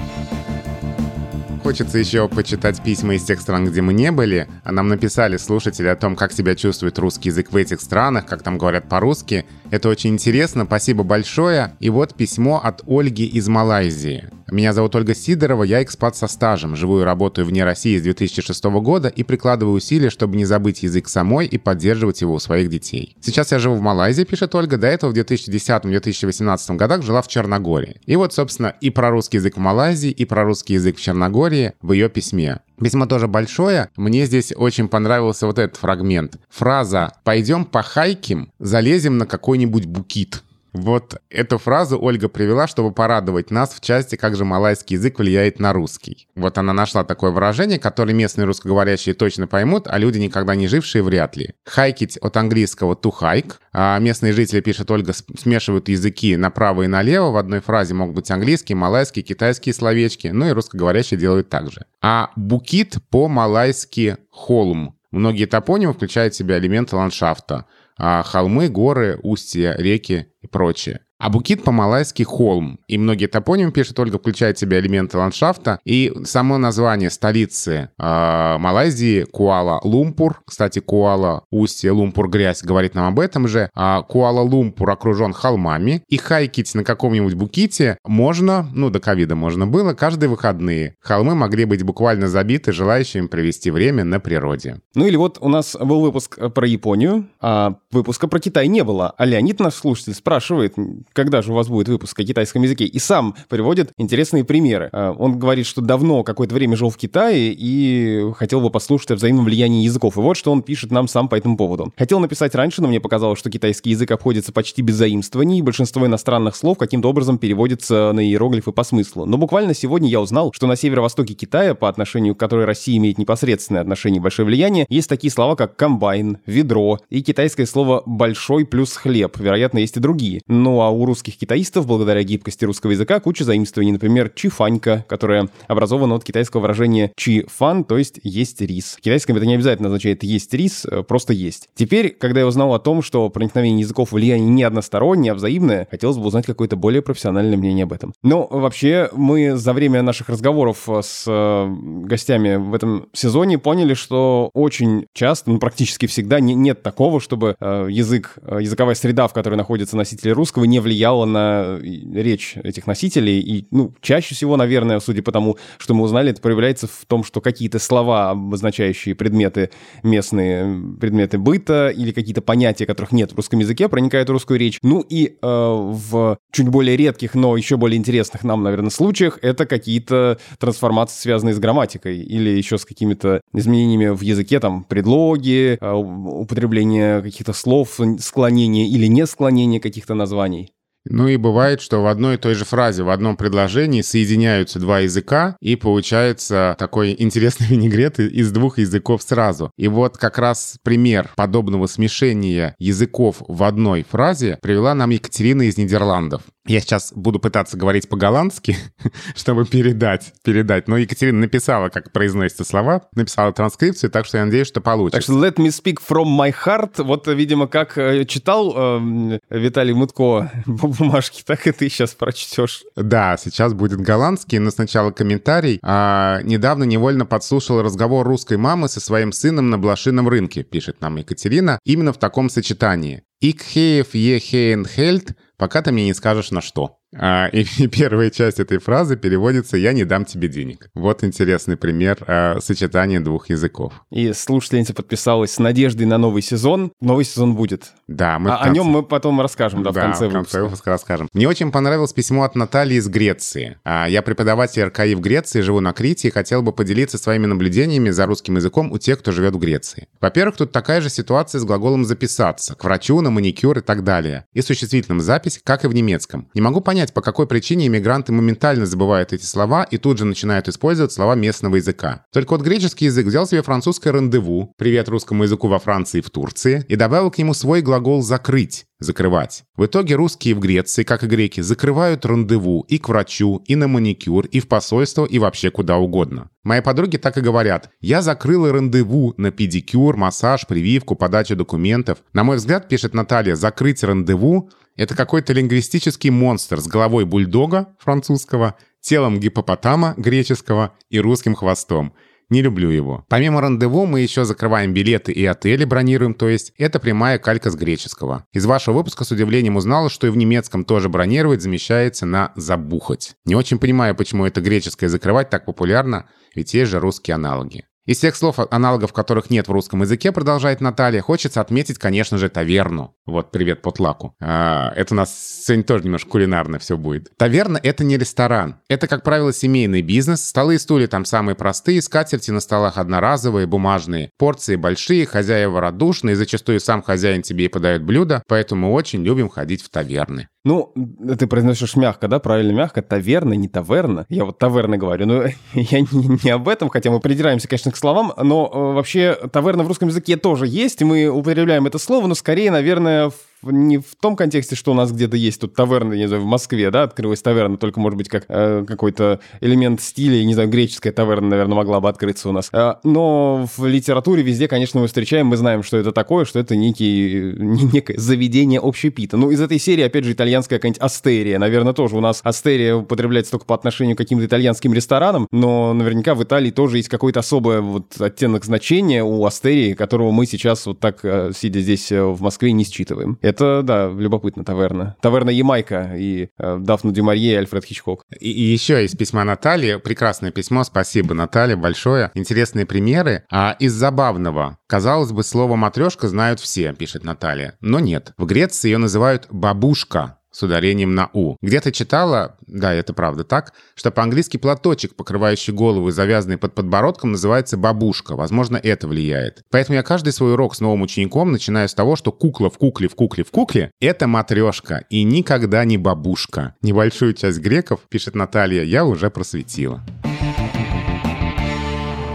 Хочется 1.63 1.99
еще 1.99 2.27
почитать 2.27 2.81
письма 2.83 3.13
из 3.13 3.23
тех 3.23 3.39
стран, 3.39 3.65
где 3.65 3.81
мы 3.81 3.93
не 3.93 4.11
были. 4.11 4.47
А 4.63 4.71
нам 4.71 4.87
написали 4.87 5.37
слушатели 5.37 5.87
о 5.87 5.95
том, 5.95 6.15
как 6.15 6.33
себя 6.33 6.55
чувствует 6.55 6.97
русский 6.97 7.29
язык 7.29 7.51
в 7.51 7.55
этих 7.55 7.81
странах, 7.81 8.25
как 8.25 8.41
там 8.41 8.57
говорят 8.57 8.89
по-русски. 8.89 9.45
Это 9.69 9.87
очень 9.87 10.09
интересно, 10.09 10.65
спасибо 10.65 11.03
большое. 11.03 11.75
И 11.79 11.91
вот 11.91 12.15
письмо 12.15 12.59
от 12.63 12.81
Ольги 12.87 13.25
из 13.25 13.47
Малайзии. 13.47 14.29
Меня 14.51 14.73
зовут 14.73 14.93
Ольга 14.95 15.15
Сидорова, 15.15 15.63
я 15.63 15.81
экспат 15.81 16.17
со 16.17 16.27
стажем, 16.27 16.75
живу 16.75 16.99
и 16.99 17.03
работаю 17.05 17.47
вне 17.47 17.63
России 17.63 17.97
с 17.97 18.01
2006 18.01 18.63
года 18.65 19.07
и 19.07 19.23
прикладываю 19.23 19.75
усилия, 19.75 20.09
чтобы 20.09 20.35
не 20.35 20.43
забыть 20.43 20.83
язык 20.83 21.07
самой 21.07 21.45
и 21.45 21.57
поддерживать 21.57 22.19
его 22.19 22.33
у 22.33 22.39
своих 22.39 22.67
детей. 22.67 23.15
Сейчас 23.21 23.53
я 23.53 23.59
живу 23.59 23.75
в 23.75 23.81
Малайзии, 23.81 24.25
пишет 24.25 24.53
Ольга, 24.53 24.75
до 24.75 24.87
этого 24.87 25.11
в 25.11 25.13
2010-2018 25.13 26.75
годах 26.75 27.01
жила 27.01 27.21
в 27.21 27.29
Черногории. 27.29 28.01
И 28.05 28.17
вот, 28.17 28.33
собственно, 28.33 28.75
и 28.81 28.89
про 28.89 29.09
русский 29.09 29.37
язык 29.37 29.55
в 29.55 29.59
Малайзии, 29.61 30.11
и 30.11 30.25
про 30.25 30.43
русский 30.43 30.73
язык 30.73 30.97
в 30.97 31.01
Черногории 31.01 31.50
в 31.81 31.91
ее 31.91 32.09
письме. 32.09 32.59
Письмо 32.79 33.05
тоже 33.05 33.27
большое. 33.27 33.89
Мне 33.95 34.25
здесь 34.25 34.53
очень 34.55 34.87
понравился 34.87 35.45
вот 35.45 35.59
этот 35.59 35.77
фрагмент. 35.77 36.37
Фраза 36.49 37.13
«Пойдем 37.23 37.65
по 37.65 37.83
хайким, 37.83 38.51
залезем 38.59 39.17
на 39.17 39.25
какой-нибудь 39.25 39.85
букит». 39.85 40.43
Вот 40.73 41.21
эту 41.29 41.57
фразу 41.57 41.99
Ольга 42.01 42.29
привела, 42.29 42.67
чтобы 42.67 42.93
порадовать 42.93 43.51
нас 43.51 43.73
в 43.73 43.81
части, 43.81 44.15
как 44.15 44.35
же 44.35 44.45
малайский 44.45 44.95
язык 44.95 45.19
влияет 45.19 45.59
на 45.59 45.73
русский. 45.73 46.27
Вот 46.35 46.57
она 46.57 46.71
нашла 46.71 47.03
такое 47.03 47.31
выражение, 47.31 47.77
которое 47.77 48.13
местные 48.13 48.45
русскоговорящие 48.45 49.13
точно 49.13 49.47
поймут, 49.47 49.87
а 49.87 49.97
люди, 49.97 50.19
никогда 50.19 50.55
не 50.55 50.67
жившие, 50.67 51.03
вряд 51.03 51.35
ли. 51.35 51.53
Хайкить 51.65 52.17
от 52.17 52.37
английского 52.37 52.95
to 52.95 53.11
hike. 53.11 53.53
А 53.73 53.99
местные 53.99 54.33
жители, 54.33 54.61
пишет 54.61 54.89
Ольга, 54.91 55.13
смешивают 55.13 55.89
языки 55.89 56.37
направо 56.37 56.83
и 56.83 56.87
налево. 56.87 57.31
В 57.31 57.37
одной 57.37 57.59
фразе 57.59 57.93
могут 57.93 58.15
быть 58.15 58.31
английские, 58.31 58.75
малайские, 58.75 59.23
китайские 59.23 59.73
словечки. 59.73 60.27
Ну 60.27 60.47
и 60.47 60.51
русскоговорящие 60.51 61.19
делают 61.19 61.49
так 61.49 61.71
же. 61.71 61.85
А 62.01 62.31
букит 62.35 62.97
по-малайски 63.09 64.17
холм. 64.29 64.95
Многие 65.11 65.45
топонимы 65.45 65.93
включают 65.93 66.33
в 66.33 66.37
себя 66.37 66.57
элементы 66.57 66.95
ландшафта. 66.95 67.65
А 67.97 68.23
холмы, 68.23 68.69
горы, 68.69 69.19
устья, 69.21 69.75
реки 69.77 70.33
и 70.41 70.47
прочее. 70.47 71.01
А 71.21 71.29
Букит 71.29 71.63
по-малайски 71.63 72.23
холм. 72.23 72.79
И 72.87 72.97
многие 72.97 73.27
топонимы, 73.27 73.71
пишет 73.71 73.99
Ольга, 73.99 74.17
включают 74.17 74.57
в 74.57 74.59
себя 74.59 74.79
элементы 74.79 75.19
ландшафта. 75.19 75.79
И 75.85 76.11
само 76.23 76.57
название 76.57 77.11
столицы 77.11 77.89
э, 77.99 78.57
Малайзии 78.57 79.27
Куала-Лумпур. 79.31 80.41
Кстати, 80.47 80.79
Куала, 80.79 81.43
устье, 81.51 81.91
Лумпур, 81.91 82.27
грязь, 82.27 82.63
говорит 82.63 82.95
нам 82.95 83.05
об 83.05 83.19
этом 83.19 83.47
же. 83.47 83.69
А 83.75 84.01
Куала-Лумпур 84.01 84.89
окружен 84.89 85.31
холмами. 85.31 86.03
И 86.09 86.17
хайкить 86.17 86.73
на 86.73 86.83
каком-нибудь 86.83 87.35
Буките 87.35 87.99
можно, 88.03 88.67
ну, 88.73 88.89
до 88.89 88.99
ковида 88.99 89.35
можно 89.35 89.67
было, 89.67 89.93
каждые 89.93 90.27
выходные. 90.27 90.95
Холмы 91.01 91.35
могли 91.35 91.65
быть 91.65 91.83
буквально 91.83 92.29
забиты 92.29 92.71
желающими 92.71 93.27
провести 93.27 93.69
время 93.69 94.03
на 94.03 94.19
природе. 94.19 94.81
Ну 94.95 95.05
или 95.05 95.17
вот 95.17 95.37
у 95.39 95.49
нас 95.49 95.77
был 95.79 96.01
выпуск 96.01 96.39
про 96.55 96.65
Японию, 96.65 97.27
а 97.39 97.75
выпуска 97.91 98.27
про 98.27 98.39
Китай 98.39 98.67
не 98.67 98.83
было. 98.83 99.13
А 99.15 99.25
Леонид, 99.25 99.59
наш 99.59 99.75
слушатель, 99.75 100.15
спрашивает, 100.15 100.73
когда 101.13 101.41
же 101.41 101.51
у 101.51 101.55
вас 101.55 101.67
будет 101.67 101.87
выпуск 101.87 102.19
о 102.19 102.23
китайском 102.23 102.61
языке, 102.61 102.85
и 102.85 102.99
сам 102.99 103.35
приводит 103.49 103.91
интересные 103.97 104.43
примеры. 104.43 104.89
А, 104.91 105.11
он 105.11 105.39
говорит, 105.39 105.65
что 105.65 105.81
давно 105.81 106.23
какое-то 106.23 106.55
время 106.55 106.75
жил 106.75 106.89
в 106.89 106.97
Китае 106.97 107.53
и 107.57 108.31
хотел 108.35 108.61
бы 108.61 108.69
послушать 108.69 109.11
о 109.11 109.15
взаимном 109.15 109.45
влиянии 109.45 109.83
языков. 109.83 110.17
И 110.17 110.21
вот 110.21 110.37
что 110.37 110.51
он 110.51 110.61
пишет 110.61 110.91
нам 110.91 111.07
сам 111.07 111.27
по 111.27 111.35
этому 111.35 111.57
поводу. 111.57 111.93
Хотел 111.97 112.19
написать 112.19 112.55
раньше, 112.55 112.81
но 112.81 112.87
мне 112.87 112.99
показалось, 112.99 113.39
что 113.39 113.49
китайский 113.49 113.91
язык 113.91 114.11
обходится 114.11 114.51
почти 114.51 114.81
без 114.81 114.95
заимствований, 114.95 115.59
и 115.59 115.61
большинство 115.61 116.05
иностранных 116.05 116.55
слов 116.55 116.77
каким-то 116.77 117.09
образом 117.09 117.37
переводится 117.37 118.11
на 118.13 118.25
иероглифы 118.25 118.71
по 118.71 118.83
смыслу. 118.83 119.25
Но 119.25 119.37
буквально 119.37 119.73
сегодня 119.73 120.09
я 120.09 120.21
узнал, 120.21 120.51
что 120.53 120.67
на 120.67 120.75
северо-востоке 120.75 121.33
Китая, 121.33 121.75
по 121.75 121.89
отношению 121.89 122.35
к 122.35 122.39
которой 122.39 122.65
Россия 122.65 122.97
имеет 122.97 123.17
непосредственное 123.17 123.81
отношение 123.81 124.19
и 124.19 124.21
большое 124.21 124.45
влияние, 124.45 124.85
есть 124.89 125.09
такие 125.09 125.31
слова, 125.31 125.55
как 125.55 125.75
комбайн, 125.75 126.37
ведро 126.45 126.99
и 127.09 127.21
китайское 127.21 127.65
слово 127.65 128.03
«большой» 128.05 128.65
плюс 128.65 128.95
«хлеб». 128.95 129.37
Вероятно, 129.39 129.79
есть 129.79 129.97
и 129.97 129.99
другие. 129.99 130.41
Ну 130.47 130.81
а 130.81 130.89
у 131.01 131.05
русских 131.05 131.35
китаистов, 131.35 131.87
благодаря 131.87 132.21
гибкости 132.21 132.63
русского 132.63 132.91
языка, 132.91 133.19
куча 133.19 133.43
заимствований. 133.43 133.91
Например, 133.91 134.29
чифанька, 134.29 135.03
которая 135.09 135.49
образована 135.67 136.13
от 136.15 136.23
китайского 136.23 136.61
выражения 136.61 137.11
чифан, 137.15 137.83
то 137.83 137.97
есть 137.97 138.19
есть 138.23 138.61
рис. 138.61 138.97
В 138.99 139.01
китайском 139.01 139.35
это 139.35 139.47
не 139.47 139.55
обязательно 139.55 139.87
означает 139.87 140.23
есть 140.23 140.53
рис, 140.53 140.85
э, 140.85 141.01
просто 141.01 141.33
есть. 141.33 141.69
Теперь, 141.73 142.11
когда 142.11 142.41
я 142.41 142.47
узнал 142.47 142.75
о 142.75 142.79
том, 142.79 143.01
что 143.01 143.29
проникновение 143.29 143.79
языков 143.79 144.11
влияние 144.11 144.47
не 144.47 144.61
одностороннее, 144.61 145.31
а 145.31 145.35
взаимное, 145.35 145.87
хотелось 145.89 146.17
бы 146.17 146.25
узнать 146.27 146.45
какое-то 146.45 146.75
более 146.75 147.01
профессиональное 147.01 147.57
мнение 147.57 147.83
об 147.83 147.93
этом. 147.93 148.13
Но 148.21 148.47
вообще 148.47 149.09
мы 149.13 149.55
за 149.55 149.73
время 149.73 150.03
наших 150.03 150.29
разговоров 150.29 150.87
с 150.87 151.25
э, 151.27 151.67
гостями 152.05 152.57
в 152.57 152.75
этом 152.75 153.07
сезоне 153.13 153.57
поняли, 153.57 153.95
что 153.95 154.51
очень 154.53 155.07
часто, 155.13 155.49
ну 155.49 155.57
практически 155.57 156.05
всегда 156.05 156.39
не, 156.39 156.53
нет 156.53 156.83
такого, 156.83 157.19
чтобы 157.19 157.55
э, 157.59 157.87
язык, 157.89 158.37
языковая 158.59 158.93
среда, 158.93 159.27
в 159.27 159.33
которой 159.33 159.55
находятся 159.55 159.97
носители 159.97 160.29
русского, 160.29 160.65
не 160.65 160.79
влияет 160.79 160.90
влияло 160.91 161.23
на 161.23 161.79
речь 161.81 162.57
этих 162.61 162.85
носителей. 162.85 163.39
И, 163.39 163.65
ну, 163.71 163.93
чаще 164.01 164.35
всего, 164.35 164.57
наверное, 164.57 164.99
судя 164.99 165.23
по 165.23 165.31
тому, 165.31 165.57
что 165.77 165.93
мы 165.93 166.03
узнали, 166.03 166.31
это 166.31 166.41
проявляется 166.41 166.87
в 166.87 167.05
том, 167.07 167.23
что 167.23 167.39
какие-то 167.39 167.79
слова, 167.79 168.31
обозначающие 168.31 169.15
предметы 169.15 169.69
местные, 170.03 170.97
предметы 170.99 171.37
быта 171.37 171.87
или 171.87 172.11
какие-то 172.11 172.41
понятия, 172.41 172.85
которых 172.85 173.13
нет 173.13 173.31
в 173.31 173.35
русском 173.37 173.59
языке, 173.59 173.87
проникают 173.87 174.27
в 174.27 174.33
русскую 174.33 174.59
речь. 174.59 174.79
Ну 174.83 174.99
и 174.99 175.27
э, 175.27 175.31
в 175.41 176.37
чуть 176.51 176.67
более 176.67 176.97
редких, 176.97 177.35
но 177.35 177.55
еще 177.55 177.77
более 177.77 177.97
интересных 177.97 178.43
нам, 178.43 178.63
наверное, 178.63 178.89
случаях 178.89 179.39
это 179.41 179.65
какие-то 179.65 180.39
трансформации, 180.59 181.21
связанные 181.21 181.53
с 181.53 181.59
грамматикой 181.59 182.17
или 182.17 182.49
еще 182.49 182.77
с 182.77 182.85
какими-то 182.85 183.39
изменениями 183.53 184.09
в 184.09 184.21
языке, 184.21 184.59
там, 184.59 184.83
предлоги, 184.83 185.77
э, 185.79 185.91
употребление 185.93 187.21
каких-то 187.21 187.53
слов, 187.53 187.99
склонение 188.19 188.89
или 188.89 189.05
не 189.07 189.25
склонение 189.25 189.79
каких-то 189.79 190.15
названий. 190.15 190.73
Ну 191.09 191.27
и 191.27 191.37
бывает, 191.37 191.81
что 191.81 192.01
в 192.01 192.07
одной 192.07 192.35
и 192.35 192.37
той 192.37 192.53
же 192.53 192.65
фразе, 192.65 193.03
в 193.03 193.09
одном 193.09 193.35
предложении 193.35 194.01
соединяются 194.01 194.79
два 194.79 194.99
языка, 194.99 195.57
и 195.59 195.75
получается 195.75 196.75
такой 196.77 197.15
интересный 197.17 197.67
винегрет 197.69 198.19
из 198.19 198.51
двух 198.51 198.77
языков 198.77 199.21
сразу. 199.23 199.71
И 199.77 199.87
вот 199.87 200.17
как 200.17 200.37
раз 200.37 200.77
пример 200.83 201.31
подобного 201.35 201.87
смешения 201.87 202.75
языков 202.77 203.37
в 203.47 203.63
одной 203.63 204.05
фразе 204.09 204.59
привела 204.61 204.93
нам 204.93 205.09
Екатерина 205.09 205.63
из 205.63 205.77
Нидерландов. 205.77 206.43
Я 206.67 206.79
сейчас 206.79 207.11
буду 207.15 207.39
пытаться 207.39 207.75
говорить 207.75 208.07
по-голландски, 208.07 208.77
чтобы 209.35 209.65
передать, 209.65 210.33
передать. 210.43 210.87
Но 210.87 210.97
Екатерина 210.97 211.39
написала, 211.39 211.89
как 211.89 212.11
произносятся 212.11 212.63
слова, 212.63 213.01
написала 213.15 213.51
транскрипцию, 213.51 214.11
так 214.11 214.25
что 214.25 214.37
я 214.37 214.45
надеюсь, 214.45 214.67
что 214.67 214.79
получится. 214.79 215.17
Так 215.17 215.23
что 215.23 215.33
let 215.33 215.55
me 215.55 215.69
speak 215.69 215.97
from 216.07 216.25
my 216.37 216.53
heart. 216.65 217.03
Вот, 217.03 217.27
видимо, 217.27 217.67
как 217.67 217.97
э, 217.97 218.25
читал 218.25 218.73
э, 218.75 219.39
Виталий 219.49 219.93
Мутко 219.93 220.51
по 220.65 220.87
бумажке, 220.87 221.41
так 221.45 221.65
и 221.65 221.71
ты 221.71 221.89
сейчас 221.89 222.11
прочтешь. 222.13 222.83
Да, 222.95 223.37
сейчас 223.37 223.73
будет 223.73 223.99
голландский, 223.99 224.59
но 224.59 224.69
сначала 224.69 225.11
комментарий. 225.11 225.79
А, 225.81 226.41
недавно 226.43 226.83
невольно 226.83 227.25
подслушал 227.25 227.81
разговор 227.81 228.25
русской 228.27 228.57
мамы 228.57 228.87
со 228.87 228.99
своим 228.99 229.31
сыном 229.31 229.71
на 229.71 229.79
блошином 229.79 230.27
рынке, 230.27 230.63
пишет 230.63 231.01
нам 231.01 231.15
Екатерина, 231.15 231.79
именно 231.85 232.13
в 232.13 232.17
таком 232.17 232.49
сочетании. 232.51 233.23
«Ik 233.41 233.61
heef 233.61 234.13
je 234.13 234.39
geen 234.39 234.85
geld, 234.85 235.33
пока 235.57 235.81
ты 235.81 235.91
мне 235.91 236.05
не 236.05 236.13
скажешь 236.13 236.51
на 236.51 236.61
что». 236.61 236.97
А, 237.15 237.47
и 237.47 237.65
первая 237.87 238.29
часть 238.29 238.59
этой 238.59 238.77
фразы 238.77 239.17
переводится 239.17 239.77
«я 239.77 239.93
не 239.93 240.05
дам 240.05 240.25
тебе 240.25 240.47
денег». 240.47 240.91
Вот 240.93 241.23
интересный 241.23 241.75
пример 241.75 242.23
а, 242.27 242.59
сочетания 242.61 243.19
двух 243.19 243.49
языков. 243.49 243.93
И 244.11 244.31
слушательница 244.33 244.93
подписалась 244.93 245.53
с 245.53 245.59
надеждой 245.59 246.05
на 246.05 246.19
новый 246.19 246.43
сезон. 246.43 246.91
Новый 247.01 247.25
сезон 247.25 247.55
будет. 247.55 247.93
Да, 248.15 248.39
мы 248.39 248.51
а, 248.51 248.57
конце... 248.57 248.69
О 248.69 248.73
нем 248.73 248.85
мы 248.87 249.03
потом 249.03 249.41
расскажем, 249.41 249.83
да, 249.83 249.91
в 249.91 249.93
конце 249.93 250.27
выпуска. 250.27 250.29
в 250.29 250.33
конце 250.33 250.61
выпуска 250.63 250.89
расскажем. 250.91 251.29
Мне 251.33 251.47
очень 251.47 251.71
понравилось 251.71 252.13
письмо 252.13 252.43
от 252.43 252.55
Натальи 252.55 252.97
из 252.97 253.07
Греции. 253.07 253.77
А, 253.83 254.07
я 254.07 254.21
преподаватель 254.21 254.83
РКИ 254.83 255.15
в 255.15 255.21
Греции, 255.21 255.61
живу 255.61 255.79
на 255.79 255.93
Крите 255.93 256.27
и 256.27 256.31
хотел 256.31 256.61
бы 256.61 256.71
поделиться 256.71 257.17
своими 257.17 257.45
наблюдениями 257.45 258.09
за 258.09 258.25
русским 258.25 258.57
языком 258.57 258.91
у 258.91 258.97
тех, 258.97 259.19
кто 259.19 259.31
живет 259.31 259.55
в 259.55 259.59
Греции. 259.59 260.07
Во-первых, 260.19 260.57
тут 260.57 260.71
такая 260.71 261.01
же 261.01 261.09
ситуация 261.09 261.59
с 261.59 261.63
глаголом 261.63 262.05
«записаться», 262.05 262.75
к 262.75 262.83
врачу, 262.83 263.21
на 263.21 263.31
маникюр 263.31 263.79
и 263.79 263.81
так 263.81 264.03
далее. 264.03 264.45
И 264.53 264.61
существительным 264.61 265.21
запись, 265.21 265.59
как 265.63 265.85
и 265.85 265.87
в 265.87 265.93
немецком. 265.93 266.49
Не 266.53 266.61
могу 266.61 266.81
понять, 266.81 267.13
по 267.13 267.21
какой 267.21 267.47
причине 267.47 267.87
иммигранты 267.87 268.31
моментально 268.31 268.85
забывают 268.85 269.33
эти 269.33 269.45
слова 269.45 269.83
и 269.83 269.97
тут 269.97 270.17
же 270.17 270.25
начинают 270.25 270.67
использовать 270.67 271.11
слова 271.11 271.35
местного 271.35 271.77
языка. 271.77 272.25
Только 272.31 272.51
вот 272.51 272.61
греческий 272.61 273.05
язык 273.05 273.25
взял 273.25 273.47
себе 273.47 273.61
французское 273.61 274.13
рандеву, 274.13 274.73
привет 274.77 275.09
русскому 275.09 275.43
языку 275.43 275.67
во 275.67 275.79
Франции 275.79 276.19
и 276.19 276.21
в 276.21 276.29
Турции, 276.29 276.85
и 276.87 276.95
добавил 276.95 277.31
к 277.31 277.37
нему 277.37 277.53
свой 277.53 277.81
глагол 277.81 278.00
«закрыть», 278.21 278.85
закрывать. 278.99 279.63
В 279.75 279.85
итоге 279.85 280.15
русские 280.15 280.55
в 280.55 280.59
Греции, 280.59 281.03
как 281.03 281.23
и 281.23 281.27
греки, 281.27 281.61
закрывают 281.61 282.25
рандеву 282.25 282.85
и 282.87 282.97
к 282.97 283.09
врачу, 283.09 283.61
и 283.65 283.75
на 283.75 283.87
маникюр, 283.87 284.45
и 284.45 284.59
в 284.59 284.67
посольство, 284.67 285.25
и 285.25 285.39
вообще 285.39 285.71
куда 285.71 285.97
угодно. 285.97 286.49
Мои 286.63 286.81
подруги 286.81 287.17
так 287.17 287.37
и 287.37 287.41
говорят. 287.41 287.89
Я 287.99 288.21
закрыла 288.21 288.71
рандеву 288.71 289.33
на 289.37 289.51
педикюр, 289.51 290.17
массаж, 290.17 290.67
прививку, 290.67 291.15
подачу 291.15 291.55
документов. 291.55 292.19
На 292.33 292.43
мой 292.43 292.57
взгляд, 292.57 292.87
пишет 292.87 293.13
Наталья, 293.13 293.55
закрыть 293.55 294.03
рандеву— 294.03 294.69
это 294.95 295.15
какой-то 295.15 295.53
лингвистический 295.53 296.29
монстр 296.29 296.79
с 296.79 296.87
головой 296.87 297.25
бульдога 297.25 297.95
французского, 297.99 298.75
телом 298.99 299.39
гипопотама 299.39 300.13
греческого 300.17 300.93
и 301.09 301.19
русским 301.19 301.55
хвостом. 301.55 302.13
Не 302.51 302.61
люблю 302.61 302.89
его. 302.89 303.25
Помимо 303.29 303.61
рандеву 303.61 304.05
мы 304.05 304.19
еще 304.19 304.43
закрываем 304.43 304.93
билеты 304.93 305.31
и 305.31 305.45
отели 305.45 305.85
бронируем, 305.85 306.33
то 306.33 306.49
есть 306.49 306.73
это 306.77 306.99
прямая 306.99 307.39
калька 307.39 307.71
с 307.71 307.75
греческого. 307.75 308.45
Из 308.51 308.65
вашего 308.65 308.97
выпуска 308.97 309.23
с 309.23 309.31
удивлением 309.31 309.77
узнала, 309.77 310.09
что 310.09 310.27
и 310.27 310.29
в 310.29 310.35
немецком 310.35 310.83
тоже 310.83 311.07
бронировать 311.07 311.61
замещается 311.61 312.25
на 312.25 312.51
забухать. 312.57 313.35
Не 313.45 313.55
очень 313.55 313.79
понимаю, 313.79 314.15
почему 314.15 314.45
это 314.45 314.59
греческое 314.59 315.09
закрывать 315.09 315.49
так 315.49 315.63
популярно, 315.63 316.27
ведь 316.53 316.73
есть 316.73 316.91
же 316.91 316.99
русские 316.99 317.35
аналоги. 317.35 317.85
Из 318.11 318.17
всех 318.17 318.35
слов, 318.35 318.57
аналогов 318.71 319.13
которых 319.13 319.49
нет 319.49 319.69
в 319.69 319.71
русском 319.71 320.01
языке, 320.01 320.33
продолжает 320.33 320.81
Наталья, 320.81 321.21
хочется 321.21 321.61
отметить, 321.61 321.97
конечно 321.97 322.37
же, 322.37 322.49
таверну. 322.49 323.15
Вот, 323.25 323.51
привет 323.51 323.81
Потлаку. 323.81 324.35
А, 324.41 324.91
это 324.97 325.13
у 325.13 325.17
нас 325.17 325.33
сегодня 325.63 325.85
тоже 325.85 326.03
немножко 326.03 326.29
кулинарно 326.29 326.77
все 326.77 326.97
будет. 326.97 327.29
Таверна— 327.37 327.79
это 327.83 328.03
не 328.03 328.17
ресторан. 328.17 328.81
Это, 328.89 329.07
как 329.07 329.23
правило, 329.23 329.53
семейный 329.53 330.01
бизнес. 330.01 330.43
Столы 330.43 330.75
и 330.75 330.77
стулья 330.77 331.07
там 331.07 331.23
самые 331.23 331.55
простые, 331.55 332.01
скатерти 332.01 332.51
на 332.51 332.59
столах 332.59 332.97
одноразовые, 332.97 333.65
бумажные. 333.65 334.29
Порции 334.37 334.75
большие, 334.75 335.25
хозяева 335.25 335.79
радушные, 335.79 336.35
зачастую 336.35 336.81
сам 336.81 337.01
хозяин 337.01 337.43
тебе 337.43 337.63
и 337.63 337.69
подает 337.69 338.03
блюдо, 338.03 338.43
поэтому 338.45 338.87
мы 338.87 338.93
очень 338.93 339.23
любим 339.23 339.47
ходить 339.47 339.81
в 339.81 339.89
таверны. 339.89 340.49
Ну, 340.63 340.93
ты 341.39 341.47
произносишь 341.47 341.95
мягко, 341.95 342.27
да, 342.27 342.39
правильно 342.39 342.71
мягко, 342.71 343.01
таверна, 343.01 343.53
не 343.53 343.67
таверна. 343.67 344.27
Я 344.29 344.45
вот 344.45 344.59
таверна 344.59 344.97
говорю, 344.97 345.25
но 345.25 345.43
я 345.73 346.01
не, 346.01 346.39
не 346.43 346.51
об 346.51 346.67
этом, 346.69 346.89
хотя 346.89 347.09
мы 347.09 347.19
придираемся, 347.19 347.67
конечно, 347.67 347.91
к 347.91 347.97
словам, 347.97 348.31
но 348.37 348.69
э, 348.71 348.93
вообще 348.93 349.37
таверна 349.51 349.83
в 349.83 349.87
русском 349.87 350.09
языке 350.09 350.37
тоже 350.37 350.67
есть, 350.67 351.01
и 351.01 351.05
мы 351.05 351.27
употребляем 351.27 351.87
это 351.87 351.97
слово, 351.97 352.27
но 352.27 352.35
скорее, 352.35 352.69
наверное, 352.69 353.31
не 353.63 353.97
в 353.97 354.15
том 354.19 354.35
контексте, 354.35 354.75
что 354.75 354.91
у 354.91 354.95
нас 354.95 355.11
где-то 355.11 355.37
есть 355.37 355.61
тут 355.61 355.73
таверна, 355.75 356.13
не 356.13 356.27
знаю, 356.27 356.43
в 356.43 356.45
Москве, 356.45 356.89
да, 356.91 357.03
открылась 357.03 357.41
таверна, 357.41 357.77
только, 357.77 357.99
может 357.99 358.17
быть, 358.17 358.29
как 358.29 358.45
э, 358.47 358.85
какой-то 358.87 359.39
элемент 359.59 360.01
стиля, 360.01 360.43
не 360.43 360.53
знаю, 360.53 360.69
греческая 360.69 361.13
таверна, 361.13 361.49
наверное, 361.49 361.75
могла 361.75 361.99
бы 361.99 362.09
открыться 362.09 362.49
у 362.49 362.51
нас. 362.51 362.69
Э, 362.73 362.95
но 363.03 363.67
в 363.77 363.85
литературе 363.85 364.43
везде, 364.43 364.67
конечно, 364.67 364.99
мы 364.99 365.07
встречаем, 365.07 365.47
мы 365.47 365.57
знаем, 365.57 365.83
что 365.83 365.97
это 365.97 366.11
такое, 366.11 366.45
что 366.45 366.59
это 366.59 366.75
некий, 366.75 367.53
не, 367.57 367.83
некое 367.83 368.17
заведение 368.17 368.79
общепита. 368.79 369.37
Ну, 369.37 369.51
из 369.51 369.61
этой 369.61 369.79
серии, 369.79 370.03
опять 370.03 370.25
же, 370.25 370.33
итальянская 370.33 370.79
какая-нибудь 370.79 371.01
астерия, 371.01 371.59
наверное, 371.59 371.93
тоже. 371.93 372.15
У 372.15 372.21
нас 372.21 372.41
астерия 372.43 372.95
употребляется 372.95 373.51
только 373.51 373.65
по 373.65 373.75
отношению 373.75 374.15
к 374.15 374.17
каким-то 374.17 374.45
итальянским 374.45 374.93
ресторанам, 374.93 375.47
но 375.51 375.93
наверняка 375.93 376.35
в 376.35 376.43
Италии 376.43 376.71
тоже 376.71 376.97
есть 376.97 377.09
какой-то 377.09 377.41
особый 377.41 377.81
вот 377.81 378.19
оттенок 378.19 378.65
значения 378.65 379.23
у 379.23 379.45
астерии, 379.45 379.93
которого 379.93 380.31
мы 380.31 380.45
сейчас 380.45 380.85
вот 380.85 380.99
так, 380.99 381.19
э, 381.23 381.51
сидя 381.55 381.79
здесь 381.79 382.11
э, 382.11 382.23
в 382.23 382.41
Москве, 382.41 382.71
не 382.71 382.83
считываем. 382.83 383.37
Это, 383.51 383.81
да, 383.83 384.09
любопытно, 384.09 384.63
таверна. 384.63 385.17
Таверна 385.21 385.49
Ямайка 385.49 386.13
и 386.15 386.49
э, 386.57 386.77
Дафна 386.79 387.11
Дюмарье 387.11 387.51
и 387.51 387.55
Альфред 387.55 387.83
Хичкок. 387.83 388.23
И, 388.39 388.49
и 388.49 388.71
еще 388.71 389.03
из 389.03 389.13
письма 389.13 389.43
Натальи, 389.43 389.97
прекрасное 389.97 390.51
письмо, 390.51 390.85
спасибо, 390.85 391.33
Наталья, 391.33 391.75
большое. 391.75 392.31
Интересные 392.33 392.85
примеры. 392.85 393.43
А 393.51 393.75
из 393.77 393.91
забавного. 393.91 394.77
Казалось 394.87 395.31
бы, 395.31 395.43
слово 395.43 395.75
«матрешка» 395.75 396.29
знают 396.29 396.61
все, 396.61 396.93
пишет 396.93 397.25
Наталья. 397.25 397.75
Но 397.81 397.99
нет. 397.99 398.33
В 398.37 398.45
Греции 398.45 398.89
ее 398.89 398.97
называют 398.97 399.47
«бабушка», 399.49 400.37
с 400.61 400.63
ударением 400.63 401.15
на 401.15 401.29
«у». 401.33 401.57
Где-то 401.61 401.91
читала, 401.91 402.55
да, 402.67 402.93
это 402.93 403.13
правда 403.13 403.43
так, 403.43 403.73
что 403.95 404.11
по-английски 404.11 404.57
платочек, 404.57 405.15
покрывающий 405.15 405.73
голову 405.73 406.09
и 406.09 406.11
завязанный 406.11 406.57
под 406.57 406.75
подбородком, 406.75 407.31
называется 407.31 407.77
бабушка. 407.77 408.35
Возможно, 408.35 408.77
это 408.77 409.07
влияет. 409.07 409.63
Поэтому 409.71 409.95
я 409.95 410.03
каждый 410.03 410.33
свой 410.33 410.53
урок 410.53 410.75
с 410.75 410.79
новым 410.79 411.01
учеником 411.01 411.51
начинаю 411.51 411.89
с 411.89 411.93
того, 411.93 412.15
что 412.15 412.31
кукла 412.31 412.69
в 412.69 412.77
кукле, 412.77 413.09
в 413.09 413.15
кукле, 413.15 413.43
в 413.43 413.49
кукле— 413.51 413.91
это 413.99 414.27
матрешка 414.27 415.03
и 415.09 415.23
никогда 415.23 415.83
не 415.83 415.97
бабушка. 415.97 416.75
Небольшую 416.81 417.33
часть 417.33 417.59
греков, 417.59 418.01
пишет 418.07 418.35
Наталья, 418.35 418.83
я 418.83 419.03
уже 419.03 419.31
просветила. 419.31 420.01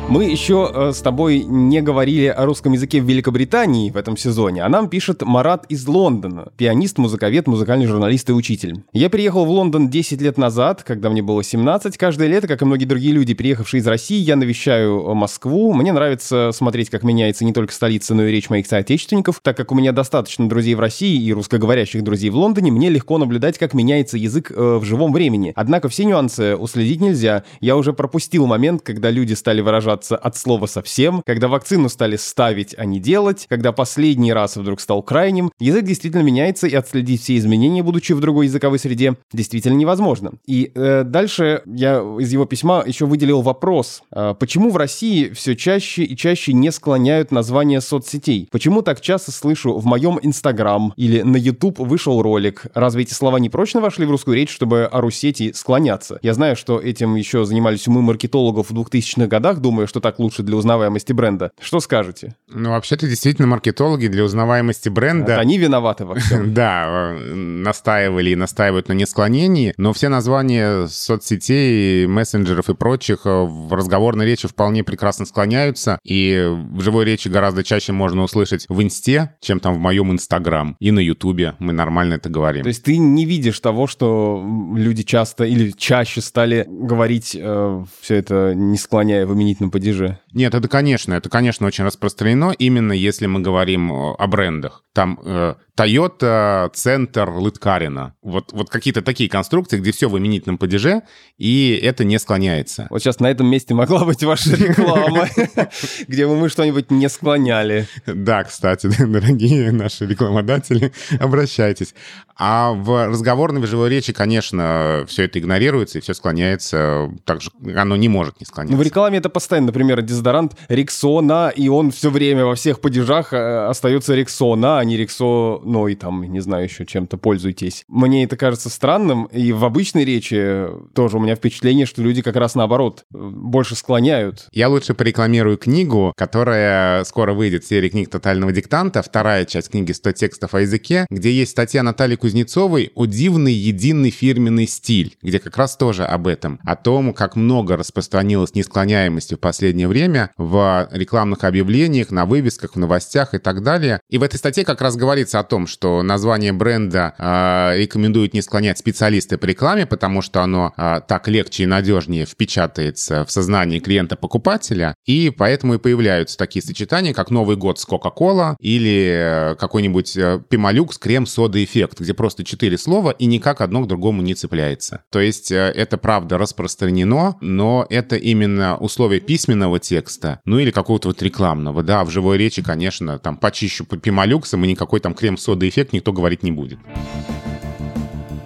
Мы 0.08 0.26
еще 0.26 0.70
э, 0.72 0.92
с 0.92 1.00
тобой 1.02 1.42
не 1.42 1.82
говорили 1.82 2.26
о 2.26 2.46
русском 2.46 2.72
языке 2.72 3.00
в 3.00 3.04
Великобритании 3.06 3.90
в 3.90 3.96
этом 3.96 4.16
сезоне, 4.16 4.62
а 4.62 4.68
нам 4.68 4.88
пишет 4.88 5.22
Марат 5.22 5.66
из 5.68 5.84
Лондона, 5.88 6.52
пианист, 6.56 6.98
музыковед, 6.98 7.48
музыкальный 7.48 7.86
журналист 7.86 8.30
и 8.30 8.32
учитель. 8.32 8.84
Я 8.92 9.10
приехал 9.10 9.44
в 9.44 9.50
Лондон 9.50 9.90
10 9.90 10.22
лет 10.22 10.38
назад, 10.38 10.84
когда 10.84 11.10
мне 11.10 11.22
было 11.22 11.42
17. 11.42 11.98
Каждое 11.98 12.28
лето, 12.28 12.46
как 12.46 12.62
и 12.62 12.64
многие 12.64 12.84
другие 12.84 13.14
люди, 13.14 13.34
приехавшие 13.34 13.80
из 13.80 13.86
России, 13.88 14.18
я 14.18 14.36
навещаю 14.36 15.12
Москву. 15.16 15.72
Мне 15.72 15.92
нравится 15.92 16.50
смотреть, 16.52 16.88
как 16.88 17.02
меняется 17.02 17.44
не 17.44 17.52
только 17.52 17.74
столица, 17.74 18.14
но 18.14 18.26
и 18.26 18.30
речь 18.30 18.48
моих 18.48 18.68
соотечественников. 18.68 19.40
Так 19.42 19.56
как 19.56 19.72
у 19.72 19.74
меня 19.74 19.90
достаточно 19.90 20.48
друзей 20.48 20.76
в 20.76 20.80
России 20.80 21.20
и 21.20 21.32
русскоговорящих 21.32 22.04
друзей 22.04 22.30
в 22.30 22.36
Лондоне, 22.36 22.70
мне 22.70 22.90
легко 22.90 23.18
наблюдать, 23.18 23.58
как 23.58 23.74
меняется 23.74 24.16
язык 24.16 24.52
э, 24.54 24.76
в 24.76 24.84
живом 24.84 25.12
времени. 25.12 25.52
Однако 25.56 25.88
все 25.88 26.04
нюансы 26.04 26.54
уследить 26.54 27.00
нельзя. 27.00 27.42
Я 27.60 27.76
уже 27.76 27.92
пропустил 27.92 28.46
момент, 28.46 28.82
когда 28.82 29.10
люди 29.10 29.32
стали 29.32 29.60
выражаться 29.60 29.95
отказаться 29.96 30.16
от 30.16 30.36
слова 30.36 30.66
совсем, 30.66 31.22
когда 31.26 31.48
вакцину 31.48 31.88
стали 31.88 32.16
ставить, 32.16 32.74
а 32.78 32.84
не 32.84 33.00
делать, 33.00 33.46
когда 33.48 33.72
последний 33.72 34.32
раз 34.32 34.56
вдруг 34.56 34.80
стал 34.80 35.02
крайним, 35.02 35.50
язык 35.58 35.84
действительно 35.84 36.22
меняется, 36.22 36.66
и 36.66 36.74
отследить 36.74 37.22
все 37.22 37.36
изменения, 37.36 37.82
будучи 37.82 38.12
в 38.12 38.20
другой 38.20 38.46
языковой 38.46 38.78
среде, 38.78 39.16
действительно 39.32 39.76
невозможно. 39.76 40.32
И 40.46 40.70
э, 40.74 41.04
дальше 41.04 41.62
я 41.66 41.98
из 42.18 42.32
его 42.32 42.44
письма 42.44 42.84
еще 42.86 43.06
выделил 43.06 43.42
вопрос, 43.42 44.02
э, 44.12 44.34
почему 44.38 44.70
в 44.70 44.76
России 44.76 45.30
все 45.30 45.56
чаще 45.56 46.04
и 46.04 46.16
чаще 46.16 46.52
не 46.52 46.70
склоняют 46.70 47.32
названия 47.32 47.80
соцсетей? 47.80 48.48
Почему 48.50 48.82
так 48.82 49.00
часто 49.00 49.32
слышу 49.32 49.76
в 49.78 49.86
моем 49.86 50.18
Инстаграм 50.22 50.92
или 50.96 51.22
на 51.22 51.36
YouTube 51.36 51.78
вышел 51.78 52.22
ролик? 52.22 52.66
Разве 52.74 53.02
эти 53.02 53.14
слова 53.14 53.38
не 53.38 53.48
прочно 53.48 53.80
вошли 53.80 54.06
в 54.06 54.10
русскую 54.10 54.36
речь, 54.36 54.50
чтобы 54.50 54.84
о 54.84 55.00
Русети 55.00 55.52
склоняться? 55.52 56.18
Я 56.22 56.34
знаю, 56.34 56.56
что 56.56 56.78
этим 56.78 57.14
еще 57.16 57.44
занимались 57.44 57.88
умы 57.88 58.02
маркетологов 58.02 58.70
в 58.70 58.74
2000-х 58.74 59.26
годах, 59.26 59.60
думаю, 59.60 59.85
что 59.86 60.00
так 60.00 60.18
лучше 60.18 60.42
для 60.42 60.56
узнаваемости 60.56 61.12
бренда. 61.12 61.52
Что 61.60 61.80
скажете? 61.80 62.36
Ну, 62.48 62.70
вообще-то 62.70 63.06
действительно 63.06 63.46
маркетологи 63.48 64.06
для 64.06 64.24
узнаваемости 64.24 64.88
бренда... 64.88 65.32
Это 65.32 65.40
они 65.40 65.58
виноваты 65.58 66.04
во 66.04 66.14
всем. 66.16 66.54
Да, 66.56 67.14
настаивали 67.34 68.30
и 68.30 68.36
настаивают 68.36 68.88
на 68.88 68.94
несклонении, 68.94 69.74
но 69.76 69.92
все 69.92 70.08
названия 70.08 70.86
соцсетей, 70.86 72.06
мессенджеров 72.06 72.70
и 72.70 72.74
прочих 72.74 73.20
в 73.24 73.74
разговорной 73.74 74.26
речи 74.26 74.48
вполне 74.48 74.84
прекрасно 74.84 75.26
склоняются, 75.26 75.98
и 76.04 76.50
в 76.72 76.80
живой 76.80 77.04
речи 77.04 77.28
гораздо 77.28 77.62
чаще 77.62 77.92
можно 77.92 78.22
услышать 78.22 78.66
в 78.68 78.82
инсте, 78.82 79.34
чем 79.40 79.60
там 79.60 79.74
в 79.74 79.78
моем 79.78 80.12
инстаграм, 80.12 80.76
и 80.80 80.90
на 80.90 81.00
ютубе 81.00 81.54
мы 81.58 81.72
нормально 81.72 82.14
это 82.14 82.28
говорим. 82.28 82.62
То 82.62 82.68
есть 82.68 82.82
ты 82.82 82.96
не 82.96 83.24
видишь 83.24 83.60
того, 83.60 83.86
что 83.86 84.42
люди 84.74 85.02
часто 85.02 85.44
или 85.44 85.70
чаще 85.70 86.20
стали 86.20 86.64
говорить 86.68 87.36
э, 87.38 87.84
все 88.00 88.14
это, 88.16 88.54
не 88.54 88.78
склоняя 88.78 89.26
в 89.26 89.34
именительном 89.34 89.70
падеже? 89.76 90.18
Нет, 90.32 90.54
это, 90.54 90.68
конечно, 90.68 91.12
это, 91.12 91.28
конечно, 91.28 91.66
очень 91.66 91.84
распространено, 91.84 92.52
именно 92.58 92.92
если 92.92 93.26
мы 93.26 93.40
говорим 93.40 93.92
о 93.92 94.26
брендах. 94.26 94.85
Там 94.96 95.20
э, 95.22 95.54
Toyota, 95.76 96.70
Центр, 96.72 97.28
Лыткарина. 97.28 98.14
Вот, 98.22 98.52
вот 98.52 98.70
какие-то 98.70 99.02
такие 99.02 99.28
конструкции, 99.28 99.78
где 99.78 99.92
все 99.92 100.08
в 100.08 100.18
именительном 100.18 100.56
падеже, 100.56 101.02
и 101.36 101.78
это 101.82 102.02
не 102.02 102.18
склоняется. 102.18 102.86
Вот 102.88 103.02
сейчас 103.02 103.20
на 103.20 103.30
этом 103.30 103.46
месте 103.46 103.74
могла 103.74 104.06
быть 104.06 104.24
ваша 104.24 104.56
реклама, 104.56 105.28
где 106.08 106.26
бы 106.26 106.36
мы 106.36 106.48
что-нибудь 106.48 106.90
не 106.90 107.10
склоняли. 107.10 107.86
Да, 108.06 108.44
кстати, 108.44 108.86
дорогие 109.06 109.70
наши 109.70 110.06
рекламодатели, 110.06 110.92
обращайтесь. 111.20 111.94
А 112.38 112.72
в 112.72 113.08
разговорной 113.08 113.62
в 113.62 113.66
живой 113.66 113.90
речи, 113.90 114.12
конечно, 114.12 115.04
все 115.08 115.24
это 115.24 115.38
игнорируется 115.38 115.98
и 115.98 116.00
все 116.00 116.14
склоняется 116.14 117.10
так 117.24 117.40
же, 117.40 117.50
оно 117.76 117.96
не 117.96 118.08
может 118.08 118.40
не 118.40 118.46
склоняться. 118.46 118.76
В 118.76 118.82
рекламе 118.82 119.18
это 119.18 119.28
постоянно, 119.28 119.66
например, 119.68 120.00
дезодорант 120.02 120.56
Рексона, 120.68 121.52
и 121.54 121.68
он 121.68 121.90
все 121.90 122.10
время 122.10 122.44
во 122.44 122.54
всех 122.54 122.80
падежах 122.80 123.32
э, 123.32 123.66
остается 123.66 124.14
Рексона, 124.14 124.80
а 124.80 124.84
не 124.86 124.96
Рексо 124.96 125.60
ну 125.64 125.88
и 125.88 125.94
там, 125.94 126.22
не 126.22 126.40
знаю, 126.40 126.64
еще 126.64 126.86
чем-то 126.86 127.16
пользуйтесь. 127.16 127.84
Мне 127.88 128.24
это 128.24 128.36
кажется 128.36 128.70
странным, 128.70 129.24
и 129.26 129.52
в 129.52 129.64
обычной 129.64 130.04
речи 130.04 130.66
тоже 130.94 131.16
у 131.16 131.20
меня 131.20 131.36
впечатление, 131.36 131.86
что 131.86 132.02
люди 132.02 132.22
как 132.22 132.36
раз 132.36 132.54
наоборот 132.54 133.04
э, 133.12 133.18
больше 133.18 133.74
склоняют. 133.74 134.48
Я 134.52 134.68
лучше 134.68 134.94
порекламирую 134.94 135.58
книгу, 135.58 136.12
которая 136.16 137.04
скоро 137.04 137.32
выйдет 137.32 137.64
в 137.64 137.68
серии 137.68 137.88
книг 137.88 138.10
«Тотального 138.10 138.52
диктанта», 138.52 139.02
вторая 139.02 139.44
часть 139.44 139.70
книги 139.70 139.92
«100 139.92 140.12
текстов 140.12 140.54
о 140.54 140.60
языке», 140.60 141.06
где 141.10 141.32
есть 141.32 141.52
статья 141.52 141.82
Натальи 141.82 142.16
Кузнецовой 142.16 142.92
«О 142.94 143.06
дивный 143.06 143.52
единый 143.52 144.10
фирменный 144.10 144.66
стиль», 144.66 145.16
где 145.22 145.38
как 145.38 145.56
раз 145.56 145.76
тоже 145.76 146.04
об 146.04 146.26
этом, 146.26 146.60
о 146.64 146.76
том, 146.76 147.12
как 147.12 147.36
много 147.36 147.76
распространилось 147.76 148.54
несклоняемости 148.54 149.34
в 149.34 149.40
последнее 149.40 149.88
время 149.88 150.30
в 150.36 150.88
рекламных 150.92 151.44
объявлениях, 151.44 152.10
на 152.10 152.26
вывесках, 152.26 152.74
в 152.74 152.78
новостях 152.78 153.34
и 153.34 153.38
так 153.38 153.62
далее. 153.62 154.00
И 154.08 154.18
в 154.18 154.22
этой 154.22 154.36
статье 154.36 154.64
как 154.64 154.75
раз 154.80 154.96
говорится 154.96 155.38
о 155.38 155.44
том, 155.44 155.66
что 155.66 156.02
название 156.02 156.52
бренда 156.52 157.14
э, 157.18 157.78
рекомендуют 157.78 158.34
не 158.34 158.42
склонять 158.42 158.78
специалисты 158.78 159.38
по 159.38 159.46
рекламе, 159.46 159.86
потому 159.86 160.22
что 160.22 160.42
оно 160.42 160.72
э, 160.76 161.00
так 161.06 161.28
легче 161.28 161.64
и 161.64 161.66
надежнее 161.66 162.26
впечатается 162.26 163.24
в 163.24 163.30
сознании 163.30 163.78
клиента-покупателя, 163.78 164.94
и 165.04 165.30
поэтому 165.30 165.74
и 165.74 165.78
появляются 165.78 166.36
такие 166.36 166.62
сочетания, 166.62 167.12
как 167.14 167.30
Новый 167.30 167.56
год 167.56 167.78
с 167.78 167.86
Coca-Cola 167.86 168.56
или 168.60 169.52
э, 169.52 169.54
какой-нибудь 169.56 170.16
э, 170.16 170.40
Пималюкс 170.48 170.98
крем-сода-эффект, 170.98 172.00
где 172.00 172.14
просто 172.14 172.44
четыре 172.44 172.78
слова 172.78 173.10
и 173.10 173.26
никак 173.26 173.60
одно 173.60 173.82
к 173.82 173.88
другому 173.88 174.22
не 174.22 174.34
цепляется. 174.34 175.02
То 175.10 175.20
есть 175.20 175.50
э, 175.50 175.72
это 175.74 175.98
правда 175.98 176.38
распространено, 176.38 177.36
но 177.40 177.86
это 177.90 178.16
именно 178.16 178.76
условие 178.76 179.20
письменного 179.20 179.78
текста, 179.78 180.40
ну 180.44 180.58
или 180.58 180.70
какого-то 180.70 181.08
вот 181.08 181.22
рекламного. 181.22 181.82
Да, 181.82 182.04
в 182.04 182.10
живой 182.10 182.38
речи, 182.38 182.62
конечно, 182.62 183.18
там 183.18 183.36
почищу 183.36 183.84
Пималюксом 183.84 184.64
и 184.64 184.65
никакой 184.66 185.00
там 185.00 185.14
крем 185.14 185.36
сода-эффект 185.36 185.92
никто 185.92 186.12
говорить 186.12 186.42
не 186.42 186.52
будет. 186.52 186.78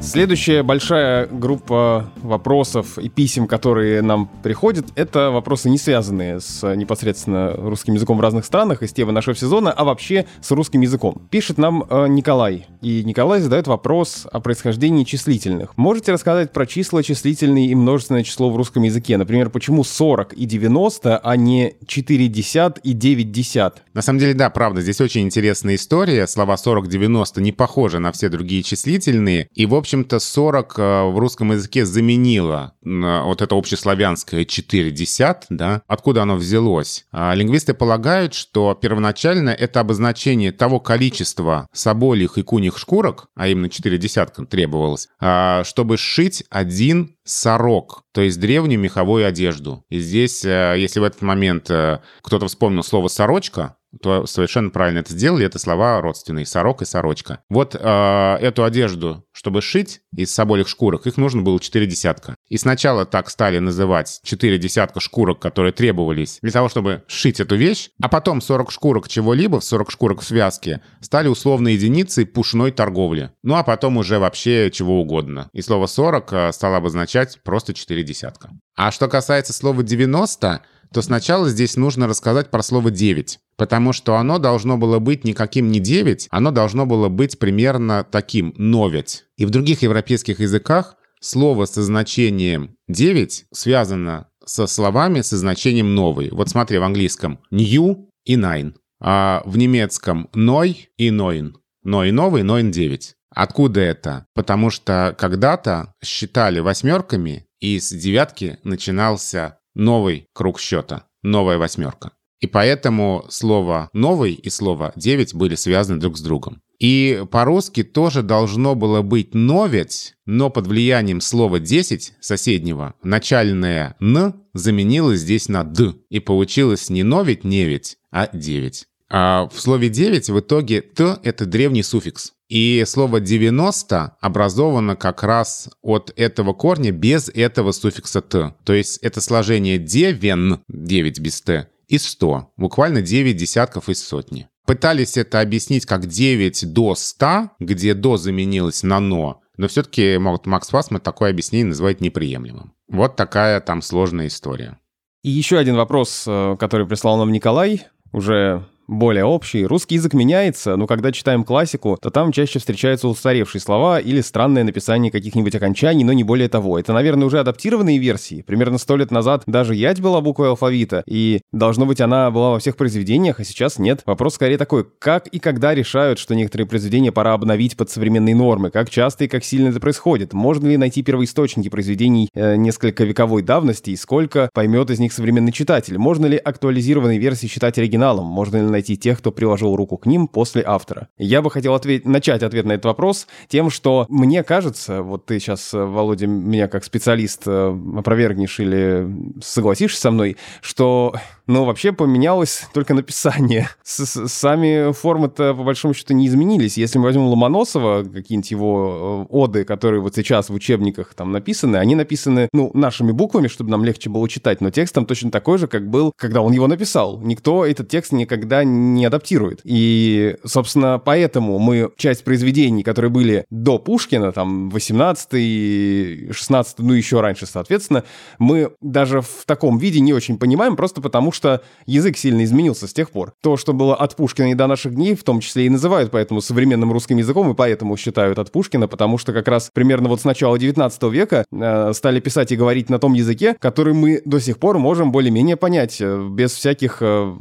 Следующая 0.02 0.62
большая 0.62 1.26
группа 1.26 2.10
вопросов 2.22 2.98
и 2.98 3.10
писем, 3.10 3.46
которые 3.46 4.00
нам 4.00 4.30
приходят, 4.42 4.86
это 4.96 5.30
вопросы, 5.30 5.68
не 5.68 5.76
связанные 5.76 6.40
с 6.40 6.66
непосредственно 6.74 7.52
русским 7.52 7.94
языком 7.94 8.16
в 8.16 8.20
разных 8.22 8.46
странах 8.46 8.82
из 8.82 8.92
темы 8.94 9.12
нашего 9.12 9.36
сезона, 9.36 9.70
а 9.70 9.84
вообще 9.84 10.24
с 10.40 10.50
русским 10.52 10.80
языком. 10.80 11.20
Пишет 11.30 11.58
нам 11.58 11.84
э, 11.88 12.08
Николай. 12.08 12.66
И 12.80 13.04
Николай 13.04 13.40
задает 13.40 13.66
вопрос 13.66 14.26
о 14.32 14.40
происхождении 14.40 15.04
числительных. 15.04 15.76
Можете 15.76 16.12
рассказать 16.12 16.50
про 16.50 16.64
числа 16.64 17.02
числительные 17.02 17.66
и 17.66 17.74
множественное 17.74 18.24
число 18.24 18.50
в 18.50 18.56
русском 18.56 18.82
языке? 18.82 19.18
Например, 19.18 19.50
почему 19.50 19.84
40 19.84 20.32
и 20.32 20.46
90, 20.46 21.18
а 21.18 21.36
не 21.36 21.74
4 21.86 22.26
десят 22.28 22.78
и 22.78 22.94
9 22.94 23.30
десят? 23.30 23.82
На 23.92 24.00
самом 24.00 24.18
деле, 24.18 24.32
да, 24.32 24.48
правда, 24.48 24.80
здесь 24.80 25.00
очень 25.02 25.22
интересная 25.22 25.74
история. 25.74 26.26
Слова 26.26 26.54
40-90 26.54 27.42
не 27.42 27.52
похожи 27.52 27.98
на 27.98 28.12
все 28.12 28.30
другие 28.30 28.62
числительные. 28.62 29.46
И, 29.54 29.66
в 29.66 29.74
общем, 29.74 29.89
общем-то, 29.90 30.20
40 30.20 30.78
э, 30.78 31.02
в 31.10 31.18
русском 31.18 31.50
языке 31.52 31.84
заменило 31.84 32.74
вот 32.82 33.42
это 33.42 33.56
общеславянское 33.56 34.44
40, 34.44 35.46
да? 35.50 35.82
Откуда 35.88 36.22
оно 36.22 36.36
взялось? 36.36 37.06
А, 37.10 37.34
лингвисты 37.34 37.74
полагают, 37.74 38.34
что 38.34 38.74
первоначально 38.74 39.50
это 39.50 39.80
обозначение 39.80 40.52
того 40.52 40.78
количества 40.78 41.68
собольих 41.72 42.38
и 42.38 42.42
куньих 42.42 42.78
шкурок, 42.78 43.28
а 43.34 43.48
именно 43.48 43.68
4 43.68 43.98
десятка 43.98 44.46
требовалось, 44.46 45.08
а, 45.20 45.64
чтобы 45.64 45.96
сшить 45.96 46.44
один 46.50 47.16
сорок, 47.24 48.04
то 48.12 48.20
есть 48.20 48.40
древнюю 48.40 48.80
меховую 48.80 49.26
одежду. 49.26 49.84
И 49.88 49.98
здесь, 50.00 50.44
э, 50.44 50.74
если 50.78 51.00
в 51.00 51.04
этот 51.04 51.22
момент 51.22 51.70
э, 51.70 52.00
кто-то 52.22 52.46
вспомнил 52.46 52.82
слово 52.82 53.08
«сорочка», 53.08 53.76
то 54.02 54.26
совершенно 54.26 54.70
правильно 54.70 55.00
это 55.00 55.12
сделали. 55.12 55.46
Это 55.46 55.58
слова 55.58 56.00
родственные. 56.00 56.46
Сорок 56.46 56.82
и 56.82 56.84
сорочка. 56.84 57.42
Вот 57.48 57.74
э, 57.74 58.36
эту 58.40 58.64
одежду, 58.64 59.24
чтобы 59.32 59.62
сшить 59.62 60.00
из 60.14 60.32
соболих 60.32 60.68
шкурок, 60.68 61.06
их 61.06 61.16
нужно 61.16 61.42
было 61.42 61.58
четыре 61.60 61.86
десятка. 61.86 62.34
И 62.48 62.56
сначала 62.56 63.04
так 63.04 63.30
стали 63.30 63.58
называть 63.58 64.20
четыре 64.22 64.58
десятка 64.58 65.00
шкурок, 65.00 65.40
которые 65.40 65.72
требовались 65.72 66.38
для 66.42 66.52
того, 66.52 66.68
чтобы 66.68 67.04
сшить 67.08 67.40
эту 67.40 67.56
вещь, 67.56 67.90
а 68.00 68.08
потом 68.08 68.40
40 68.40 68.70
шкурок 68.70 69.08
чего-либо, 69.08 69.60
40 69.60 69.90
шкурок 69.90 70.20
в 70.20 70.24
связке, 70.24 70.80
стали 71.00 71.28
условной 71.28 71.74
единицей 71.74 72.26
пушной 72.26 72.72
торговли. 72.72 73.32
Ну 73.42 73.54
а 73.54 73.62
потом 73.62 73.96
уже 73.96 74.18
вообще 74.18 74.70
чего 74.70 75.00
угодно. 75.00 75.48
И 75.52 75.62
слово 75.62 75.86
40 75.86 76.32
э, 76.32 76.52
стало 76.52 76.76
обозначать 76.76 77.40
просто 77.42 77.74
четыре 77.74 78.02
десятка. 78.02 78.50
А 78.76 78.90
что 78.90 79.08
касается 79.08 79.52
слова 79.52 79.82
90, 79.82 80.62
то 80.92 81.02
сначала 81.02 81.48
здесь 81.48 81.76
нужно 81.76 82.06
рассказать 82.06 82.50
про 82.50 82.62
слово 82.62 82.90
9, 82.90 83.38
потому 83.56 83.92
что 83.92 84.16
оно 84.16 84.38
должно 84.38 84.76
было 84.76 84.98
быть 84.98 85.24
никаким 85.24 85.70
не 85.70 85.80
9, 85.80 86.28
оно 86.30 86.50
должно 86.50 86.86
было 86.86 87.08
быть 87.08 87.38
примерно 87.38 88.04
таким 88.04 88.54
«новить». 88.56 89.24
И 89.36 89.44
в 89.44 89.50
других 89.50 89.82
европейских 89.82 90.40
языках 90.40 90.96
слово 91.20 91.66
со 91.66 91.82
значением 91.82 92.76
9 92.88 93.46
связано 93.52 94.28
со 94.44 94.66
словами 94.66 95.20
со 95.20 95.36
значением 95.36 95.94
«новый». 95.94 96.30
Вот 96.30 96.48
смотри, 96.48 96.78
в 96.78 96.82
английском 96.82 97.40
«new» 97.50 98.08
и 98.24 98.36
«nine», 98.36 98.74
а 99.00 99.42
в 99.44 99.56
немецком 99.56 100.28
«ной» 100.34 100.90
и 100.96 101.10
«neun». 101.10 101.52
«Ной» 101.84 102.10
новый, 102.10 102.42
«neun» 102.42 102.70
9. 102.70 103.14
Откуда 103.32 103.80
это? 103.80 104.26
Потому 104.34 104.70
что 104.70 105.14
когда-то 105.16 105.94
считали 106.02 106.58
восьмерками, 106.58 107.46
и 107.60 107.78
с 107.78 107.90
девятки 107.90 108.58
начинался 108.64 109.58
новый 109.80 110.28
круг 110.34 110.60
счета, 110.60 111.06
новая 111.22 111.58
восьмерка. 111.58 112.12
И 112.40 112.46
поэтому 112.46 113.26
слово 113.28 113.90
«новый» 113.92 114.32
и 114.32 114.48
слово 114.48 114.92
«девять» 114.96 115.34
были 115.34 115.54
связаны 115.54 115.98
друг 115.98 116.16
с 116.16 116.22
другом. 116.22 116.62
И 116.78 117.24
по-русски 117.30 117.82
тоже 117.82 118.22
должно 118.22 118.74
было 118.74 119.02
быть 119.02 119.34
«новить», 119.34 120.14
но 120.24 120.48
под 120.48 120.66
влиянием 120.66 121.20
слова 121.20 121.58
«десять» 121.58 122.14
соседнего 122.20 122.94
начальное 123.02 123.96
«н» 124.00 124.34
заменилось 124.54 125.20
здесь 125.20 125.48
на 125.48 125.64
«д». 125.64 125.94
И 126.08 126.20
получилось 126.20 126.88
не 126.88 127.02
«новить», 127.02 127.44
«невить», 127.44 127.98
а 128.10 128.28
«девять». 128.32 128.86
А 129.10 129.48
в 129.52 129.60
слове 129.60 129.88
«девять» 129.88 130.30
в 130.30 130.38
итоге 130.38 130.82
«т»— 130.82 131.18
это 131.24 131.44
древний 131.44 131.82
суффикс. 131.82 132.32
И 132.48 132.84
слово 132.86 133.20
90 133.20 134.16
образовано 134.20 134.94
как 134.96 135.22
раз 135.24 135.68
от 135.82 136.12
этого 136.16 136.52
корня 136.52 136.92
без 136.92 137.28
этого 137.28 137.72
суффикса 137.72 138.22
«т». 138.22 138.54
То 138.64 138.72
есть 138.72 138.98
это 138.98 139.20
сложение 139.20 139.78
«девен» 139.78 140.60
9 140.68 141.18
без 141.18 141.40
«т» 141.40 141.68
и 141.88 141.98
100. 141.98 142.52
Буквально 142.56 143.02
9 143.02 143.36
десятков 143.36 143.88
из 143.88 144.02
сотни. 144.02 144.48
Пытались 144.64 145.16
это 145.16 145.40
объяснить 145.40 145.86
как 145.86 146.06
9 146.06 146.72
до 146.72 146.94
100, 146.94 147.50
где 147.58 147.94
«до» 147.94 148.16
заменилось 148.16 148.84
на 148.84 149.00
«но», 149.00 149.42
но 149.56 149.68
все-таки 149.68 150.16
Макс 150.16 150.70
Фасман 150.70 151.02
такое 151.02 151.28
объяснение 151.28 151.66
называет 151.66 152.00
неприемлемым. 152.00 152.72
Вот 152.88 153.16
такая 153.16 153.60
там 153.60 153.82
сложная 153.82 154.28
история. 154.28 154.78
И 155.22 155.28
еще 155.28 155.58
один 155.58 155.76
вопрос, 155.76 156.24
э, 156.26 156.56
который 156.58 156.86
прислал 156.86 157.18
нам 157.18 157.30
Николай, 157.30 157.86
уже 158.10 158.66
более 158.90 159.24
общий. 159.24 159.64
Русский 159.64 159.94
язык 159.94 160.12
меняется, 160.12 160.76
но 160.76 160.86
когда 160.86 161.12
читаем 161.12 161.44
классику, 161.44 161.96
то 162.00 162.10
там 162.10 162.32
чаще 162.32 162.58
встречаются 162.58 163.08
устаревшие 163.08 163.60
слова 163.60 164.00
или 164.00 164.20
странное 164.20 164.64
написание 164.64 165.12
каких-нибудь 165.12 165.54
окончаний, 165.54 166.04
но 166.04 166.12
не 166.12 166.24
более 166.24 166.48
того. 166.48 166.78
Это, 166.78 166.92
наверное, 166.92 167.26
уже 167.26 167.38
адаптированные 167.38 167.98
версии. 167.98 168.42
Примерно 168.42 168.78
сто 168.78 168.96
лет 168.96 169.10
назад 169.10 169.44
даже 169.46 169.74
ять 169.74 170.00
была 170.00 170.20
буквой 170.20 170.48
алфавита, 170.48 171.04
и 171.06 171.40
должно 171.52 171.86
быть 171.86 172.00
она 172.00 172.30
была 172.30 172.50
во 172.50 172.58
всех 172.58 172.76
произведениях, 172.76 173.38
а 173.38 173.44
сейчас 173.44 173.78
нет. 173.78 174.02
Вопрос 174.06 174.34
скорее 174.34 174.58
такой, 174.58 174.84
как 174.98 175.28
и 175.28 175.38
когда 175.38 175.74
решают, 175.74 176.18
что 176.18 176.34
некоторые 176.34 176.66
произведения 176.66 177.12
пора 177.12 177.34
обновить 177.34 177.76
под 177.76 177.90
современные 177.90 178.34
нормы, 178.34 178.70
как 178.70 178.90
часто 178.90 179.24
и 179.24 179.28
как 179.28 179.44
сильно 179.44 179.68
это 179.68 179.80
происходит, 179.80 180.32
можно 180.32 180.66
ли 180.66 180.76
найти 180.76 181.02
первоисточники 181.02 181.68
произведений 181.68 182.28
э, 182.34 182.56
несколько 182.56 183.04
вековой 183.04 183.42
давности 183.42 183.90
и 183.90 183.96
сколько 183.96 184.50
поймет 184.52 184.90
из 184.90 184.98
них 184.98 185.12
современный 185.12 185.52
читатель, 185.52 185.96
можно 185.96 186.26
ли 186.26 186.36
актуализированные 186.36 187.18
версии 187.18 187.46
считать 187.46 187.78
оригиналом, 187.78 188.26
можно 188.26 188.56
ли 188.56 188.62
найти 188.62 188.79
тех, 188.82 189.18
кто 189.18 189.32
приложил 189.32 189.76
руку 189.76 189.96
к 189.96 190.06
ним 190.06 190.28
после 190.28 190.62
автора. 190.64 191.08
Я 191.18 191.42
бы 191.42 191.50
хотел 191.50 191.74
ответ... 191.74 192.04
начать 192.04 192.42
ответ 192.42 192.64
на 192.64 192.72
этот 192.72 192.86
вопрос 192.86 193.26
тем, 193.48 193.70
что 193.70 194.06
мне 194.08 194.42
кажется, 194.42 195.02
вот 195.02 195.26
ты 195.26 195.38
сейчас, 195.38 195.72
э, 195.74 195.82
Володя, 195.82 196.26
меня 196.26 196.68
как 196.68 196.84
специалист 196.84 197.42
э, 197.46 197.78
опровергнешь 197.96 198.60
или 198.60 199.06
согласишься 199.42 200.00
со 200.00 200.10
мной, 200.10 200.36
что 200.60 201.14
но 201.50 201.64
вообще 201.64 201.90
поменялось 201.90 202.68
только 202.72 202.94
написание. 202.94 203.68
Сами 203.82 204.92
формы-то, 204.92 205.52
по 205.52 205.64
большому 205.64 205.94
счету, 205.94 206.14
не 206.14 206.28
изменились. 206.28 206.78
Если 206.78 206.98
мы 206.98 207.06
возьмем 207.06 207.26
Ломоносова, 207.26 208.04
какие-нибудь 208.04 208.50
его 208.52 209.26
э, 209.28 209.34
оды, 209.34 209.64
которые 209.64 210.00
вот 210.00 210.14
сейчас 210.14 210.48
в 210.48 210.54
учебниках 210.54 211.12
там 211.14 211.32
написаны, 211.32 211.76
они 211.76 211.96
написаны, 211.96 212.48
ну, 212.52 212.70
нашими 212.72 213.10
буквами, 213.10 213.48
чтобы 213.48 213.70
нам 213.70 213.84
легче 213.84 214.08
было 214.10 214.28
читать, 214.28 214.60
но 214.60 214.70
текст 214.70 214.94
там 214.94 215.06
точно 215.06 215.32
такой 215.32 215.58
же, 215.58 215.66
как 215.66 215.90
был, 215.90 216.12
когда 216.16 216.40
он 216.40 216.52
его 216.52 216.68
написал. 216.68 217.20
Никто 217.20 217.66
этот 217.66 217.88
текст 217.88 218.12
никогда 218.12 218.62
не 218.62 219.04
адаптирует. 219.04 219.60
И, 219.64 220.36
собственно, 220.44 221.00
поэтому 221.04 221.58
мы 221.58 221.90
часть 221.96 222.22
произведений, 222.22 222.84
которые 222.84 223.10
были 223.10 223.44
до 223.50 223.80
Пушкина, 223.80 224.30
там, 224.30 224.70
18 224.70 226.32
16 226.32 226.78
ну, 226.78 226.92
еще 226.92 227.20
раньше, 227.20 227.46
соответственно, 227.46 228.04
мы 228.38 228.70
даже 228.80 229.20
в 229.20 229.44
таком 229.46 229.78
виде 229.78 229.98
не 229.98 230.12
очень 230.12 230.38
понимаем, 230.38 230.76
просто 230.76 231.00
потому 231.00 231.32
что 231.32 231.39
язык 231.86 232.16
сильно 232.16 232.44
изменился 232.44 232.86
с 232.86 232.92
тех 232.92 233.10
пор. 233.10 233.32
То, 233.42 233.56
что 233.56 233.72
было 233.72 233.94
от 233.94 234.16
Пушкина 234.16 234.52
и 234.52 234.54
до 234.54 234.66
наших 234.66 234.94
дней, 234.94 235.14
в 235.14 235.24
том 235.24 235.40
числе 235.40 235.66
и 235.66 235.70
называют 235.70 236.10
поэтому 236.10 236.40
современным 236.40 236.92
русским 236.92 237.16
языком, 237.16 237.50
и 237.50 237.54
поэтому 237.54 237.96
считают 237.96 238.38
от 238.38 238.50
Пушкина, 238.52 238.88
потому 238.88 239.18
что 239.18 239.32
как 239.32 239.48
раз 239.48 239.70
примерно 239.72 240.08
вот 240.08 240.20
с 240.20 240.24
начала 240.24 240.58
19 240.58 241.02
века 241.04 241.44
э, 241.50 241.92
стали 241.92 242.20
писать 242.20 242.52
и 242.52 242.56
говорить 242.56 242.90
на 242.90 242.98
том 242.98 243.14
языке, 243.14 243.56
который 243.58 243.94
мы 243.94 244.22
до 244.24 244.40
сих 244.40 244.58
пор 244.58 244.78
можем 244.78 245.12
более-менее 245.12 245.56
понять, 245.56 246.00
э, 246.00 246.28
без 246.30 246.52
всяких 246.52 246.98
э, 247.00 247.36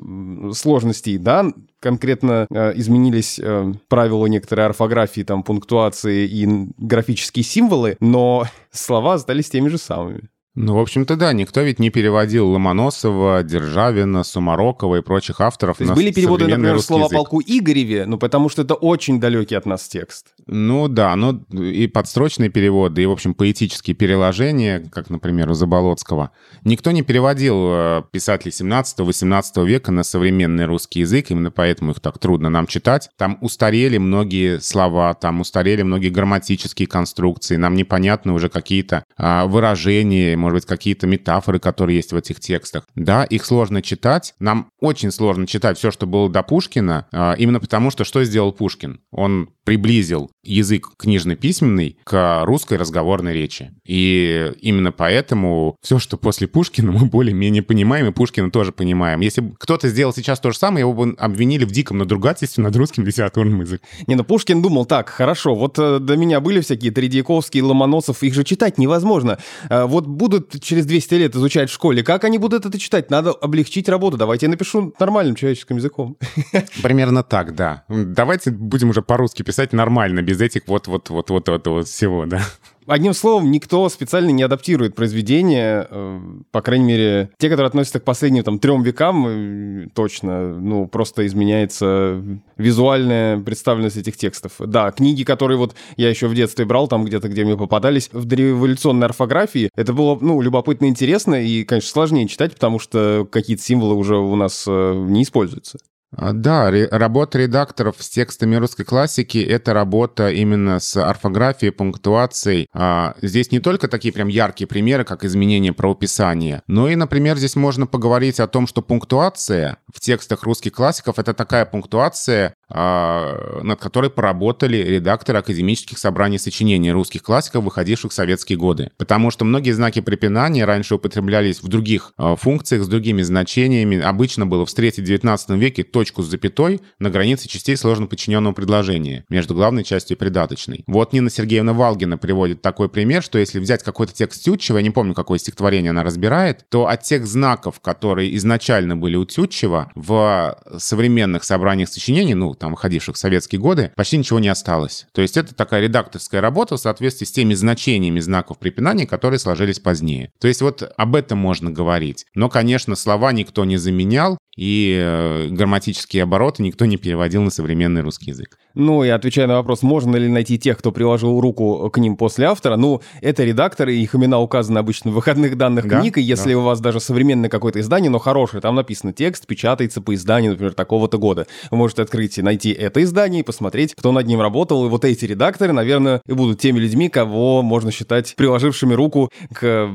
сложностей, 0.54 1.18
да, 1.18 1.46
конкретно 1.80 2.48
э, 2.50 2.74
изменились 2.76 3.40
э, 3.40 3.74
правила 3.88 4.26
некоторой 4.28 4.66
орфографии, 4.66 5.22
там, 5.22 5.44
пунктуации 5.44 6.28
и 6.28 6.48
графические 6.78 7.44
символы, 7.44 7.98
но 8.00 8.46
слова 8.72 9.16
остались 9.16 9.50
теми 9.50 9.70
же 9.70 9.78
самыми. 9.78 10.30
Ну, 10.56 10.74
в 10.74 10.80
общем-то, 10.80 11.16
да, 11.16 11.32
никто 11.32 11.62
ведь 11.62 11.80
не 11.80 11.92
переводил 11.92 12.50
Ломоносова, 12.50 13.44
Державина, 13.44 14.24
Сумарокова 14.24 14.98
и 14.98 15.02
прочих 15.02 15.42
авторов 15.42 15.78
То 15.78 15.84
есть 15.84 15.96
были 15.96 16.12
переводы, 16.12 16.48
например, 16.48 16.82
слова 16.82 17.04
язык. 17.04 17.18
полку 17.18 17.40
Игореве, 17.40 18.06
ну, 18.08 18.18
потому 18.18 18.50
что 18.50 18.64
это 18.64 18.74
очень 18.74 19.20
далекий 19.20 19.56
от 19.56 19.68
нас 19.68 19.88
текст. 19.88 20.34
Ну, 20.48 20.88
да, 20.88 21.16
ну, 21.16 21.46
и 21.52 21.86
подстрочные 21.88 22.50
переводы, 22.50 23.04
и, 23.04 23.06
в 23.06 23.12
общем, 23.12 23.36
поэтические 23.36 23.96
переложения, 23.96 24.90
как, 24.92 25.12
например, 25.12 25.52
у 25.52 25.54
Заболоцкого. 25.54 26.32
Никто 26.64 26.92
не 26.92 27.04
переводил 27.04 27.56
э, 27.70 28.04
писателей 28.12 28.52
17-18 28.52 29.66
века 29.66 29.92
на 29.92 30.04
современный 30.04 30.66
русский 30.66 31.02
язык, 31.02 31.30
именно 31.30 31.52
поэтому 31.52 31.92
их 31.92 32.00
так 32.00 32.18
трудно 32.18 32.50
нам 32.50 32.66
читать. 32.66 33.10
Там 33.18 33.38
устарели 33.42 34.00
многие 34.00 34.60
слова, 34.60 35.14
там 35.14 35.42
устарели 35.42 35.84
многие 35.84 36.10
грамматические 36.10 36.88
конструкции, 36.88 37.56
нам 37.56 37.76
непонятны 37.76 38.34
уже 38.34 38.50
какие-то 38.50 39.04
выражения, 39.20 40.38
может 40.38 40.56
быть, 40.56 40.66
какие-то 40.66 41.06
метафоры, 41.08 41.60
которые 41.60 41.98
есть 41.98 42.14
в 42.14 42.16
этих 42.16 42.40
текстах. 42.40 42.86
Да, 42.96 43.24
их 43.24 43.46
сложно 43.46 43.82
читать. 43.82 44.34
Нам 44.40 44.70
очень 44.80 45.12
сложно 45.12 45.46
читать 45.46 45.78
все, 45.78 45.92
что 45.92 46.08
было 46.08 46.30
до 46.30 46.42
Пушкина, 46.42 47.08
а, 47.12 47.34
именно 47.38 47.60
потому 47.60 47.92
что 47.92 48.04
что 48.04 48.24
сделал 48.24 48.52
Пушкин? 48.52 49.02
Он 49.12 49.50
приблизил 49.66 50.32
язык 50.44 50.90
книжно-письменный 50.98 51.98
к 52.04 52.44
русской 52.46 52.78
разговорной 52.78 53.34
речи. 53.34 53.72
И 53.86 54.52
именно 54.62 54.92
поэтому 54.92 55.78
все, 55.82 56.00
что 56.00 56.18
после 56.18 56.48
Пушкина, 56.48 56.92
мы 57.00 57.06
более-менее 57.06 57.62
понимаем, 57.62 58.08
и 58.08 58.12
Пушкина 58.12 58.52
тоже 58.52 58.72
понимаем. 58.72 59.20
Если 59.22 59.42
бы 59.42 59.56
кто-то 59.58 59.88
сделал 59.90 60.14
сейчас 60.14 60.40
то 60.40 60.52
же 60.52 60.58
самое, 60.58 60.82
его 60.82 60.94
бы 60.94 61.16
обвинили 61.18 61.66
в 61.66 61.72
диком 61.72 61.98
надругательстве 62.00 62.64
над 62.64 62.76
русским 62.76 63.06
литературным 63.06 63.62
языком. 63.62 63.88
Не, 64.08 64.16
ну 64.16 64.24
Пушкин 64.24 64.62
думал 64.62 64.86
так, 64.86 65.10
хорошо, 65.10 65.56
вот 65.56 65.78
э, 65.78 66.00
до 66.00 66.18
меня 66.18 66.40
были 66.40 66.62
всякие 66.62 66.92
Тредьяковские, 66.92 67.64
Ломоносов, 67.64 68.24
их 68.24 68.34
же 68.34 68.44
читать 68.44 68.78
невозможно. 68.78 69.40
Э, 69.70 69.86
вот 69.86 70.08
будут 70.08 70.62
через 70.62 70.86
200 70.86 71.14
лет 71.16 71.36
изучать 71.36 71.70
в 71.70 71.74
школе, 71.74 72.04
как 72.04 72.24
они 72.24 72.38
будут 72.38 72.66
это 72.66 72.80
читать? 72.80 73.12
Надо 73.12 73.32
облегчить 73.32 73.88
работу, 73.88 74.18
давайте 74.18 74.46
я 74.46 74.50
напишу 74.50 74.94
нормальным 75.00 75.36
человеческим 75.36 75.78
языком. 75.78 76.18
Примерно 76.82 77.24
так, 77.24 77.56
да. 77.56 77.84
Давайте 77.88 78.52
будем 78.52 78.90
уже 78.90 79.02
по-русски 79.02 79.44
писать 79.44 79.60
писать 79.60 79.74
нормально, 79.74 80.22
без 80.30 80.42
этих 80.42 80.68
вот-вот-вот-вот-вот 80.68 81.88
всего, 81.88 82.26
да. 82.28 82.42
Одним 82.86 83.14
словом, 83.14 83.52
никто 83.52 83.88
специально 83.90 84.32
не 84.32 84.42
адаптирует 84.42 84.96
произведения, 84.96 85.88
э, 85.90 86.20
по 86.52 86.62
крайней 86.62 86.86
мере, 86.86 87.30
те, 87.38 87.50
которые 87.50 87.68
относятся 87.68 88.00
к 88.00 88.04
последним 88.04 88.44
там 88.44 88.58
трем 88.58 88.82
векам, 88.82 89.28
э, 89.28 89.88
точно, 89.94 90.60
ну, 90.60 90.88
просто 90.88 91.26
изменяется 91.28 92.24
визуальная 92.58 93.40
представленность 93.40 93.98
этих 93.98 94.18
текстов. 94.18 94.54
Да, 94.60 94.92
книги, 94.92 95.24
которые 95.24 95.58
вот 95.58 95.76
я 95.98 96.10
еще 96.10 96.28
в 96.28 96.34
детстве 96.34 96.66
брал, 96.66 96.88
там 96.88 97.06
где-то, 97.06 97.28
где 97.30 97.46
мне 97.46 97.58
попадались, 97.58 98.10
в 98.12 98.26
дореволюционной 98.26 99.06
орфографии, 99.06 99.70
это 99.76 99.94
было, 99.94 100.18
ну, 100.20 100.42
любопытно 100.42 100.86
интересно, 100.86 101.36
и, 101.36 101.64
конечно, 101.64 101.90
сложнее 101.90 102.28
читать, 102.28 102.54
потому 102.54 102.80
что 102.80 103.28
какие-то 103.32 103.62
символы 103.62 103.96
уже 103.96 104.18
у 104.18 104.36
нас 104.36 104.66
э, 104.68 104.94
не 105.08 105.22
используются. 105.22 105.78
А, 106.16 106.34
да, 106.34 106.72
работа 106.92 107.38
редакторов 107.38 107.98
с 108.00 108.10
текстами 108.10 108.56
русской 108.56 108.84
классики— 108.84 109.38
это 109.50 109.74
работа 109.74 110.30
именно 110.32 110.80
с 110.80 110.98
орфографией, 110.98 111.72
пунктуацией. 111.72 112.68
А, 112.74 113.16
здесь 113.22 113.52
не 113.52 113.60
только 113.60 113.88
такие 113.88 114.12
прям 114.12 114.28
яркие 114.28 114.68
примеры, 114.68 115.04
как 115.04 115.24
изменение 115.24 115.72
правописания, 115.72 116.64
но 116.68 116.90
и, 116.90 116.96
например, 116.96 117.38
здесь 117.38 117.56
можно 117.56 117.86
поговорить 117.86 118.40
о 118.40 118.48
том, 118.48 118.66
что 118.66 118.82
пунктуация 118.82 119.78
в 119.94 120.00
текстах 120.00 120.44
русских 120.44 120.74
классиков— 120.74 121.20
это 121.20 121.34
такая 121.34 121.66
пунктуация, 121.66 122.56
над 122.70 123.80
которой 123.80 124.10
поработали 124.10 124.78
редакторы 124.78 125.40
академических 125.40 125.98
собраний 125.98 126.38
сочинений 126.38 126.92
русских 126.92 127.24
классиков, 127.24 127.64
выходивших 127.64 128.12
в 128.12 128.14
советские 128.14 128.58
годы. 128.58 128.92
Потому 128.98 129.32
что 129.32 129.46
многие 129.46 129.72
знаки 129.72 130.02
препинания 130.02 130.66
раньше 130.66 130.96
употреблялись 130.96 131.62
в 131.62 131.68
других 131.68 132.14
а, 132.18 132.36
функциях, 132.36 132.84
с 132.84 132.88
другими 132.88 133.22
значениями. 133.22 134.00
Обычно 134.00 134.46
было 134.46 134.66
встретить 134.66 135.00
в 135.00 135.08
19 135.08 135.52
веке 135.52 135.84
точку 135.84 136.22
с 136.22 136.28
запятой 136.28 136.82
на 137.00 137.10
границе 137.10 137.48
частей 137.48 137.76
сложно 137.76 138.08
подчиненного 138.08 138.54
предложения 138.54 139.26
между 139.30 139.54
главной 139.54 139.84
частью 139.84 140.18
и 140.18 140.20
придаточной. 140.20 140.84
Вот 140.88 141.14
Нина 141.14 141.30
Сергеевна 141.30 141.74
Валгина 141.74 142.18
приводит 142.18 142.62
такой 142.62 142.90
пример, 142.90 143.24
что 143.24 143.40
если 143.40 143.60
взять 143.60 143.84
какой-то 143.84 144.14
текст 144.14 144.44
Тютчева, 144.44 144.78
я 144.78 144.84
не 144.84 144.92
помню, 144.92 145.14
какое 145.14 145.40
стихотворение 145.40 145.92
она 145.92 146.04
разбирает, 146.04 146.66
то 146.70 146.88
от 146.88 147.04
тех 147.04 147.26
знаков, 147.26 147.80
которые 147.80 148.36
изначально 148.38 148.96
были 148.96 149.16
у 149.16 149.26
Тютчева, 149.26 149.92
в 149.96 150.58
современных 150.78 151.44
собраниях 151.44 151.90
сочинений, 151.90 152.34
ну, 152.34 152.54
там, 152.60 152.72
выходивших 152.72 153.16
в 153.16 153.18
советские 153.18 153.60
годы, 153.60 153.92
почти 153.96 154.18
ничего 154.18 154.40
не 154.40 154.50
осталось. 154.50 155.08
То 155.14 155.22
есть 155.22 155.38
это 155.38 155.56
такая 155.56 155.82
редакторская 155.82 156.42
работа 156.42 156.78
в 156.78 156.80
соответствии 156.80 157.26
с 157.26 157.32
теми 157.32 157.54
значениями 157.54 158.20
знаков 158.20 158.60
препинания, 158.60 159.08
которые 159.08 159.40
сложились 159.40 159.80
позднее. 159.80 160.32
То 160.40 160.48
есть 160.48 160.62
вот 160.62 160.84
об 160.98 161.16
этом 161.16 161.40
можно 161.40 161.72
говорить. 161.72 162.26
Но, 162.36 162.50
конечно, 162.50 162.96
слова 162.96 163.32
никто 163.32 163.66
не 163.66 163.78
заменял, 163.78 164.38
и 164.60 165.00
э, 165.02 165.48
грамматические 165.50 166.24
обороты 166.24 166.64
никто 166.64 166.86
не 166.86 166.98
переводил 166.98 167.42
на 167.42 167.50
современный 167.50 168.02
русский 168.02 168.32
язык. 168.32 168.58
Ну, 168.76 169.04
и 169.04 169.10
отвечая 169.10 169.48
на 169.48 169.56
вопрос, 169.56 169.82
можно 169.82 170.16
ли 170.16 170.28
найти 170.28 170.58
тех, 170.60 170.78
кто 170.78 170.92
приложил 170.92 171.40
руку 171.40 171.90
к 171.90 171.98
ним 171.98 172.16
после 172.16 172.46
автора, 172.46 172.76
ну, 172.76 173.02
это 173.22 173.44
редакторы, 173.44 173.96
их 173.96 174.16
имена 174.16 174.40
указаны 174.40 174.78
обычно 174.80 175.12
в 175.12 175.16
выходных 175.16 175.58
данных 175.58 175.88
да, 175.88 176.00
книг, 176.00 176.18
и 176.18 176.22
если 176.22 176.54
да. 176.54 176.60
у 176.60 176.64
вас 176.64 176.80
даже 176.80 177.00
современное 177.00 177.50
какое-то 177.50 177.80
издание, 177.80 178.10
но 178.10 178.20
хорошее, 178.20 178.62
там 178.62 178.76
написано 178.76 179.14
текст, 179.14 179.48
печатается 179.48 180.02
по 180.02 180.14
изданию, 180.14 180.52
например, 180.52 180.74
такого-то 180.74 181.18
года. 181.18 181.48
Вы 181.72 181.78
можете 181.78 182.04
открыть 182.04 182.38
и 182.38 182.42
найти 182.42 182.72
это 182.72 183.02
издание 183.04 183.42
и 183.42 183.44
посмотреть, 183.44 183.96
кто 183.96 184.12
над 184.12 184.28
ним 184.28 184.42
работал, 184.42 184.86
и 184.86 184.90
вот 184.90 185.06
эти 185.06 185.26
редакторы, 185.26 185.74
наверное, 185.74 186.22
и 186.28 186.34
будут 186.34 186.60
теми 186.60 186.80
людьми, 186.80 187.10
кого 187.10 187.62
можно 187.62 187.92
считать 187.92 188.36
приложившими 188.36 188.94
руку 188.94 189.32
к 189.54 189.90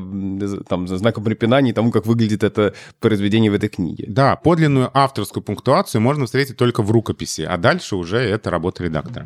там, 0.67 0.87
знакам 0.87 1.23
препинания 1.23 1.71
и 1.71 1.73
тому, 1.73 1.91
как 1.91 2.05
выглядит 2.05 2.43
это 2.43 2.73
произведение 2.99 3.51
в 3.51 3.53
этой 3.55 3.69
книге. 3.69 4.05
Да, 4.07 4.35
подлинную 4.35 4.89
авторскую 4.93 5.43
пунктуацию 5.43 6.01
можно 6.01 6.25
встретить 6.25 6.57
только 6.57 6.83
в 6.83 6.91
рукописи, 6.91 7.41
а 7.41 7.57
дальше 7.57 7.95
уже 7.95 8.17
это 8.17 8.49
работа 8.49 8.74
редактора. 8.79 9.25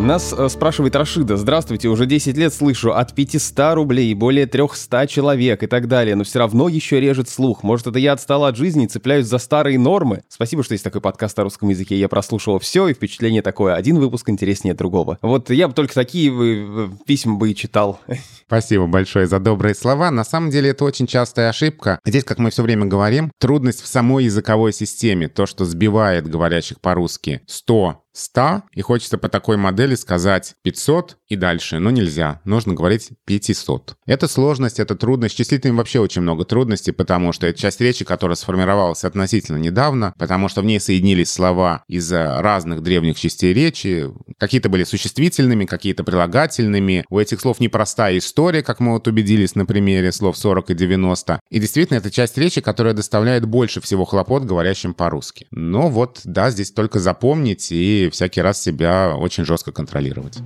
Нас 0.00 0.32
э, 0.32 0.48
спрашивает 0.48 0.96
Рашида. 0.96 1.36
Здравствуйте, 1.36 1.88
уже 1.88 2.06
10 2.06 2.34
лет 2.34 2.54
слышу 2.54 2.94
от 2.94 3.14
500 3.14 3.74
рублей, 3.74 4.14
более 4.14 4.46
300 4.46 5.06
человек 5.06 5.62
и 5.62 5.66
так 5.66 5.88
далее, 5.88 6.16
но 6.16 6.24
все 6.24 6.38
равно 6.38 6.70
еще 6.70 7.00
режет 7.00 7.28
слух. 7.28 7.62
Может, 7.62 7.88
это 7.88 7.98
я 7.98 8.14
отстала 8.14 8.48
от 8.48 8.56
жизни 8.56 8.86
и 8.86 8.88
цепляюсь 8.88 9.26
за 9.26 9.36
старые 9.36 9.78
нормы? 9.78 10.22
Спасибо, 10.28 10.64
что 10.64 10.72
есть 10.72 10.84
такой 10.84 11.02
подкаст 11.02 11.38
о 11.38 11.42
русском 11.42 11.68
языке. 11.68 11.98
Я 11.98 12.08
прослушал 12.08 12.58
все, 12.60 12.88
и 12.88 12.94
впечатление 12.94 13.42
такое. 13.42 13.74
Один 13.74 13.98
выпуск 13.98 14.30
интереснее 14.30 14.72
другого. 14.72 15.18
Вот 15.20 15.50
я 15.50 15.68
бы 15.68 15.74
только 15.74 15.92
такие 15.92 16.32
э, 16.32 16.88
письма 17.06 17.36
бы 17.36 17.50
и 17.50 17.54
читал. 17.54 18.00
Спасибо 18.46 18.86
большое 18.86 19.26
за 19.26 19.38
добрые 19.38 19.74
слова. 19.74 20.10
На 20.10 20.24
самом 20.24 20.48
деле 20.48 20.70
это 20.70 20.86
очень 20.86 21.06
частая 21.06 21.50
ошибка. 21.50 22.00
Здесь, 22.06 22.24
как 22.24 22.38
мы 22.38 22.50
все 22.50 22.62
время 22.62 22.86
говорим, 22.86 23.30
трудность 23.38 23.82
в 23.82 23.86
самой 23.86 24.24
языковой 24.24 24.72
системе. 24.72 25.28
То, 25.28 25.44
что 25.44 25.66
сбивает 25.66 26.26
говорящих 26.26 26.80
по-русски 26.80 27.42
100 27.46 28.02
100, 28.12 28.62
и 28.72 28.80
хочется 28.80 29.18
по 29.18 29.28
такой 29.28 29.56
модели 29.56 29.94
сказать 29.94 30.54
500 30.62 31.16
и 31.28 31.36
дальше, 31.36 31.78
но 31.78 31.90
нельзя. 31.90 32.40
Нужно 32.44 32.74
говорить 32.74 33.10
500. 33.24 33.94
Это 34.06 34.28
сложность, 34.28 34.80
это 34.80 34.96
трудность. 34.96 35.36
Числительным 35.36 35.76
вообще 35.76 36.00
очень 36.00 36.22
много 36.22 36.44
трудностей, 36.44 36.92
потому 36.92 37.32
что 37.32 37.46
это 37.46 37.58
часть 37.58 37.80
речи, 37.80 38.04
которая 38.04 38.36
сформировалась 38.36 39.04
относительно 39.04 39.58
недавно, 39.58 40.12
потому 40.18 40.48
что 40.48 40.62
в 40.62 40.64
ней 40.64 40.80
соединились 40.80 41.30
слова 41.30 41.84
из 41.88 42.10
разных 42.12 42.82
древних 42.82 43.18
частей 43.18 43.52
речи. 43.52 44.10
Какие-то 44.38 44.68
были 44.68 44.84
существительными, 44.84 45.64
какие-то 45.64 46.02
прилагательными. 46.04 47.04
У 47.08 47.18
этих 47.18 47.40
слов 47.40 47.60
непростая 47.60 48.18
история, 48.18 48.62
как 48.62 48.80
мы 48.80 48.92
вот 48.92 49.06
убедились 49.06 49.54
на 49.54 49.66
примере 49.66 50.12
слов 50.12 50.36
40 50.36 50.70
и 50.70 50.74
90. 50.74 51.40
И 51.50 51.58
действительно, 51.60 51.98
это 51.98 52.10
часть 52.10 52.36
речи, 52.38 52.60
которая 52.60 52.94
доставляет 52.94 53.44
больше 53.46 53.80
всего 53.80 54.04
хлопот 54.04 54.44
говорящим 54.44 54.94
по-русски. 54.94 55.46
Но 55.50 55.88
вот, 55.88 56.20
да, 56.24 56.50
здесь 56.50 56.72
только 56.72 56.98
запомнить 56.98 57.70
и 57.70 57.99
всякий 58.08 58.42
раз 58.42 58.62
себя 58.62 59.14
очень 59.16 59.44
жестко 59.44 59.72
контролировать. 59.72 60.38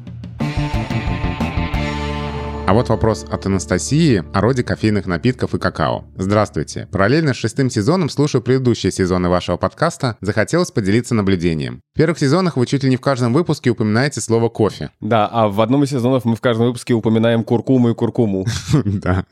А 2.66 2.72
вот 2.72 2.88
вопрос 2.88 3.26
от 3.30 3.44
Анастасии 3.44 4.24
о 4.32 4.40
роде 4.40 4.62
кофейных 4.62 5.04
напитков 5.04 5.54
и 5.54 5.58
какао. 5.58 6.06
Здравствуйте. 6.16 6.88
Параллельно 6.90 7.34
с 7.34 7.36
шестым 7.36 7.68
сезоном 7.68 8.08
слушаю 8.08 8.40
предыдущие 8.40 8.90
сезоны 8.90 9.28
вашего 9.28 9.58
подкаста. 9.58 10.16
Захотелось 10.22 10.70
поделиться 10.70 11.14
наблюдением. 11.14 11.82
В 11.92 11.98
первых 11.98 12.18
сезонах 12.18 12.56
вы 12.56 12.66
чуть 12.66 12.82
ли 12.82 12.88
не 12.88 12.96
в 12.96 13.02
каждом 13.02 13.34
выпуске 13.34 13.68
упоминаете 13.68 14.22
слово 14.22 14.48
«кофе». 14.48 14.90
Да, 15.02 15.28
а 15.30 15.48
в 15.48 15.60
одном 15.60 15.84
из 15.84 15.90
сезонов 15.90 16.24
мы 16.24 16.36
в 16.36 16.40
каждом 16.40 16.66
выпуске 16.66 16.94
упоминаем 16.94 17.44
куркуму 17.44 17.90
и 17.90 17.94
куркуму. 17.94 18.46
Да. 18.84 19.24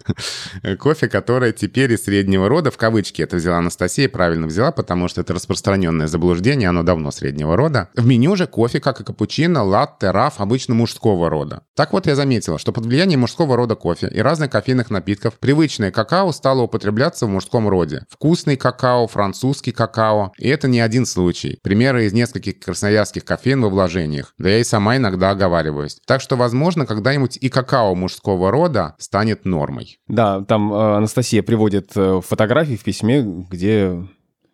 Кофе, 0.78 1.08
которое 1.08 1.52
теперь 1.52 1.92
из 1.92 2.04
среднего 2.04 2.48
рода, 2.48 2.70
в 2.70 2.76
кавычки 2.76 3.22
это 3.22 3.36
взяла 3.36 3.58
Анастасия, 3.58 4.08
правильно 4.08 4.46
взяла, 4.46 4.72
потому 4.72 5.08
что 5.08 5.22
это 5.22 5.32
распространенное 5.32 6.06
заблуждение, 6.06 6.68
оно 6.68 6.82
давно 6.82 7.10
среднего 7.10 7.56
рода. 7.56 7.88
В 7.96 8.04
меню 8.04 8.36
же 8.36 8.46
кофе, 8.46 8.80
как 8.80 9.00
и 9.00 9.04
капучино, 9.04 9.64
латте, 9.64 10.10
раф, 10.10 10.34
обычно 10.38 10.74
мужского 10.74 11.30
рода. 11.30 11.62
Так 11.74 11.92
вот 11.92 12.06
я 12.06 12.14
заметила, 12.14 12.58
что 12.58 12.72
под 12.72 12.86
влиянием 12.86 13.21
мужского 13.22 13.56
рода 13.56 13.76
кофе 13.76 14.08
и 14.08 14.20
разных 14.20 14.50
кофейных 14.50 14.90
напитков, 14.90 15.38
привычное 15.38 15.90
какао 15.90 16.32
стало 16.32 16.62
употребляться 16.62 17.26
в 17.26 17.30
мужском 17.30 17.68
роде. 17.68 18.04
Вкусный 18.10 18.56
какао, 18.56 19.06
французский 19.06 19.72
какао. 19.72 20.32
И 20.38 20.48
это 20.48 20.68
не 20.68 20.80
один 20.80 21.06
случай. 21.06 21.58
Примеры 21.62 22.04
из 22.04 22.12
нескольких 22.12 22.58
красноярских 22.60 23.24
кофеин 23.24 23.62
во 23.62 23.68
вложениях. 23.68 24.34
Да 24.38 24.48
я 24.50 24.58
и 24.58 24.64
сама 24.64 24.96
иногда 24.96 25.30
оговариваюсь. 25.30 25.98
Так 26.06 26.20
что, 26.20 26.36
возможно, 26.36 26.84
когда-нибудь 26.84 27.38
и 27.40 27.48
какао 27.48 27.94
мужского 27.94 28.50
рода 28.50 28.96
станет 28.98 29.44
нормой. 29.44 29.98
Да, 30.08 30.42
там 30.44 30.72
э, 30.72 30.96
Анастасия 30.96 31.42
приводит 31.42 31.92
э, 31.94 32.20
фотографии 32.22 32.74
в 32.76 32.82
письме, 32.82 33.22
где 33.22 34.04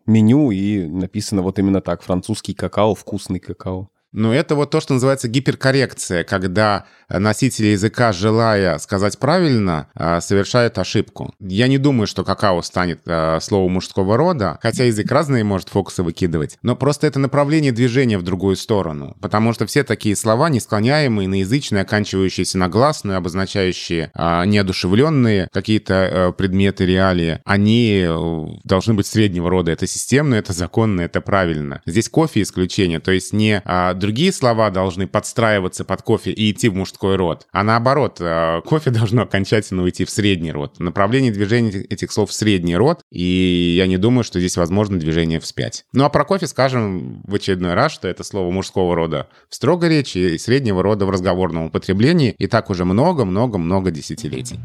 меню 0.07 0.51
и 0.51 0.87
написано 0.87 1.43
вот 1.43 1.59
именно 1.59 1.81
так. 1.81 2.03
Французский 2.03 2.55
какао, 2.55 2.95
вкусный 2.95 3.41
какао. 3.41 3.89
Но 4.13 4.35
это 4.35 4.55
вот 4.55 4.71
то, 4.71 4.81
что 4.81 4.95
называется 4.95 5.29
гиперкоррекция, 5.29 6.25
когда 6.25 6.87
носители 7.09 7.69
языка, 7.69 8.13
желая 8.13 8.79
сказать 8.79 9.19
правильно, 9.19 9.89
а, 9.95 10.21
совершают 10.21 10.79
ошибку. 10.79 11.35
Я 11.41 11.69
не 11.69 11.79
думаю, 11.79 12.07
что 12.07 12.25
какао 12.25 12.61
станет 12.63 13.01
а, 13.07 13.41
словом 13.41 13.73
мужского 13.73 14.17
рода, 14.17 14.59
хотя 14.63 14.85
язык 14.85 15.11
разные 15.11 15.45
может 15.45 15.69
фокусы 15.69 16.03
выкидывать, 16.03 16.59
но 16.63 16.77
просто 16.77 17.07
это 17.07 17.19
направление 17.19 17.73
движения 17.73 18.19
в 18.19 18.23
другую 18.23 18.57
сторону, 18.57 19.17
потому 19.21 19.53
что 19.53 19.67
все 19.67 19.85
такие 19.85 20.17
слова, 20.17 20.49
несклоняемые, 20.51 21.27
иноязычные, 21.27 21.83
оканчивающиеся 21.83 22.59
на 22.59 22.69
гласную, 22.69 23.17
обозначающие 23.17 24.11
а, 24.15 24.45
неодушевленные 24.45 25.49
какие-то 25.53 26.35
предметы, 26.37 26.85
реалии, 26.85 27.41
они 27.45 28.05
э, 28.07 28.47
должны 28.65 28.95
быть 28.95 29.07
среднего 29.07 29.51
рода. 29.51 29.73
Это 29.73 29.87
системно, 29.87 30.35
это 30.35 30.53
законно, 30.53 31.03
это 31.03 31.21
правильно. 31.21 31.83
Здесь 31.87 32.09
кофе 32.09 32.43
исключение, 32.43 33.01
то 33.01 33.11
есть 33.11 33.33
не 33.33 33.61
другие 33.99 34.32
слова 34.32 34.70
должны 34.70 35.07
подстраиваться 35.07 35.84
под 35.84 36.03
кофе 36.03 36.30
и 36.30 36.51
идти 36.51 36.68
в 36.68 36.74
мужской 36.74 37.16
род, 37.16 37.46
а 37.53 37.62
наоборот, 37.62 38.18
э, 38.20 38.61
кофе 38.64 38.90
должно 38.99 39.22
окончательно 39.22 39.82
уйти 39.82 40.05
в 40.05 40.11
средний 40.11 40.53
род. 40.53 40.78
Направление 40.78 41.32
движения 41.32 41.70
этих 41.70 42.12
слов 42.12 42.30
в 42.30 42.32
средний 42.32 42.76
род, 42.76 43.01
и 43.11 43.74
я 43.76 43.86
не 43.86 43.99
думаю, 43.99 44.24
что 44.24 44.38
здесь 44.40 44.57
возможно 44.57 44.99
движение 44.99 45.40
вспять. 45.40 45.84
Ну 45.92 46.05
а 46.05 46.09
про 46.09 46.24
кофе 46.24 46.46
скажем 46.46 47.22
в 47.26 47.34
очередной 47.34 47.74
раз, 47.74 47.92
что 47.92 48.09
это 48.09 48.24
слово 48.24 48.51
мужского 48.51 48.94
рода 48.94 49.28
в 49.49 49.55
строгой 49.55 49.90
речи 49.90 50.18
и 50.18 50.38
среднего 50.38 50.82
рода 50.82 51.07
в 51.07 51.11
разговорном 51.11 51.64
употреблении, 51.64 52.34
и 52.38 52.46
так 52.46 52.70
уже 52.70 52.84
много-много-много 52.84 53.90
десятилетий. 53.90 54.59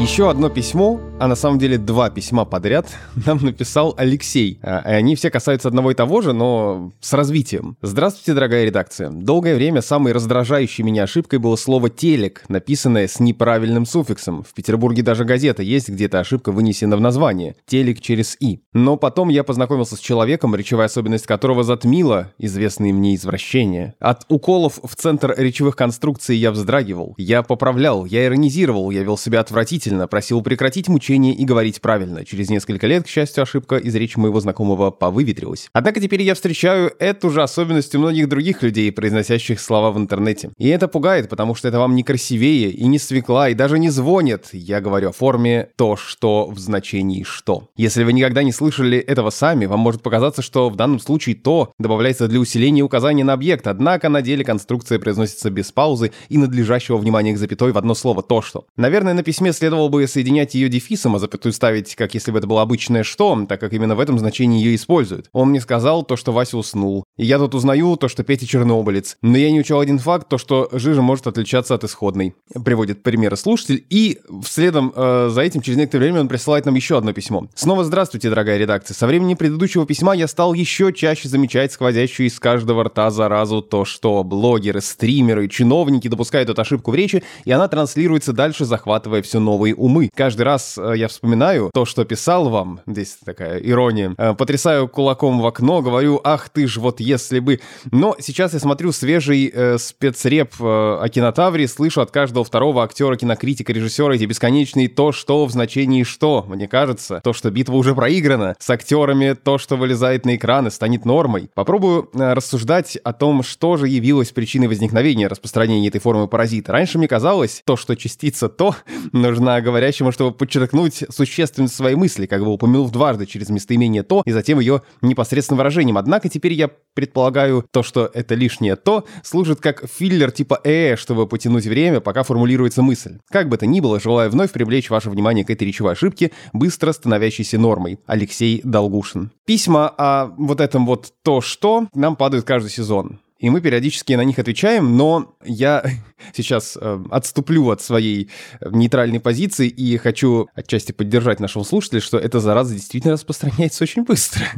Еще 0.00 0.30
одно 0.30 0.48
письмо, 0.48 0.98
а 1.20 1.26
на 1.26 1.34
самом 1.34 1.58
деле 1.58 1.76
два 1.76 2.08
письма 2.08 2.46
подряд, 2.46 2.86
нам 3.26 3.38
написал 3.42 3.94
Алексей. 3.98 4.58
А, 4.62 4.80
и 4.90 4.94
они 4.94 5.14
все 5.14 5.30
касаются 5.30 5.68
одного 5.68 5.90
и 5.90 5.94
того 5.94 6.22
же, 6.22 6.32
но 6.32 6.92
с 7.00 7.12
развитием. 7.12 7.76
Здравствуйте, 7.82 8.32
дорогая 8.32 8.64
редакция. 8.64 9.10
Долгое 9.10 9.54
время 9.54 9.82
самой 9.82 10.14
раздражающей 10.14 10.82
меня 10.82 11.02
ошибкой 11.02 11.38
было 11.38 11.56
слово 11.56 11.90
«телек», 11.90 12.44
написанное 12.48 13.06
с 13.06 13.20
неправильным 13.20 13.84
суффиксом. 13.84 14.42
В 14.42 14.54
Петербурге 14.54 15.02
даже 15.02 15.26
газета 15.26 15.62
есть, 15.62 15.90
где 15.90 16.06
эта 16.06 16.20
ошибка 16.20 16.50
вынесена 16.50 16.96
в 16.96 17.02
название. 17.02 17.54
«Телек» 17.66 18.00
через 18.00 18.38
«и». 18.40 18.62
Но 18.72 18.96
потом 18.96 19.28
я 19.28 19.44
познакомился 19.44 19.96
с 19.96 20.00
человеком, 20.00 20.56
речевая 20.56 20.86
особенность 20.86 21.26
которого 21.26 21.62
затмила 21.62 22.32
известные 22.38 22.94
мне 22.94 23.14
извращения. 23.16 23.94
От 24.00 24.24
уколов 24.30 24.80
в 24.82 24.96
центр 24.96 25.34
речевых 25.36 25.76
конструкций 25.76 26.38
я 26.38 26.52
вздрагивал. 26.52 27.14
Я 27.18 27.42
поправлял, 27.42 28.06
я 28.06 28.24
иронизировал, 28.24 28.90
я 28.90 29.02
вел 29.02 29.18
себя 29.18 29.40
отвратительно, 29.40 29.89
настоятельно 29.90 30.08
просил 30.08 30.42
прекратить 30.42 30.88
мучение 30.88 31.34
и 31.34 31.44
говорить 31.44 31.80
правильно. 31.80 32.24
Через 32.24 32.50
несколько 32.50 32.86
лет, 32.86 33.04
к 33.04 33.08
счастью, 33.08 33.42
ошибка 33.42 33.76
из 33.76 33.94
речи 33.94 34.18
моего 34.18 34.40
знакомого 34.40 34.90
повыветрилась. 34.90 35.68
Однако 35.72 36.00
теперь 36.00 36.22
я 36.22 36.34
встречаю 36.34 36.92
эту 36.98 37.30
же 37.30 37.42
особенность 37.42 37.94
у 37.94 37.98
многих 37.98 38.28
других 38.28 38.62
людей, 38.62 38.92
произносящих 38.92 39.60
слова 39.60 39.90
в 39.90 39.98
интернете. 39.98 40.50
И 40.58 40.68
это 40.68 40.88
пугает, 40.88 41.28
потому 41.28 41.54
что 41.54 41.68
это 41.68 41.78
вам 41.78 41.94
не 41.94 42.02
красивее 42.02 42.70
и 42.70 42.86
не 42.86 42.98
свекла, 42.98 43.48
и 43.48 43.54
даже 43.54 43.78
не 43.78 43.90
звонит. 43.90 44.48
Я 44.52 44.80
говорю 44.80 45.10
о 45.10 45.12
форме 45.12 45.68
«то, 45.76 45.96
что» 45.96 46.46
в 46.50 46.58
значении 46.58 47.24
«что». 47.24 47.68
Если 47.76 48.04
вы 48.04 48.12
никогда 48.12 48.42
не 48.42 48.52
слышали 48.52 48.98
этого 48.98 49.30
сами, 49.30 49.66
вам 49.66 49.80
может 49.80 50.02
показаться, 50.02 50.42
что 50.42 50.70
в 50.70 50.76
данном 50.76 51.00
случае 51.00 51.34
«то» 51.34 51.72
добавляется 51.78 52.28
для 52.28 52.38
усиления 52.38 52.82
указания 52.82 53.24
на 53.24 53.32
объект, 53.32 53.66
однако 53.66 54.08
на 54.08 54.22
деле 54.22 54.44
конструкция 54.44 54.98
произносится 54.98 55.50
без 55.50 55.72
паузы 55.72 56.12
и 56.28 56.38
надлежащего 56.38 56.96
внимания 56.96 57.32
к 57.34 57.38
запятой 57.38 57.72
в 57.72 57.78
одно 57.78 57.94
слово 57.94 58.22
«то, 58.22 58.42
что». 58.42 58.64
Наверное, 58.76 59.14
на 59.14 59.22
письме 59.22 59.52
следовало 59.52 59.79
следовало 59.80 59.88
бы 59.88 60.06
соединять 60.06 60.54
ее 60.54 60.68
дефисом, 60.68 61.16
а 61.16 61.18
запятую 61.18 61.52
ставить, 61.52 61.94
как 61.94 62.14
если 62.14 62.30
бы 62.30 62.38
это 62.38 62.46
было 62.46 62.62
обычное 62.62 63.02
«что», 63.02 63.46
так 63.48 63.60
как 63.60 63.72
именно 63.72 63.94
в 63.94 64.00
этом 64.00 64.18
значении 64.18 64.62
ее 64.62 64.74
используют. 64.74 65.28
Он 65.32 65.50
мне 65.50 65.60
сказал 65.60 66.02
то, 66.02 66.16
что 66.16 66.32
Вася 66.32 66.58
уснул. 66.58 67.04
И 67.16 67.24
я 67.24 67.38
тут 67.38 67.54
узнаю 67.54 67.96
то, 67.96 68.08
что 68.08 68.24
Петя 68.24 68.46
чернобылец. 68.46 69.16
Но 69.22 69.38
я 69.38 69.50
не 69.50 69.60
учел 69.60 69.80
один 69.80 69.98
факт, 69.98 70.28
то, 70.28 70.38
что 70.38 70.68
жижа 70.72 71.02
может 71.02 71.26
отличаться 71.26 71.74
от 71.74 71.84
исходной. 71.84 72.34
Приводит 72.64 73.02
примеры 73.02 73.36
слушатель. 73.36 73.84
И 73.90 74.18
следом 74.44 74.92
э, 74.94 75.28
за 75.30 75.40
этим 75.42 75.60
через 75.62 75.78
некоторое 75.78 76.04
время 76.04 76.20
он 76.20 76.28
присылает 76.28 76.66
нам 76.66 76.74
еще 76.74 76.98
одно 76.98 77.12
письмо. 77.12 77.46
Снова 77.54 77.84
здравствуйте, 77.84 78.28
дорогая 78.28 78.58
редакция. 78.58 78.94
Со 78.94 79.06
времени 79.06 79.34
предыдущего 79.34 79.86
письма 79.86 80.14
я 80.14 80.26
стал 80.28 80.54
еще 80.54 80.92
чаще 80.92 81.28
замечать 81.28 81.72
сквозящую 81.72 82.26
из 82.26 82.38
каждого 82.38 82.84
рта 82.84 83.10
заразу 83.10 83.62
то, 83.62 83.84
что 83.84 84.24
блогеры, 84.24 84.80
стримеры, 84.80 85.48
чиновники 85.48 86.08
допускают 86.08 86.50
эту 86.50 86.60
ошибку 86.60 86.90
в 86.90 86.94
речи, 86.94 87.22
и 87.44 87.52
она 87.52 87.68
транслируется 87.68 88.32
дальше, 88.32 88.64
захватывая 88.64 89.22
все 89.22 89.38
новые 89.40 89.69
новые 89.70 89.74
умы. 89.74 90.10
Каждый 90.14 90.42
раз 90.42 90.78
э, 90.78 90.94
я 90.96 91.08
вспоминаю 91.08 91.70
то, 91.72 91.84
что 91.84 92.04
писал 92.04 92.48
вам, 92.48 92.80
здесь 92.86 93.18
такая 93.24 93.58
ирония, 93.58 94.14
э, 94.16 94.34
потрясаю 94.34 94.88
кулаком 94.88 95.40
в 95.40 95.46
окно, 95.46 95.82
говорю, 95.82 96.20
ах 96.24 96.48
ты 96.48 96.66
ж, 96.66 96.78
вот 96.78 97.00
если 97.00 97.40
бы... 97.40 97.60
Но 97.90 98.16
сейчас 98.18 98.54
я 98.54 98.60
смотрю 98.60 98.92
свежий 98.92 99.50
э, 99.52 99.78
спецреп 99.78 100.54
э, 100.60 100.64
о 100.64 101.08
кинотавре, 101.08 101.68
слышу 101.68 102.00
от 102.00 102.10
каждого 102.10 102.44
второго 102.44 102.82
актера, 102.82 103.16
кинокритика, 103.16 103.72
режиссера 103.72 104.14
эти 104.14 104.24
бесконечные 104.24 104.88
то, 104.88 105.12
что 105.12 105.46
в 105.46 105.50
значении 105.50 106.02
что. 106.02 106.44
Мне 106.48 106.68
кажется, 106.68 107.20
то, 107.22 107.32
что 107.32 107.50
битва 107.50 107.74
уже 107.76 107.94
проиграна. 107.94 108.54
С 108.58 108.70
актерами 108.70 109.34
то, 109.34 109.58
что 109.58 109.76
вылезает 109.76 110.24
на 110.26 110.36
экраны, 110.36 110.70
станет 110.70 111.04
нормой. 111.04 111.50
Попробую 111.54 112.10
э, 112.14 112.32
рассуждать 112.32 112.96
о 112.96 113.12
том, 113.12 113.42
что 113.42 113.76
же 113.76 113.88
явилось 113.88 114.30
причиной 114.30 114.68
возникновения 114.68 115.28
распространения 115.28 115.88
этой 115.88 116.00
формы 116.00 116.28
паразита. 116.28 116.72
Раньше 116.72 116.98
мне 116.98 117.08
казалось, 117.08 117.62
то, 117.64 117.76
что 117.76 117.94
частица 117.96 118.48
то 118.48 118.74
нужна 119.12 119.49
на 119.50 119.60
говорящему, 119.60 120.12
чтобы 120.12 120.36
подчеркнуть 120.36 121.04
существенность 121.10 121.74
своей 121.74 121.96
мысли, 121.96 122.26
как 122.26 122.44
бы 122.44 122.52
упомянув 122.52 122.90
дважды 122.92 123.26
через 123.26 123.48
местоимение 123.50 124.02
«то» 124.02 124.22
и 124.24 124.30
затем 124.30 124.60
ее 124.60 124.82
непосредственным 125.02 125.58
выражением. 125.58 125.98
Однако 125.98 126.28
теперь 126.28 126.52
я 126.52 126.70
предполагаю, 126.94 127.66
то, 127.72 127.82
что 127.82 128.10
это 128.12 128.34
лишнее 128.34 128.76
«то», 128.76 129.06
служит 129.24 129.60
как 129.60 129.84
филлер 129.88 130.30
типа 130.30 130.60
«э», 130.64 130.96
чтобы 130.96 131.26
потянуть 131.26 131.66
время, 131.66 132.00
пока 132.00 132.22
формулируется 132.22 132.82
мысль. 132.82 133.18
Как 133.30 133.48
бы 133.48 133.56
то 133.56 133.66
ни 133.66 133.80
было, 133.80 133.98
желаю 133.98 134.30
вновь 134.30 134.52
привлечь 134.52 134.90
ваше 134.90 135.10
внимание 135.10 135.44
к 135.44 135.50
этой 135.50 135.66
речевой 135.66 135.92
ошибке, 135.92 136.30
быстро 136.52 136.92
становящейся 136.92 137.58
нормой. 137.58 137.98
Алексей 138.06 138.60
Долгушин. 138.62 139.32
Письма 139.46 139.88
о 139.98 140.26
вот 140.38 140.60
этом 140.60 140.86
вот 140.86 141.12
«то 141.24 141.40
что» 141.40 141.88
нам 141.94 142.14
падают 142.16 142.46
каждый 142.46 142.70
сезон 142.70 143.18
и 143.40 143.48
мы 143.48 143.62
периодически 143.62 144.12
на 144.12 144.22
них 144.22 144.38
отвечаем, 144.38 144.96
но 144.96 145.34
я 145.42 145.82
сейчас 146.34 146.78
э, 146.80 147.04
отступлю 147.10 147.70
от 147.70 147.80
своей 147.80 148.28
э, 148.60 148.68
нейтральной 148.70 149.18
позиции 149.18 149.66
и 149.66 149.96
хочу 149.96 150.48
отчасти 150.54 150.92
поддержать 150.92 151.40
нашего 151.40 151.62
слушателя, 151.62 152.00
что 152.00 152.18
эта 152.18 152.38
зараза 152.38 152.74
действительно 152.74 153.14
распространяется 153.14 153.84
очень 153.84 154.04
быстро. 154.04 154.44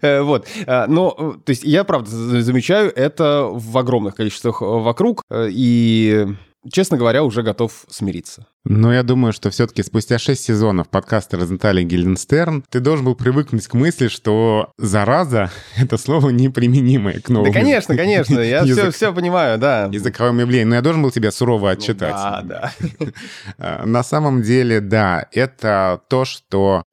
Э, 0.00 0.22
вот. 0.22 0.46
Но, 0.66 1.10
то 1.44 1.50
есть 1.50 1.64
я, 1.64 1.84
правда, 1.84 2.10
замечаю 2.10 2.92
это 2.94 3.48
в 3.50 3.76
огромных 3.76 4.14
количествах 4.14 4.60
вокруг, 4.60 5.22
и 5.30 6.26
честно 6.70 6.96
говоря, 6.96 7.24
уже 7.24 7.42
готов 7.42 7.84
смириться. 7.88 8.46
Но 8.64 8.94
я 8.94 9.02
думаю, 9.02 9.32
что 9.32 9.50
все-таки 9.50 9.82
спустя 9.82 10.18
шесть 10.18 10.44
сезонов 10.44 10.88
подкаста 10.88 11.36
Розентали 11.36 11.82
Гильденстерн 11.82 12.62
ты 12.70 12.78
должен 12.78 13.04
был 13.04 13.16
привыкнуть 13.16 13.66
к 13.66 13.74
мысли, 13.74 14.06
что 14.06 14.70
«зараза»— 14.78 15.50
это 15.76 15.96
слово 15.98 16.30
неприменимое 16.30 17.20
к 17.20 17.28
новому. 17.28 17.52
Да, 17.52 17.58
конечно, 17.58 17.96
конечно, 17.96 18.38
я 18.38 18.64
все, 18.64 18.92
все 18.92 19.12
понимаю, 19.12 19.58
да. 19.58 19.88
Языковым 19.90 20.38
явлением. 20.38 20.70
Но 20.70 20.74
я 20.76 20.80
должен 20.80 21.02
был 21.02 21.10
тебя 21.10 21.32
сурово 21.32 21.66
ну 21.66 21.72
отчитать. 21.72 22.12
да, 22.12 22.42
да. 22.44 22.72
А, 23.58 23.84
на 23.84 24.02
самом 24.02 24.42
деле, 24.42 24.80
да, 24.80 25.26
это 25.32 26.00
то, 26.08 26.24
что... 26.24 26.84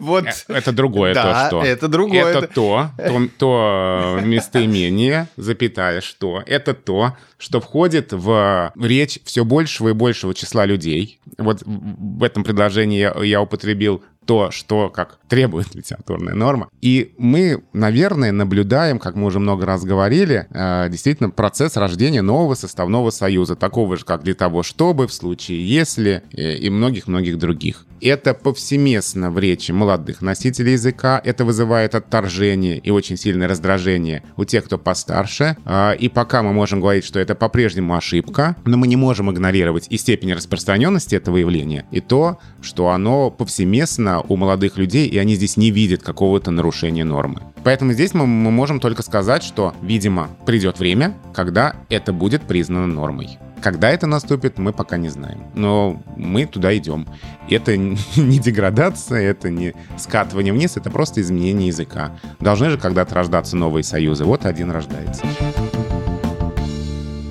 Вот. 0.00 0.24
Э, 0.48 0.54
это 0.54 0.72
другое 0.72 1.14
то, 1.14 1.46
что. 1.46 1.62
это 1.62 1.88
другое. 1.88 2.24
Это 2.24 2.48
то, 2.48 2.90
то 3.38 4.18
местоимение, 4.22 5.28
запятая, 5.36 6.00
что. 6.00 6.42
Это 6.46 6.74
то, 6.74 7.16
что 7.38 7.60
входит 7.60 8.12
в 8.12 8.72
речь 8.80 9.18
все 9.24 9.44
большего 9.44 9.90
и 9.90 9.92
большего 9.92 10.23
числа 10.32 10.64
людей. 10.66 11.18
Вот 11.38 11.62
в 11.64 12.22
этом 12.22 12.44
предложении 12.44 12.98
я, 12.98 13.14
я 13.22 13.42
употребил 13.42 14.02
то, 14.24 14.50
что 14.50 14.88
как 14.88 15.18
требует 15.28 15.74
литературная 15.74 16.34
норма. 16.34 16.68
И 16.80 17.14
мы, 17.18 17.62
наверное, 17.72 18.32
наблюдаем, 18.32 18.98
как 18.98 19.14
мы 19.14 19.26
уже 19.26 19.38
много 19.38 19.66
раз 19.66 19.84
говорили, 19.84 20.46
э, 20.50 20.88
действительно 20.90 21.30
процесс 21.30 21.76
рождения 21.76 22.22
нового 22.22 22.54
составного 22.54 23.10
союза, 23.10 23.54
такого 23.54 23.96
же, 23.96 24.04
как 24.04 24.22
для 24.22 24.34
того, 24.34 24.62
чтобы, 24.62 25.06
в 25.06 25.12
случае 25.12 25.66
если, 25.66 26.22
э, 26.32 26.56
и 26.56 26.70
многих-многих 26.70 27.38
других. 27.38 27.86
Это 28.04 28.34
повсеместно 28.34 29.30
в 29.30 29.38
речи 29.38 29.72
молодых 29.72 30.20
носителей 30.20 30.72
языка, 30.72 31.18
это 31.24 31.46
вызывает 31.46 31.94
отторжение 31.94 32.76
и 32.76 32.90
очень 32.90 33.16
сильное 33.16 33.48
раздражение 33.48 34.22
у 34.36 34.44
тех, 34.44 34.66
кто 34.66 34.76
постарше. 34.76 35.56
Э, 35.64 35.96
и 35.96 36.10
пока 36.10 36.42
мы 36.42 36.52
можем 36.52 36.80
говорить, 36.80 37.06
что 37.06 37.18
это 37.18 37.34
по-прежнему 37.34 37.96
ошибка, 37.96 38.56
но 38.66 38.76
мы 38.76 38.88
не 38.88 38.96
можем 38.96 39.32
игнорировать 39.32 39.86
и 39.88 39.96
степень 39.96 40.34
распространенности 40.34 41.14
этого 41.14 41.38
явления, 41.38 41.86
и 41.92 42.00
то, 42.00 42.38
что 42.60 42.90
оно 42.90 43.30
повсеместно 43.30 44.20
у 44.20 44.36
молодых 44.36 44.76
людей, 44.76 45.08
и 45.08 45.16
они 45.16 45.34
здесь 45.34 45.56
не 45.56 45.70
видят 45.70 46.02
какого-то 46.02 46.50
нарушения 46.50 47.04
нормы. 47.04 47.40
Поэтому 47.64 47.94
здесь 47.94 48.12
мы, 48.12 48.26
мы 48.26 48.50
можем 48.50 48.80
только 48.80 49.02
сказать, 49.02 49.42
что, 49.42 49.72
видимо, 49.80 50.28
придет 50.44 50.78
время, 50.78 51.16
когда 51.32 51.74
это 51.88 52.12
будет 52.12 52.42
признано 52.42 52.86
нормой. 52.86 53.38
Когда 53.64 53.90
это 53.90 54.06
наступит, 54.06 54.58
мы 54.58 54.74
пока 54.74 54.98
не 54.98 55.08
знаем. 55.08 55.44
Но 55.54 56.02
мы 56.18 56.44
туда 56.44 56.76
идем. 56.76 57.08
Это 57.48 57.74
не 57.78 58.38
деградация, 58.38 59.22
это 59.22 59.48
не 59.48 59.72
скатывание 59.96 60.52
вниз, 60.52 60.76
это 60.76 60.90
просто 60.90 61.22
изменение 61.22 61.68
языка. 61.68 62.14
Должны 62.40 62.68
же 62.68 62.76
когда-то 62.76 63.14
рождаться 63.14 63.56
новые 63.56 63.82
союзы. 63.82 64.26
Вот 64.26 64.44
один 64.44 64.70
рождается. 64.70 65.24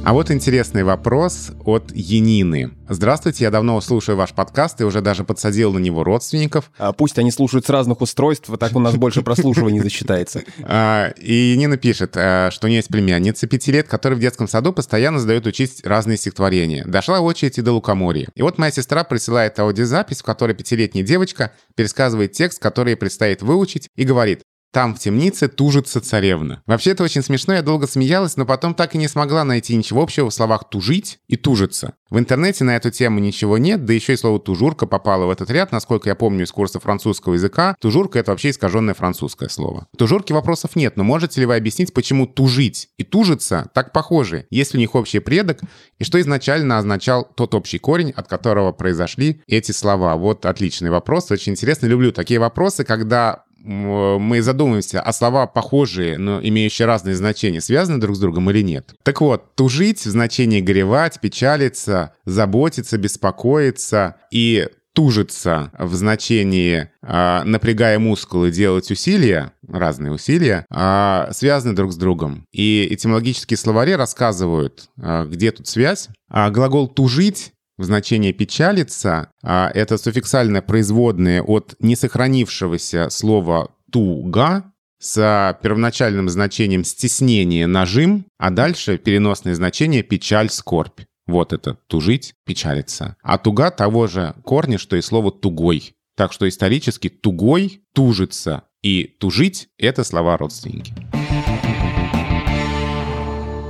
А 0.06 0.12
вот 0.12 0.30
интересный 0.32 0.84
вопрос 0.84 1.52
от 1.64 1.92
Янины. 1.96 2.72
Здравствуйте, 2.90 3.46
я 3.46 3.52
давно 3.52 3.80
слушаю 3.80 4.18
ваш 4.18 4.34
подкаст 4.34 4.82
и 4.82 4.84
уже 4.84 5.00
даже 5.00 5.24
подсадил 5.24 5.72
на 5.72 5.80
него 5.80 6.04
родственников. 6.04 6.72
А 6.78 6.92
пусть 6.92 7.18
они 7.20 7.32
слушают 7.32 7.66
с 7.66 7.70
разных 7.70 8.02
устройств, 8.02 8.52
так 8.60 8.76
у 8.76 8.80
нас 8.80 8.96
больше 8.96 9.22
прослушиваний 9.22 9.80
засчитается. 9.80 10.44
А, 10.66 11.14
и 11.18 11.34
Янина 11.34 11.78
пишет, 11.78 12.16
а, 12.16 12.50
что 12.52 12.68
у 12.68 12.70
нее 12.70 12.78
есть 12.78 12.90
племянница 12.90 13.48
пяти 13.48 13.72
лет, 13.72 13.88
которая 13.88 14.18
в 14.18 14.22
детском 14.22 14.48
саду 14.48 14.74
постоянно 14.74 15.20
задает 15.20 15.46
учить 15.46 15.86
разные 15.86 16.18
стихотворения. 16.18 16.84
Дошла 16.86 17.20
очередь 17.22 17.58
и 17.58 17.62
до 17.62 17.74
лукоморья. 17.74 18.28
И 18.36 18.42
вот 18.42 18.58
моя 18.58 18.72
сестра 18.72 19.04
присылает 19.04 19.60
аудиозапись, 19.60 20.20
в 20.20 20.24
которой 20.24 20.54
пятилетняя 20.54 21.06
девочка 21.06 21.52
пересказывает 21.76 22.34
текст, 22.34 22.62
который 22.62 22.92
ей 22.92 22.96
предстоит 22.96 23.42
выучить, 23.42 23.88
и 23.96 24.04
говорит 24.04 24.42
там 24.74 24.96
в 24.96 25.00
темнице 25.00 25.48
тужится 25.48 26.02
царевна. 26.02 26.64
Вообще 26.66 26.92
это 26.92 27.04
очень 27.04 27.22
смешно, 27.22 27.54
я 27.54 27.62
долго 27.62 27.86
смеялась, 27.86 28.38
но 28.38 28.46
потом 28.46 28.74
так 28.74 28.96
и 28.96 28.98
не 28.98 29.08
смогла 29.08 29.44
найти 29.44 29.76
ничего 29.76 30.02
общего 30.02 30.32
в 30.32 30.34
словах 30.34 30.68
«тужить» 30.70 31.20
и 31.28 31.38
«тужиться». 31.38 31.94
В 32.10 32.18
интернете 32.18 32.64
на 32.64 32.76
эту 32.76 32.90
тему 32.90 33.20
ничего 33.20 33.60
нет, 33.60 33.86
да 33.86 33.94
еще 33.94 34.14
и 34.14 34.18
слово 34.18 34.40
«тужурка» 34.40 34.88
попало 34.88 35.28
в 35.28 35.30
этот 35.30 35.52
ряд, 35.52 35.72
насколько 35.72 36.10
я 36.10 36.16
помню 36.16 36.46
из 36.46 36.52
курса 36.52 36.80
французского 36.80 37.36
языка. 37.36 37.76
Тужурка— 37.80 38.20
это 38.20 38.32
вообще 38.32 38.50
искаженное 38.50 38.96
французское 38.96 39.48
слово. 39.48 39.88
В 39.94 39.98
тужурке 39.98 40.34
вопросов 40.34 40.76
нет, 40.76 40.98
но 40.98 41.04
можете 41.04 41.40
ли 41.40 41.46
вы 41.46 41.56
объяснить, 41.56 41.94
почему 41.94 42.26
«тужить» 42.26 42.90
и 42.98 43.04
«тужиться» 43.04 43.70
так 43.76 43.94
похожи? 43.94 44.48
Есть 44.50 44.74
ли 44.74 44.80
у 44.80 44.82
них 44.82 44.96
общий 44.96 45.20
предок? 45.20 45.62
И 46.00 46.04
что 46.04 46.20
изначально 46.20 46.80
означал 46.80 47.32
тот 47.36 47.54
общий 47.54 47.78
корень, 47.78 48.10
от 48.10 48.28
которого 48.28 48.72
произошли 48.72 49.44
эти 49.46 49.72
слова? 49.72 50.16
Вот 50.16 50.48
отличный 50.48 50.90
вопрос, 50.90 51.30
очень 51.30 51.52
интересно. 51.52 51.86
Люблю 51.86 52.12
такие 52.12 52.40
вопросы, 52.40 52.84
когда 52.84 53.44
мы 53.64 54.42
задумаемся, 54.42 55.02
а 55.02 55.14
слова 55.14 55.48
похожие, 55.48 56.18
но 56.18 56.40
имеющие 56.42 56.86
разные 56.86 57.16
значения, 57.16 57.62
связаны 57.62 58.00
друг 58.00 58.16
с 58.16 58.20
другом 58.20 58.50
или 58.52 58.62
нет. 58.62 58.94
Так 59.04 59.22
вот, 59.22 59.56
тужить 59.56 60.06
в 60.06 60.10
значении 60.10 60.62
горевать, 60.62 61.20
печалиться, 61.22 62.14
заботиться, 62.26 62.98
беспокоиться 62.98 64.18
и 64.32 64.68
тужиться 64.94 65.72
в 65.78 65.94
значении 65.96 66.90
э, 67.02 67.44
напрягая 67.44 67.98
мускулы, 68.00 68.52
делать 68.52 68.92
усилия, 68.92 69.54
разные 69.68 70.12
усилия, 70.12 70.66
э, 70.70 71.30
связаны 71.32 71.74
друг 71.74 71.92
с 71.92 71.96
другом. 71.96 72.46
И 72.52 72.88
этимологические 72.92 73.58
словари 73.58 73.94
рассказывают, 73.94 74.90
э, 74.98 75.26
где 75.30 75.52
тут 75.52 75.68
связь. 75.68 76.10
А 76.30 76.52
глагол 76.52 76.88
«тужить» 76.88 77.54
в 77.84 77.86
значении 77.86 78.32
«печалиться» 78.32 79.30
а 79.44 79.70
это 79.74 79.98
суффиксальное 79.98 80.62
производное 80.62 81.44
от 81.44 81.76
несохранившегося 81.80 83.10
слова 83.10 83.70
«туга», 83.92 84.72
с 85.00 85.60
первоначальным 85.62 86.30
значением 86.30 86.86
«стеснение», 86.86 87.68
«нажим», 87.68 88.26
а 88.40 88.52
дальше 88.52 88.98
переносное 88.98 89.54
значение 89.54 90.02
«печаль», 90.02 90.50
«скорбь». 90.50 91.02
Вот 91.28 91.52
это 91.52 91.78
«тужить», 91.88 92.36
«печалиться». 92.46 93.18
А 93.22 93.38
«туга» 93.38 93.70
того 93.70 94.08
же 94.08 94.34
корня, 94.44 94.78
что 94.78 94.96
и 94.96 95.02
слово 95.02 95.32
«тугой». 95.32 95.94
Так 96.16 96.32
что 96.32 96.48
исторически 96.48 97.10
«тугой», 97.10 97.82
«тужится» 97.94 98.64
и 98.82 99.04
«тужить»— 99.04 99.68
это 99.78 100.06
слова-родственники. 100.06 100.94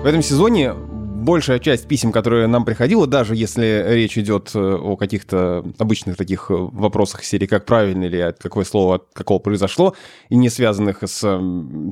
В 0.04 0.06
этом 0.06 0.22
сезоне 0.22 0.76
большая 1.24 1.60
часть 1.60 1.88
писем, 1.88 2.12
которые 2.12 2.48
нам 2.48 2.66
приходила, 2.66 3.08
даже 3.08 3.36
если 3.36 3.86
речь 3.88 4.18
идет 4.18 4.52
э, 4.54 4.60
о 4.60 4.96
каких-то 4.98 5.66
обычных 5.80 6.18
таких 6.18 6.48
э, 6.50 6.54
вопросах 6.54 7.24
серии 7.24 7.46
«как 7.48 7.66
правильно» 7.66 8.04
или 8.06 8.36
какое 8.40 8.66
слово 8.66 8.96
от 8.96 9.06
какого 9.14 9.40
произошло, 9.40 9.96
и 10.30 10.36
не 10.36 10.50
связанных 10.50 11.00
с 11.04 11.22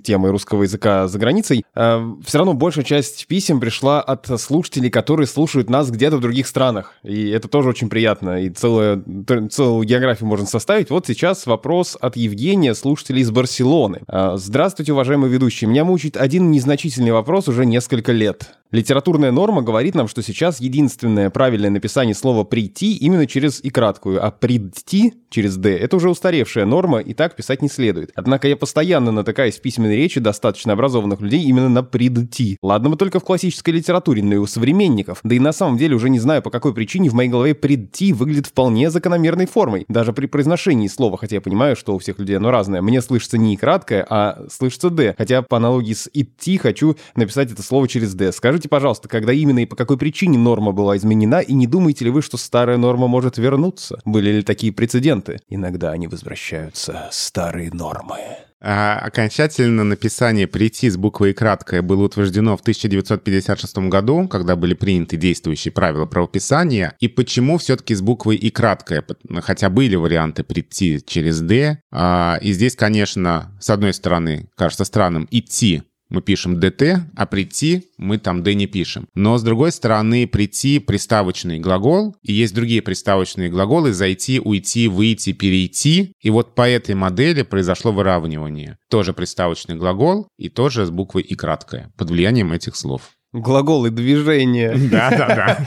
темой 0.03 0.31
русского 0.31 0.63
языка 0.63 1.07
за 1.07 1.17
границей, 1.17 1.63
э, 1.73 2.11
все 2.25 2.37
равно 2.37 2.53
большая 2.53 2.83
часть 2.83 3.27
писем 3.27 3.59
пришла 3.59 4.01
от 4.01 4.27
слушателей, 4.39 4.89
которые 4.89 5.27
слушают 5.27 5.69
нас 5.69 5.89
где-то 5.89 6.17
в 6.17 6.21
других 6.21 6.47
странах. 6.47 6.93
И 7.03 7.29
это 7.29 7.47
тоже 7.47 7.69
очень 7.69 7.89
приятно. 7.89 8.41
И 8.43 8.49
целую, 8.49 9.03
целую 9.49 9.85
географию 9.85 10.27
можно 10.27 10.45
составить. 10.45 10.89
Вот 10.89 11.07
сейчас 11.07 11.45
вопрос 11.45 11.97
от 11.99 12.17
Евгения, 12.17 12.75
слушателей 12.75 13.21
из 13.21 13.31
Барселоны. 13.31 14.01
Здравствуйте, 14.35 14.93
уважаемые 14.93 15.31
ведущие. 15.31 15.69
Меня 15.69 15.85
мучает 15.85 16.17
один 16.17 16.51
незначительный 16.51 17.11
вопрос 17.11 17.47
уже 17.47 17.65
несколько 17.65 18.11
лет. 18.11 18.60
Литературная 18.71 19.31
норма 19.31 19.61
говорит 19.61 19.95
нам, 19.95 20.07
что 20.07 20.23
сейчас 20.23 20.61
единственное 20.61 21.29
правильное 21.29 21.69
написание 21.69 22.15
слова 22.15 22.45
«прийти» 22.45 22.95
именно 22.95 23.27
через 23.27 23.61
и 23.61 23.69
краткую, 23.69 24.25
а 24.25 24.31
«прийти» 24.31 25.15
через 25.29 25.57
«д»— 25.57 25.77
это 25.77 25.97
уже 25.97 26.09
устаревшая 26.09 26.65
норма, 26.65 26.99
и 26.99 27.13
так 27.13 27.35
писать 27.35 27.61
не 27.61 27.67
следует. 27.67 28.11
Однако 28.15 28.47
я 28.47 28.55
постоянно 28.55 29.11
натыкаюсь 29.11 29.57
в 29.57 29.61
письменной 29.61 29.97
речи 29.97 30.21
достаточно 30.21 30.71
образованных 30.71 31.19
людей 31.19 31.43
именно 31.43 31.67
на 31.67 31.83
«придти». 31.83 32.57
Ладно 32.61 32.91
бы 32.91 32.95
только 32.95 33.19
в 33.19 33.25
классической 33.25 33.71
литературе, 33.71 34.23
но 34.23 34.35
и 34.35 34.37
у 34.37 34.45
современников. 34.45 35.19
Да 35.23 35.35
и 35.35 35.39
на 35.39 35.51
самом 35.51 35.77
деле 35.77 35.95
уже 35.95 36.09
не 36.09 36.19
знаю, 36.19 36.41
по 36.41 36.49
какой 36.49 36.73
причине 36.73 37.09
в 37.09 37.13
моей 37.13 37.29
голове 37.29 37.53
«придти» 37.53 38.13
выглядит 38.13 38.47
вполне 38.47 38.89
закономерной 38.89 39.47
формой. 39.47 39.83
Даже 39.89 40.13
при 40.13 40.27
произношении 40.27 40.87
слова, 40.87 41.17
хотя 41.17 41.35
я 41.35 41.41
понимаю, 41.41 41.75
что 41.75 41.93
у 41.93 41.99
всех 41.99 42.19
людей 42.19 42.37
оно 42.37 42.51
разное. 42.51 42.81
Мне 42.81 43.01
слышится 43.01 43.37
не 43.37 43.57
краткое, 43.57 44.07
а 44.09 44.45
слышится 44.49 44.89
«д». 44.89 45.13
Хотя 45.17 45.41
по 45.41 45.57
аналогии 45.57 45.93
с 45.93 46.09
«идти» 46.13 46.57
хочу 46.57 46.95
написать 47.17 47.51
это 47.51 47.63
слово 47.63 47.89
через 47.89 48.13
«д». 48.13 48.31
Скажите, 48.31 48.60
Скажите, 48.61 48.69
пожалуйста, 48.69 49.07
когда 49.09 49.33
именно 49.33 49.63
и 49.63 49.65
по 49.65 49.75
какой 49.75 49.97
причине 49.97 50.37
норма 50.37 50.71
была 50.71 50.95
изменена, 50.95 51.39
и 51.39 51.51
не 51.53 51.65
думаете 51.65 52.05
ли 52.05 52.11
вы, 52.11 52.21
что 52.21 52.37
старая 52.37 52.77
норма 52.77 53.07
может 53.07 53.39
вернуться? 53.39 53.99
Были 54.05 54.29
ли 54.29 54.43
такие 54.43 54.71
прецеденты? 54.71 55.39
Иногда 55.49 55.89
они 55.93 56.07
возвращаются, 56.07 57.09
старые 57.11 57.71
нормы. 57.71 58.19
А 58.63 58.99
окончательно 58.99 59.83
написание 59.83 60.45
«прийти» 60.45 60.91
с 60.91 60.95
буквой 60.95 61.31
«и» 61.31 61.33
краткое 61.33 61.81
было 61.81 62.03
утверждено 62.03 62.55
в 62.55 62.61
1956 62.61 63.77
году, 63.89 64.27
когда 64.27 64.55
были 64.55 64.75
приняты 64.75 65.17
действующие 65.17 65.71
правила 65.71 66.05
правописания. 66.05 66.95
И 66.99 67.07
почему 67.07 67.57
все-таки 67.57 67.95
с 67.95 68.01
буквой 68.01 68.35
«и» 68.35 68.51
краткое? 68.51 69.03
Хотя 69.39 69.71
были 69.71 69.95
варианты 69.95 70.43
«прийти» 70.43 71.01
через 71.03 71.39
«д». 71.39 71.79
А, 71.91 72.37
и 72.39 72.53
здесь, 72.53 72.75
конечно, 72.75 73.57
с 73.59 73.71
одной 73.71 73.95
стороны, 73.95 74.47
кажется 74.55 74.85
странным 74.85 75.27
«идти» 75.31 75.81
мы 76.11 76.21
пишем 76.21 76.59
dt, 76.59 76.99
а 77.15 77.25
прийти 77.25 77.85
мы 77.97 78.17
там 78.17 78.43
d 78.43 78.53
не 78.53 78.67
пишем. 78.67 79.07
Но 79.15 79.37
с 79.37 79.43
другой 79.43 79.71
стороны, 79.71 80.27
прийти 80.27 80.79
приставочный 80.79 81.59
глагол, 81.59 82.15
и 82.21 82.33
есть 82.33 82.53
другие 82.53 82.81
приставочные 82.81 83.49
глаголы 83.49 83.93
зайти, 83.93 84.39
уйти, 84.39 84.87
выйти, 84.87 85.31
перейти. 85.33 86.13
И 86.21 86.29
вот 86.29 86.53
по 86.53 86.69
этой 86.69 86.95
модели 86.95 87.41
произошло 87.41 87.91
выравнивание. 87.91 88.77
Тоже 88.89 89.13
приставочный 89.13 89.75
глагол 89.75 90.27
и 90.37 90.49
тоже 90.49 90.85
с 90.85 90.89
буквой 90.89 91.23
и 91.23 91.35
краткое 91.35 91.91
под 91.97 92.11
влиянием 92.11 92.51
этих 92.51 92.75
слов. 92.75 93.11
Глаголы 93.33 93.91
движения. 93.91 94.71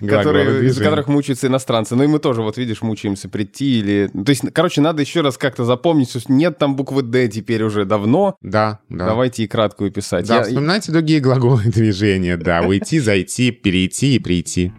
Которые, 0.00 0.66
из-за 0.66 0.82
которых 0.82 1.06
мучаются 1.06 1.46
иностранцы. 1.46 1.94
Ну 1.94 2.02
и 2.02 2.06
мы 2.08 2.18
тоже, 2.18 2.42
вот 2.42 2.58
видишь, 2.58 2.82
мучаемся 2.82 3.28
прийти 3.28 3.78
или... 3.78 4.10
То 4.12 4.30
есть, 4.30 4.42
короче, 4.52 4.80
надо 4.80 5.02
еще 5.02 5.20
раз 5.20 5.38
как-то 5.38 5.64
запомнить, 5.64 6.10
что 6.10 6.20
нет 6.28 6.58
там 6.58 6.74
буквы 6.74 7.02
«Д» 7.02 7.28
теперь 7.28 7.62
уже 7.62 7.84
давно. 7.84 8.36
Да, 8.42 8.80
да. 8.88 9.06
Давайте 9.06 9.44
и 9.44 9.46
краткую 9.46 9.92
писать. 9.92 10.26
Да, 10.26 10.38
Я... 10.38 10.42
вспоминайте 10.42 10.90
другие 10.90 11.20
глаголы 11.20 11.62
движения, 11.66 12.36
да. 12.36 12.62
Уйти, 12.62 12.98
зайти, 12.98 13.52
перейти 13.52 14.16
и 14.16 14.18
прийти. 14.18 14.72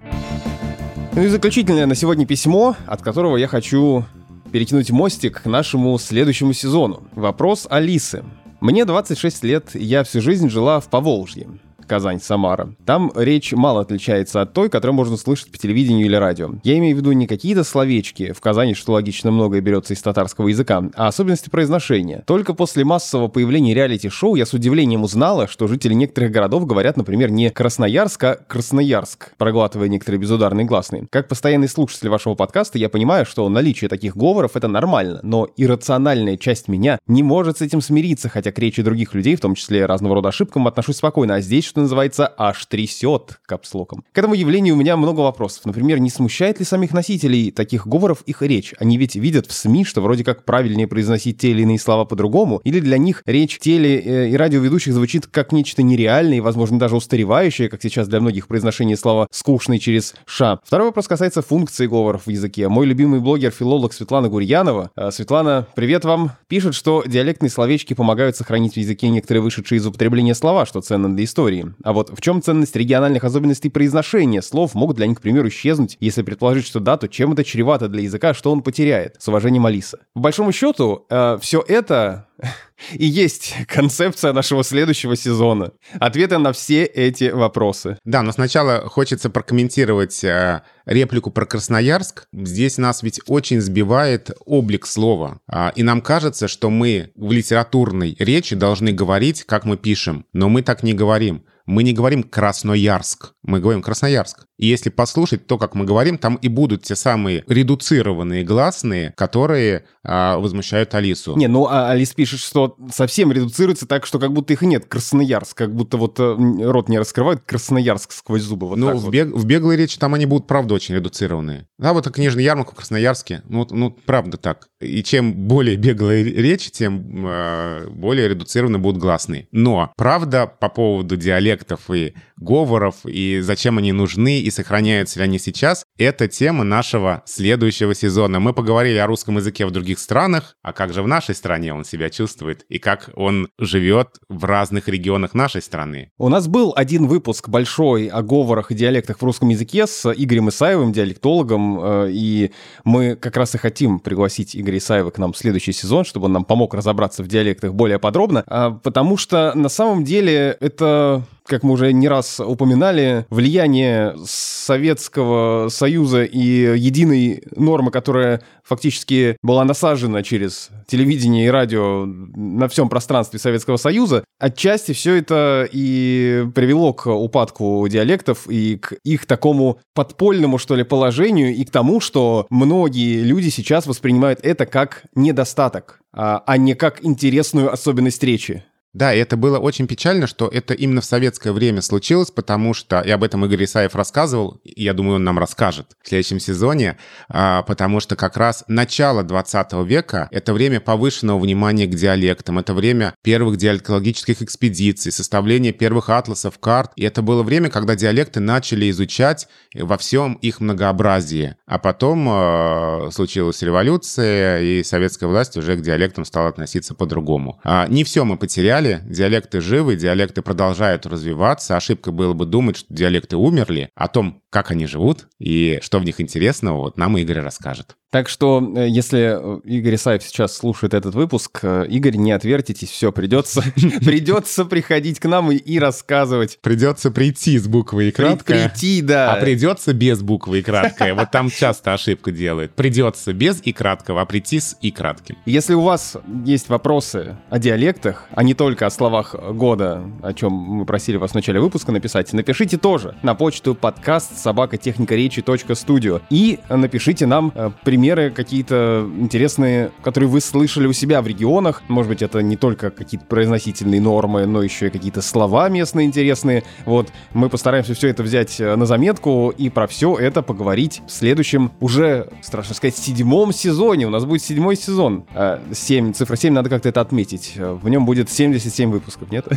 Ну 1.14 1.24
и 1.24 1.28
заключительное 1.28 1.86
на 1.86 1.96
сегодня 1.96 2.26
письмо, 2.26 2.76
от 2.86 3.02
которого 3.02 3.38
я 3.38 3.48
хочу 3.48 4.06
перекинуть 4.52 4.92
мостик 4.92 5.44
к 5.44 5.46
нашему 5.46 5.98
следующему 5.98 6.52
сезону. 6.52 7.08
Вопрос 7.14 7.68
Алисы. 7.70 8.24
Мне 8.60 8.86
26 8.86 9.44
лет, 9.44 9.70
я 9.74 10.04
всю 10.04 10.20
жизнь 10.20 10.50
жила 10.50 10.80
в 10.80 10.90
Поволжье. 10.90 11.48
Казань-Самара. 11.88 12.76
Там 12.86 13.12
речь 13.16 13.54
мало 13.54 13.82
отличается 13.82 14.42
от 14.42 14.54
той, 14.54 14.70
которую 14.70 14.96
можно 14.96 15.18
слышать 15.18 15.52
по 15.52 15.58
телевидению 15.58 16.06
или 16.06 16.16
радио. 16.16 16.52
Я 16.64 16.78
имею 16.78 16.96
в 16.96 17.00
виду 17.00 17.12
не 17.14 17.28
какие-то 17.28 17.64
словечки, 17.64 18.32
в 18.34 18.42
Казани, 18.42 18.74
что 18.74 18.94
логично, 18.94 19.32
многое 19.32 19.62
берется 19.62 19.94
из 19.94 20.02
татарского 20.02 20.50
языка, 20.50 20.84
а 20.96 21.08
особенности 21.08 21.50
произношения. 21.50 22.24
Только 22.28 22.54
после 22.54 22.86
массового 22.86 23.28
появления 23.28 23.74
реалити-шоу 23.74 24.36
я 24.36 24.46
с 24.46 24.54
удивлением 24.54 25.04
узнала, 25.04 25.48
что 25.48 25.68
жители 25.68 25.94
некоторых 25.94 26.32
городов 26.32 26.66
говорят, 26.68 26.98
например, 26.98 27.32
не 27.32 27.50
Красноярск, 27.50 28.24
а 28.24 28.36
Красноярск, 28.48 29.34
проглатывая 29.38 29.88
некоторые 29.88 30.20
безударные 30.20 30.66
гласные. 30.66 31.08
Как 31.10 31.28
постоянный 31.28 31.70
слушатель 31.70 32.10
вашего 32.10 32.36
подкаста, 32.36 32.78
я 32.78 32.90
понимаю, 32.90 33.26
что 33.26 33.48
наличие 33.50 33.90
таких 33.90 34.16
говоров— 34.18 34.52
это 34.56 34.68
нормально, 34.68 35.20
но 35.24 35.48
иррациональная 35.58 36.38
часть 36.38 36.68
меня 36.68 37.00
не 37.08 37.24
может 37.24 37.60
с 37.60 37.62
этим 37.62 37.82
смириться, 37.82 38.30
хотя 38.30 38.52
к 38.52 38.60
речи 38.60 38.82
других 38.82 39.14
людей, 39.14 39.36
в 39.36 39.40
том 39.40 39.56
числе 39.56 39.86
разного 39.86 40.16
рода 40.16 40.30
ошибкам, 40.30 40.68
отношусь 40.68 40.98
спокойно, 40.98 41.36
а 41.36 41.42
здесь 41.42 41.66
что 41.66 41.77
называется, 41.82 42.34
аж 42.38 42.66
трясет 42.66 43.40
капслоком. 43.46 44.04
К 44.12 44.18
этому 44.18 44.34
явлению 44.34 44.76
у 44.76 44.78
меня 44.78 44.98
много 44.98 45.22
вопросов. 45.22 45.66
Например, 45.66 46.00
не 46.00 46.10
смущает 46.10 46.60
ли 46.60 46.66
самих 46.66 46.94
носителей 46.94 47.52
таких 47.52 47.88
говоров 47.88 48.22
их 48.26 48.42
речь? 48.42 48.74
Они 48.80 48.98
ведь 48.98 49.16
видят 49.16 49.48
в 49.48 49.54
СМИ, 49.54 49.86
что 49.86 50.02
вроде 50.02 50.24
как 50.24 50.44
правильнее 50.44 50.88
произносить 50.88 51.38
те 51.38 51.52
или 51.52 51.64
иные 51.64 51.80
слова 51.80 52.06
по-другому, 52.06 52.62
или 52.64 52.80
для 52.80 52.98
них 52.98 53.24
речь 53.26 53.60
теле- 53.60 54.02
э, 54.04 54.30
и 54.30 54.36
радиоведущих 54.36 54.94
звучит 54.94 55.28
как 55.28 55.52
нечто 55.52 55.84
нереальное 55.84 56.38
и, 56.38 56.42
возможно, 56.42 56.80
даже 56.80 56.96
устаревающее, 56.96 57.70
как 57.70 57.82
сейчас 57.82 58.08
для 58.08 58.20
многих 58.20 58.48
произношение 58.48 58.98
слова 58.98 59.28
«скучный» 59.32 59.80
через 59.80 60.16
«ша». 60.26 60.60
Второй 60.64 60.88
вопрос 60.88 61.08
касается 61.08 61.42
функции 61.42 61.88
говоров 61.88 62.24
в 62.26 62.30
языке. 62.30 62.68
Мой 62.68 62.86
любимый 62.86 63.20
блогер-филолог 63.20 63.94
Светлана 63.94 64.30
Гурьянова. 64.30 64.92
Э, 64.96 65.12
Светлана, 65.12 65.68
привет 65.76 66.06
вам. 66.06 66.32
Пишет, 66.48 66.76
что 66.76 67.04
диалектные 67.06 67.50
словечки 67.50 67.94
помогают 67.94 68.36
сохранить 68.36 68.74
в 68.74 68.78
языке 68.78 69.10
некоторые 69.10 69.42
вышедшие 69.42 69.78
из 69.80 69.86
употребления 69.86 70.36
слова, 70.36 70.66
что 70.66 70.82
ценно 70.82 71.14
для 71.14 71.24
истории. 71.24 71.67
А 71.84 71.94
вот 71.94 72.10
в 72.16 72.22
чем 72.22 72.42
ценность 72.42 72.76
региональных 72.76 73.24
особенностей 73.24 73.70
произношения 73.70 74.42
слов 74.42 74.76
могут 74.76 74.98
для 74.98 75.08
них, 75.08 75.20
к 75.20 75.22
примеру, 75.22 75.48
исчезнуть? 75.50 75.98
Если 76.00 76.22
предположить, 76.22 76.66
что 76.66 76.80
да, 76.80 76.98
то 76.98 77.08
чем 77.08 77.34
это 77.34 77.44
чревато 77.44 77.88
для 77.88 78.04
языка, 78.04 78.34
что 78.34 78.52
он 78.52 78.62
потеряет? 78.62 79.16
С 79.20 79.28
уважением, 79.28 79.66
Алиса. 79.66 80.00
По 80.14 80.22
большому 80.22 80.52
счету, 80.52 81.06
э, 81.10 81.38
все 81.42 81.64
это 81.68 82.28
и 82.94 83.06
есть 83.06 83.56
концепция 83.68 84.34
нашего 84.34 84.64
следующего 84.64 85.16
сезона. 85.16 85.72
Ответы 86.00 86.38
на 86.38 86.54
все 86.54 86.84
эти 86.84 87.30
вопросы. 87.30 87.98
Да, 88.06 88.22
но 88.22 88.32
сначала 88.32 88.88
хочется 88.88 89.30
прокомментировать 89.30 90.24
э, 90.24 90.62
реплику 90.86 91.32
про 91.32 91.46
Красноярск. 91.46 92.28
Здесь 92.34 92.78
нас 92.78 93.04
ведь 93.04 93.22
очень 93.28 93.62
сбивает 93.62 94.32
облик 94.46 94.86
слова. 94.86 95.40
Э, 95.52 95.72
и 95.76 95.84
нам 95.84 96.02
кажется, 96.02 96.48
что 96.48 96.70
мы 96.70 97.12
в 97.16 97.32
литературной 97.32 98.16
речи 98.20 98.56
должны 98.56 98.92
говорить, 98.92 99.44
как 99.44 99.66
мы 99.66 99.78
пишем. 99.78 100.26
Но 100.34 100.50
мы 100.50 100.62
так 100.62 100.84
не 100.84 100.94
говорим 100.94 101.44
мы 101.68 101.84
не 101.84 101.94
говорим 101.94 102.24
Красноярск, 102.24 103.34
мы 103.44 103.60
говорим 103.60 103.82
Красноярск. 103.82 104.46
И 104.58 104.66
если 104.66 104.90
послушать 104.90 105.46
то, 105.46 105.58
как 105.58 105.76
мы 105.76 105.86
говорим, 105.86 106.18
там 106.18 106.36
и 106.38 106.48
будут 106.48 106.84
те 106.84 106.96
самые 106.96 107.44
редуцированные 107.48 108.44
гласные, 108.44 109.14
которые 109.16 109.84
а, 110.04 110.38
возмущают 110.40 110.96
Алису. 110.96 111.36
Не, 111.36 111.48
ну 111.48 111.68
а 111.68 111.92
Алис 111.92 112.14
пишет, 112.14 112.40
что 112.40 112.76
совсем 112.92 113.32
редуцируется 113.32 113.86
так, 113.86 114.06
что 114.06 114.18
как 114.18 114.34
будто 114.34 114.54
их 114.54 114.64
и 114.64 114.66
нет. 114.66 114.86
Красноярск, 114.86 115.56
как 115.56 115.76
будто 115.76 115.98
вот 115.98 116.20
э, 116.20 116.36
рот 116.64 116.90
не 116.90 116.98
раскрывают 116.98 117.42
Красноярск 117.46 118.14
сквозь 118.14 118.42
зубы. 118.42 118.68
Вот 118.68 118.78
ну, 118.78 118.96
в, 118.96 119.02
вот. 119.02 119.12
бег, 119.12 119.28
в 119.28 119.46
беглой 119.46 119.76
речи 119.76 120.00
там 120.00 120.14
они 120.14 120.26
будут, 120.26 120.48
правда, 120.48 120.74
очень 120.74 120.96
редуцированные. 120.96 121.68
Да, 121.78 121.94
вот 121.94 122.10
книжный 122.10 122.44
ярмарка 122.44 122.72
в 122.72 122.76
Красноярске, 122.76 123.44
ну, 123.48 123.68
ну, 123.70 123.92
правда 123.92 124.38
так. 124.38 124.70
И 124.80 125.04
чем 125.04 125.34
более 125.34 125.76
беглая 125.76 126.24
речь, 126.24 126.72
тем 126.72 127.28
э, 127.28 127.88
более 127.90 128.30
редуцированы 128.30 128.80
будут 128.80 129.02
гласные. 129.02 129.48
Но, 129.52 129.92
правда, 129.98 130.48
по 130.48 130.70
поводу 130.70 131.18
диалектов 131.58 131.90
и 131.90 132.14
говоров, 132.38 132.96
и 133.06 133.40
зачем 133.42 133.78
они 133.78 133.92
нужны, 133.92 134.40
и 134.40 134.52
сохраняются 134.52 135.20
ли 135.20 135.26
они 135.26 135.40
сейчас, 135.40 135.86
это 135.98 136.28
тема 136.28 136.64
нашего 136.64 137.24
следующего 137.26 137.96
сезона. 137.96 138.40
Мы 138.40 138.54
поговорили 138.54 138.98
о 138.98 139.08
русском 139.08 139.38
языке 139.38 139.66
в 139.66 139.72
других 139.72 140.00
странах, 140.00 140.56
а 140.62 140.74
как 140.74 140.94
же 140.94 141.02
в 141.02 141.08
нашей 141.08 141.34
стране 141.36 141.74
он 141.74 141.84
себя 141.84 142.10
чувствует, 142.10 142.66
и 142.70 142.78
как 142.80 143.10
он 143.16 143.48
живет 143.60 144.20
в 144.30 144.46
разных 144.46 144.88
регионах 144.88 145.34
нашей 145.34 145.62
страны. 145.62 146.12
У 146.18 146.30
нас 146.30 146.48
был 146.48 146.74
один 146.76 147.08
выпуск 147.08 147.50
большой 147.50 148.08
о 148.08 148.22
говорах 148.22 148.72
и 148.72 148.76
диалектах 148.76 149.18
в 149.20 149.24
русском 149.24 149.50
языке 149.50 149.88
с 149.88 150.12
Игорем 150.12 150.50
Исаевым, 150.50 150.92
диалектологом, 150.92 151.80
э, 151.80 152.10
и 152.12 152.52
мы 152.84 153.16
как 153.16 153.38
раз 153.38 153.56
и 153.56 153.58
хотим 153.58 154.00
пригласить 154.00 154.56
Игоря 154.56 154.78
Исаева 154.78 155.10
к 155.10 155.18
нам 155.18 155.34
в 155.34 155.38
следующий 155.38 155.74
сезон, 155.74 156.06
чтобы 156.06 156.26
он 156.26 156.34
нам 156.34 156.46
помог 156.46 156.74
разобраться 156.74 157.24
в 157.24 157.28
диалектах 157.28 157.74
более 157.74 158.00
подробно, 158.00 158.44
а, 158.48 158.72
потому 158.72 159.18
что 159.18 159.54
на 159.56 159.70
самом 159.70 160.04
деле 160.04 160.56
это 160.60 161.24
как 161.48 161.64
мы 161.64 161.74
уже 161.74 161.92
не 161.94 162.08
раз 162.08 162.40
упоминали, 162.40 163.26
влияние 163.30 164.16
Советского 164.26 165.70
Союза 165.70 166.24
и 166.24 166.78
единой 166.78 167.44
нормы, 167.56 167.92
которая 167.92 168.42
фактически 168.64 169.38
была 169.42 169.64
насажена 169.64 170.24
через 170.24 170.70
телевидение 170.88 171.48
и 171.48 171.50
радио 171.50 172.06
на 172.06 172.68
всем 172.68 172.90
пространстве 172.90 173.40
Советского 173.40 173.78
Союза, 173.78 174.24
отчасти 174.40 174.92
все 174.92 175.16
это 175.16 175.68
и 175.72 176.46
привело 176.54 176.94
к 176.94 177.08
упадку 177.08 177.88
диалектов 177.90 178.48
и 178.48 178.78
к 178.78 178.94
их 179.04 179.26
такому 179.26 179.80
подпольному, 179.94 180.58
что 180.58 180.76
ли, 180.76 180.84
положению, 180.84 181.56
и 181.56 181.64
к 181.64 181.72
тому, 181.72 182.00
что 182.00 182.46
многие 182.50 183.24
люди 183.24 183.50
сейчас 183.50 183.88
воспринимают 183.88 184.40
это 184.44 184.66
как 184.66 185.04
недостаток, 185.16 186.02
а, 186.14 186.44
а 186.46 186.58
не 186.58 186.74
как 186.76 187.04
интересную 187.06 187.72
особенность 187.72 188.24
речи. 188.24 188.64
Да, 188.94 189.14
и 189.14 189.20
это 189.20 189.38
было 189.38 189.60
очень 189.60 189.86
печально, 189.86 190.28
что 190.28 190.48
это 190.48 190.74
именно 190.74 191.02
в 191.02 191.06
советское 191.06 191.52
время 191.52 191.82
случилось, 191.82 192.32
потому 192.32 192.74
что, 192.74 193.00
и 193.02 193.12
об 193.12 193.24
этом 193.24 193.46
Игорь 193.46 193.66
Исаев 193.66 193.96
рассказывал, 193.96 194.60
и 194.64 194.84
я 194.84 194.94
думаю, 194.94 195.18
он 195.18 195.24
нам 195.24 195.38
расскажет 195.38 195.88
в 196.02 196.08
следующем 196.08 196.40
сезоне, 196.40 196.98
а, 197.30 197.62
потому 197.64 198.00
что 198.00 198.16
как 198.16 198.38
раз 198.38 198.64
начало 198.68 199.24
20 199.24 199.84
века— 199.86 200.28
это 200.32 200.54
время 200.54 200.80
повышенного 200.80 201.38
внимания 201.40 201.86
к 201.86 201.94
диалектам, 201.96 202.58
это 202.58 202.74
время 202.74 203.14
первых 203.24 203.58
диалектологических 203.58 204.42
экспедиций, 204.42 205.12
составления 205.12 205.74
первых 205.74 206.10
атласов, 206.10 206.58
карт, 206.58 206.92
и 206.96 207.04
это 207.04 207.22
было 207.22 207.44
время, 207.44 207.70
когда 207.70 207.96
диалекты 207.96 208.40
начали 208.40 208.90
изучать 208.90 209.48
во 209.76 209.98
всем 209.98 210.34
их 210.36 210.60
многообразии. 210.60 211.56
А 211.68 211.78
потом 211.78 212.28
э, 212.30 213.12
случилась 213.12 213.62
революция, 213.62 214.62
и 214.62 214.84
советская 214.84 215.30
власть 215.30 215.56
уже 215.58 215.76
к 215.76 215.82
диалектам 215.82 216.26
стала 216.26 216.50
относиться 216.50 216.96
по-другому. 216.96 217.60
А, 217.64 217.88
не 217.88 218.04
все 218.04 218.26
мы 218.26 218.38
потеряли, 218.38 218.77
далее. 218.78 219.02
Диалекты 219.06 219.60
живы, 219.60 219.96
диалекты 219.96 220.42
продолжают 220.42 221.06
развиваться. 221.06 221.76
Ошибка 221.76 222.12
было 222.12 222.34
бы 222.34 222.46
думать, 222.46 222.78
что 222.78 222.94
диалекты 222.94 223.36
умерли. 223.36 223.90
О 223.96 224.08
том, 224.08 224.44
как 224.50 224.72
они 224.72 224.86
живут 224.86 225.28
и 225.40 225.80
что 225.82 226.00
в 226.00 226.06
них 226.06 226.22
интересного, 226.22 226.78
вот 226.78 226.98
нам 226.98 227.18
Игорь 227.18 227.40
расскажет. 227.40 227.97
Так 228.10 228.30
что, 228.30 228.64
э, 228.76 228.88
если 228.88 229.38
э, 229.38 229.60
Игорь 229.66 229.96
Исаев 229.96 230.24
сейчас 230.24 230.56
слушает 230.56 230.94
этот 230.94 231.14
выпуск, 231.14 231.60
э, 231.62 231.86
Игорь, 231.90 232.16
не 232.16 232.32
отвертитесь, 232.32 232.90
все, 232.90 233.12
придется, 233.12 233.62
придется 233.76 234.64
приходить 234.64 235.20
к 235.20 235.26
нам 235.26 235.52
и, 235.52 235.58
и 235.58 235.78
рассказывать. 235.78 236.58
Придется 236.62 237.12
прийти 237.12 237.60
с 237.60 237.68
буквой 237.68 238.08
и 238.08 238.12
краткое. 238.12 238.70
Прийти, 238.70 239.02
да. 239.02 239.34
А 239.34 239.42
придется 239.42 239.94
без 239.94 240.22
буквы 240.22 240.60
и 240.60 240.62
краткое. 240.62 241.14
Вот 241.16 241.32
там 241.32 241.52
часто 241.52 241.94
ошибку 241.94 242.32
делают. 242.32 242.72
Придется 242.76 243.34
без 243.34 243.62
и 243.62 243.74
краткого, 243.74 244.22
а 244.22 244.26
прийти 244.26 244.62
с 244.62 244.78
и 244.82 244.92
кратким. 244.92 245.38
Если 245.46 245.74
у 245.74 245.82
вас 245.82 246.16
есть 246.46 246.70
вопросы 246.70 247.36
о 247.50 247.60
диалектах, 247.60 248.28
а 248.32 248.44
не 248.44 248.54
только 248.54 248.86
о 248.86 248.90
словах 248.90 249.36
года, 249.54 250.02
о 250.24 250.34
чем 250.34 250.54
мы 250.54 250.86
просили 250.86 251.18
вас 251.18 251.32
в 251.32 251.36
начале 251.36 251.60
выпуска 251.60 251.92
написать, 251.92 252.32
напишите 252.32 252.78
тоже 252.78 253.18
на 253.22 253.36
почту 253.36 253.76
подкаст 253.76 254.38
собакатехникаречи.студио 254.38 256.22
и 256.30 256.60
напишите 256.70 257.26
нам 257.26 257.52
при 257.84 257.97
примеры 257.98 258.30
какие-то 258.30 259.10
интересные, 259.20 259.90
которые 260.04 260.30
вы 260.30 260.40
слышали 260.40 260.86
у 260.86 260.94
себя 260.94 261.20
в 261.24 261.26
регионах. 261.26 261.82
Может 261.88 262.10
быть, 262.10 262.22
это 262.22 262.44
не 262.44 262.56
только 262.56 262.92
какие-то 262.92 263.26
произносительные 263.26 264.00
нормы, 264.00 264.46
но 264.46 264.62
еще 264.62 264.88
и 264.88 264.90
какие-то 264.92 265.24
слова 265.24 265.68
местные 265.68 266.06
интересные. 266.06 266.64
Вот, 266.86 267.08
мы 267.34 267.50
постараемся 267.50 267.96
все 267.96 268.10
это 268.10 268.22
взять 268.22 268.60
э, 268.60 268.76
на 268.76 268.86
заметку 268.86 269.50
и 269.50 269.70
про 269.70 269.88
все 269.88 270.16
это 270.16 270.44
поговорить 270.44 271.02
в 271.08 271.12
следующем, 271.12 271.72
уже, 271.80 272.30
страшно 272.44 272.76
сказать, 272.76 272.96
седьмом 272.96 273.52
сезоне. 273.52 274.06
У 274.06 274.12
нас 274.12 274.26
будет 274.26 274.44
седьмой 274.44 274.76
сезон. 274.76 275.26
7, 275.72 276.12
а, 276.12 276.14
цифра 276.14 276.36
7, 276.36 276.54
надо 276.54 276.70
как-то 276.70 276.90
это 276.90 277.02
отметить. 277.02 277.54
В 277.58 277.90
нем 277.90 278.06
будет 278.06 278.30
77 278.30 278.92
выпусков, 278.92 279.32
нет? 279.32 279.48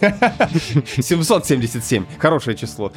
777. 0.96 2.06
Хорошее 2.18 2.56
число. 2.56 2.90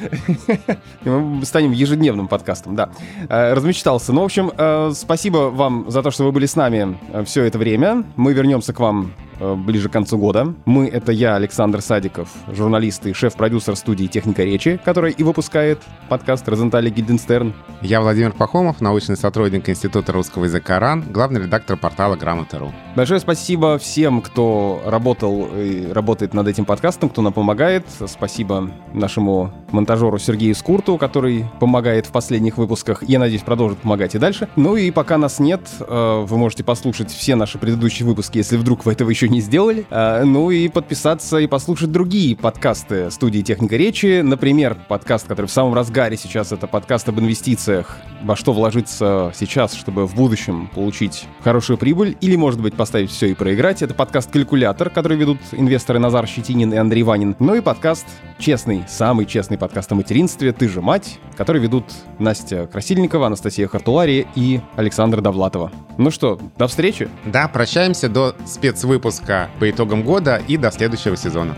Мы 1.04 1.44
станем 1.44 1.72
ежедневным 1.72 2.28
подкастом, 2.28 2.74
да. 2.74 2.88
Э, 3.28 3.52
размечтался. 3.52 4.14
Ну, 4.14 4.22
в 4.22 4.24
общем, 4.24 4.53
Э, 4.56 4.92
спасибо 4.94 5.50
вам 5.50 5.90
за 5.90 6.02
то, 6.02 6.10
что 6.10 6.24
вы 6.24 6.32
были 6.32 6.46
с 6.46 6.56
нами 6.56 6.98
э, 7.12 7.24
все 7.24 7.44
это 7.44 7.58
время. 7.58 8.04
Мы 8.16 8.32
вернемся 8.32 8.72
к 8.72 8.80
вам 8.80 9.12
ближе 9.56 9.88
к 9.88 9.92
концу 9.92 10.18
года. 10.18 10.54
Мы— 10.64 10.86
это 10.92 11.12
я, 11.12 11.36
Александр 11.36 11.80
Садиков, 11.80 12.28
журналист 12.52 13.06
и 13.06 13.12
шеф-продюсер 13.12 13.76
студии 13.76 14.06
«Техника 14.06 14.42
речи», 14.44 14.80
которая 14.84 15.12
и 15.12 15.22
выпускает 15.22 15.80
подкаст 16.08 16.48
«Розентали 16.48 16.90
Гильденстерн». 16.90 17.54
Я 17.82 18.00
Владимир 18.00 18.32
Пахомов, 18.32 18.80
научный 18.80 19.16
сотрудник 19.16 19.68
Института 19.68 20.12
русского 20.12 20.44
языка 20.44 20.78
РАН, 20.78 21.04
главный 21.10 21.42
редактор 21.42 21.76
портала 21.76 22.16
«Грамота.ру». 22.16 22.72
Большое 22.96 23.20
спасибо 23.20 23.78
всем, 23.78 24.22
кто 24.22 24.80
работал 24.86 25.48
и 25.54 25.90
работает 25.92 26.32
над 26.32 26.48
этим 26.48 26.64
подкастом, 26.64 27.08
кто 27.10 27.22
нам 27.22 27.32
помогает. 27.32 27.84
Спасибо 28.06 28.70
нашему 28.92 29.52
монтажеру 29.70 30.18
Сергею 30.18 30.54
Скурту, 30.54 30.96
который 30.96 31.44
помогает 31.60 32.06
в 32.06 32.12
последних 32.12 32.56
выпусках. 32.56 33.02
Я 33.02 33.18
надеюсь, 33.18 33.42
продолжит 33.42 33.78
помогать 33.78 34.14
и 34.14 34.18
дальше. 34.18 34.48
Ну 34.56 34.76
и 34.76 34.90
пока 34.90 35.18
нас 35.18 35.38
нет, 35.38 35.60
э, 35.80 36.24
вы 36.24 36.38
можете 36.38 36.64
послушать 36.64 37.10
все 37.10 37.34
наши 37.34 37.58
предыдущие 37.58 38.06
выпуски, 38.06 38.38
если 38.38 38.56
вдруг 38.56 38.84
вы 38.84 38.92
этого 38.92 39.10
еще 39.10 39.28
не 39.34 39.40
сделали. 39.40 39.84
А, 39.90 40.24
ну 40.24 40.50
и 40.50 40.68
подписаться 40.68 41.38
и 41.38 41.46
послушать 41.46 41.92
другие 41.92 42.36
подкасты 42.36 43.10
студии 43.10 43.40
«Техника 43.40 43.76
речи». 43.76 44.20
Например, 44.22 44.76
подкаст, 44.88 45.26
который 45.26 45.46
в 45.46 45.50
самом 45.50 45.74
разгаре 45.74 46.16
сейчас, 46.16 46.52
это 46.52 46.66
подкаст 46.66 47.08
об 47.08 47.18
инвестициях. 47.20 47.98
Во 48.22 48.36
что 48.36 48.52
вложиться 48.52 49.32
сейчас, 49.34 49.74
чтобы 49.74 50.06
в 50.06 50.14
будущем 50.14 50.70
получить 50.74 51.26
хорошую 51.42 51.76
прибыль 51.76 52.16
или, 52.20 52.36
может 52.36 52.60
быть, 52.60 52.74
поставить 52.74 53.10
все 53.10 53.26
и 53.26 53.34
проиграть. 53.34 53.82
Это 53.82 53.92
подкаст 53.92 54.30
«Калькулятор», 54.30 54.88
который 54.88 55.16
ведут 55.18 55.38
инвесторы 55.52 55.98
Назар 55.98 56.26
Щетинин 56.26 56.72
и 56.72 56.76
Андрей 56.76 57.02
Ванин. 57.02 57.34
Ну 57.40 57.54
и 57.54 57.60
подкаст 57.60 58.06
честный, 58.38 58.84
самый 58.88 59.26
честный 59.26 59.58
подкаст 59.58 59.90
о 59.92 59.96
материнстве 59.96 60.52
«Ты 60.52 60.68
же 60.68 60.80
мать», 60.80 61.18
который 61.36 61.60
ведут 61.60 61.84
Настя 62.18 62.66
Красильникова, 62.66 63.26
Анастасия 63.26 63.66
Хартулария 63.66 64.26
и 64.36 64.60
Александра 64.76 65.20
Довлатова. 65.20 65.72
Ну 65.98 66.10
что, 66.10 66.38
до 66.56 66.68
встречи. 66.68 67.08
Да, 67.24 67.48
прощаемся 67.48 68.08
до 68.08 68.34
спецвыпуска 68.46 69.13
по 69.58 69.70
итогам 69.70 70.02
года 70.02 70.40
и 70.48 70.56
до 70.56 70.70
следующего 70.70 71.16
сезона. 71.16 71.54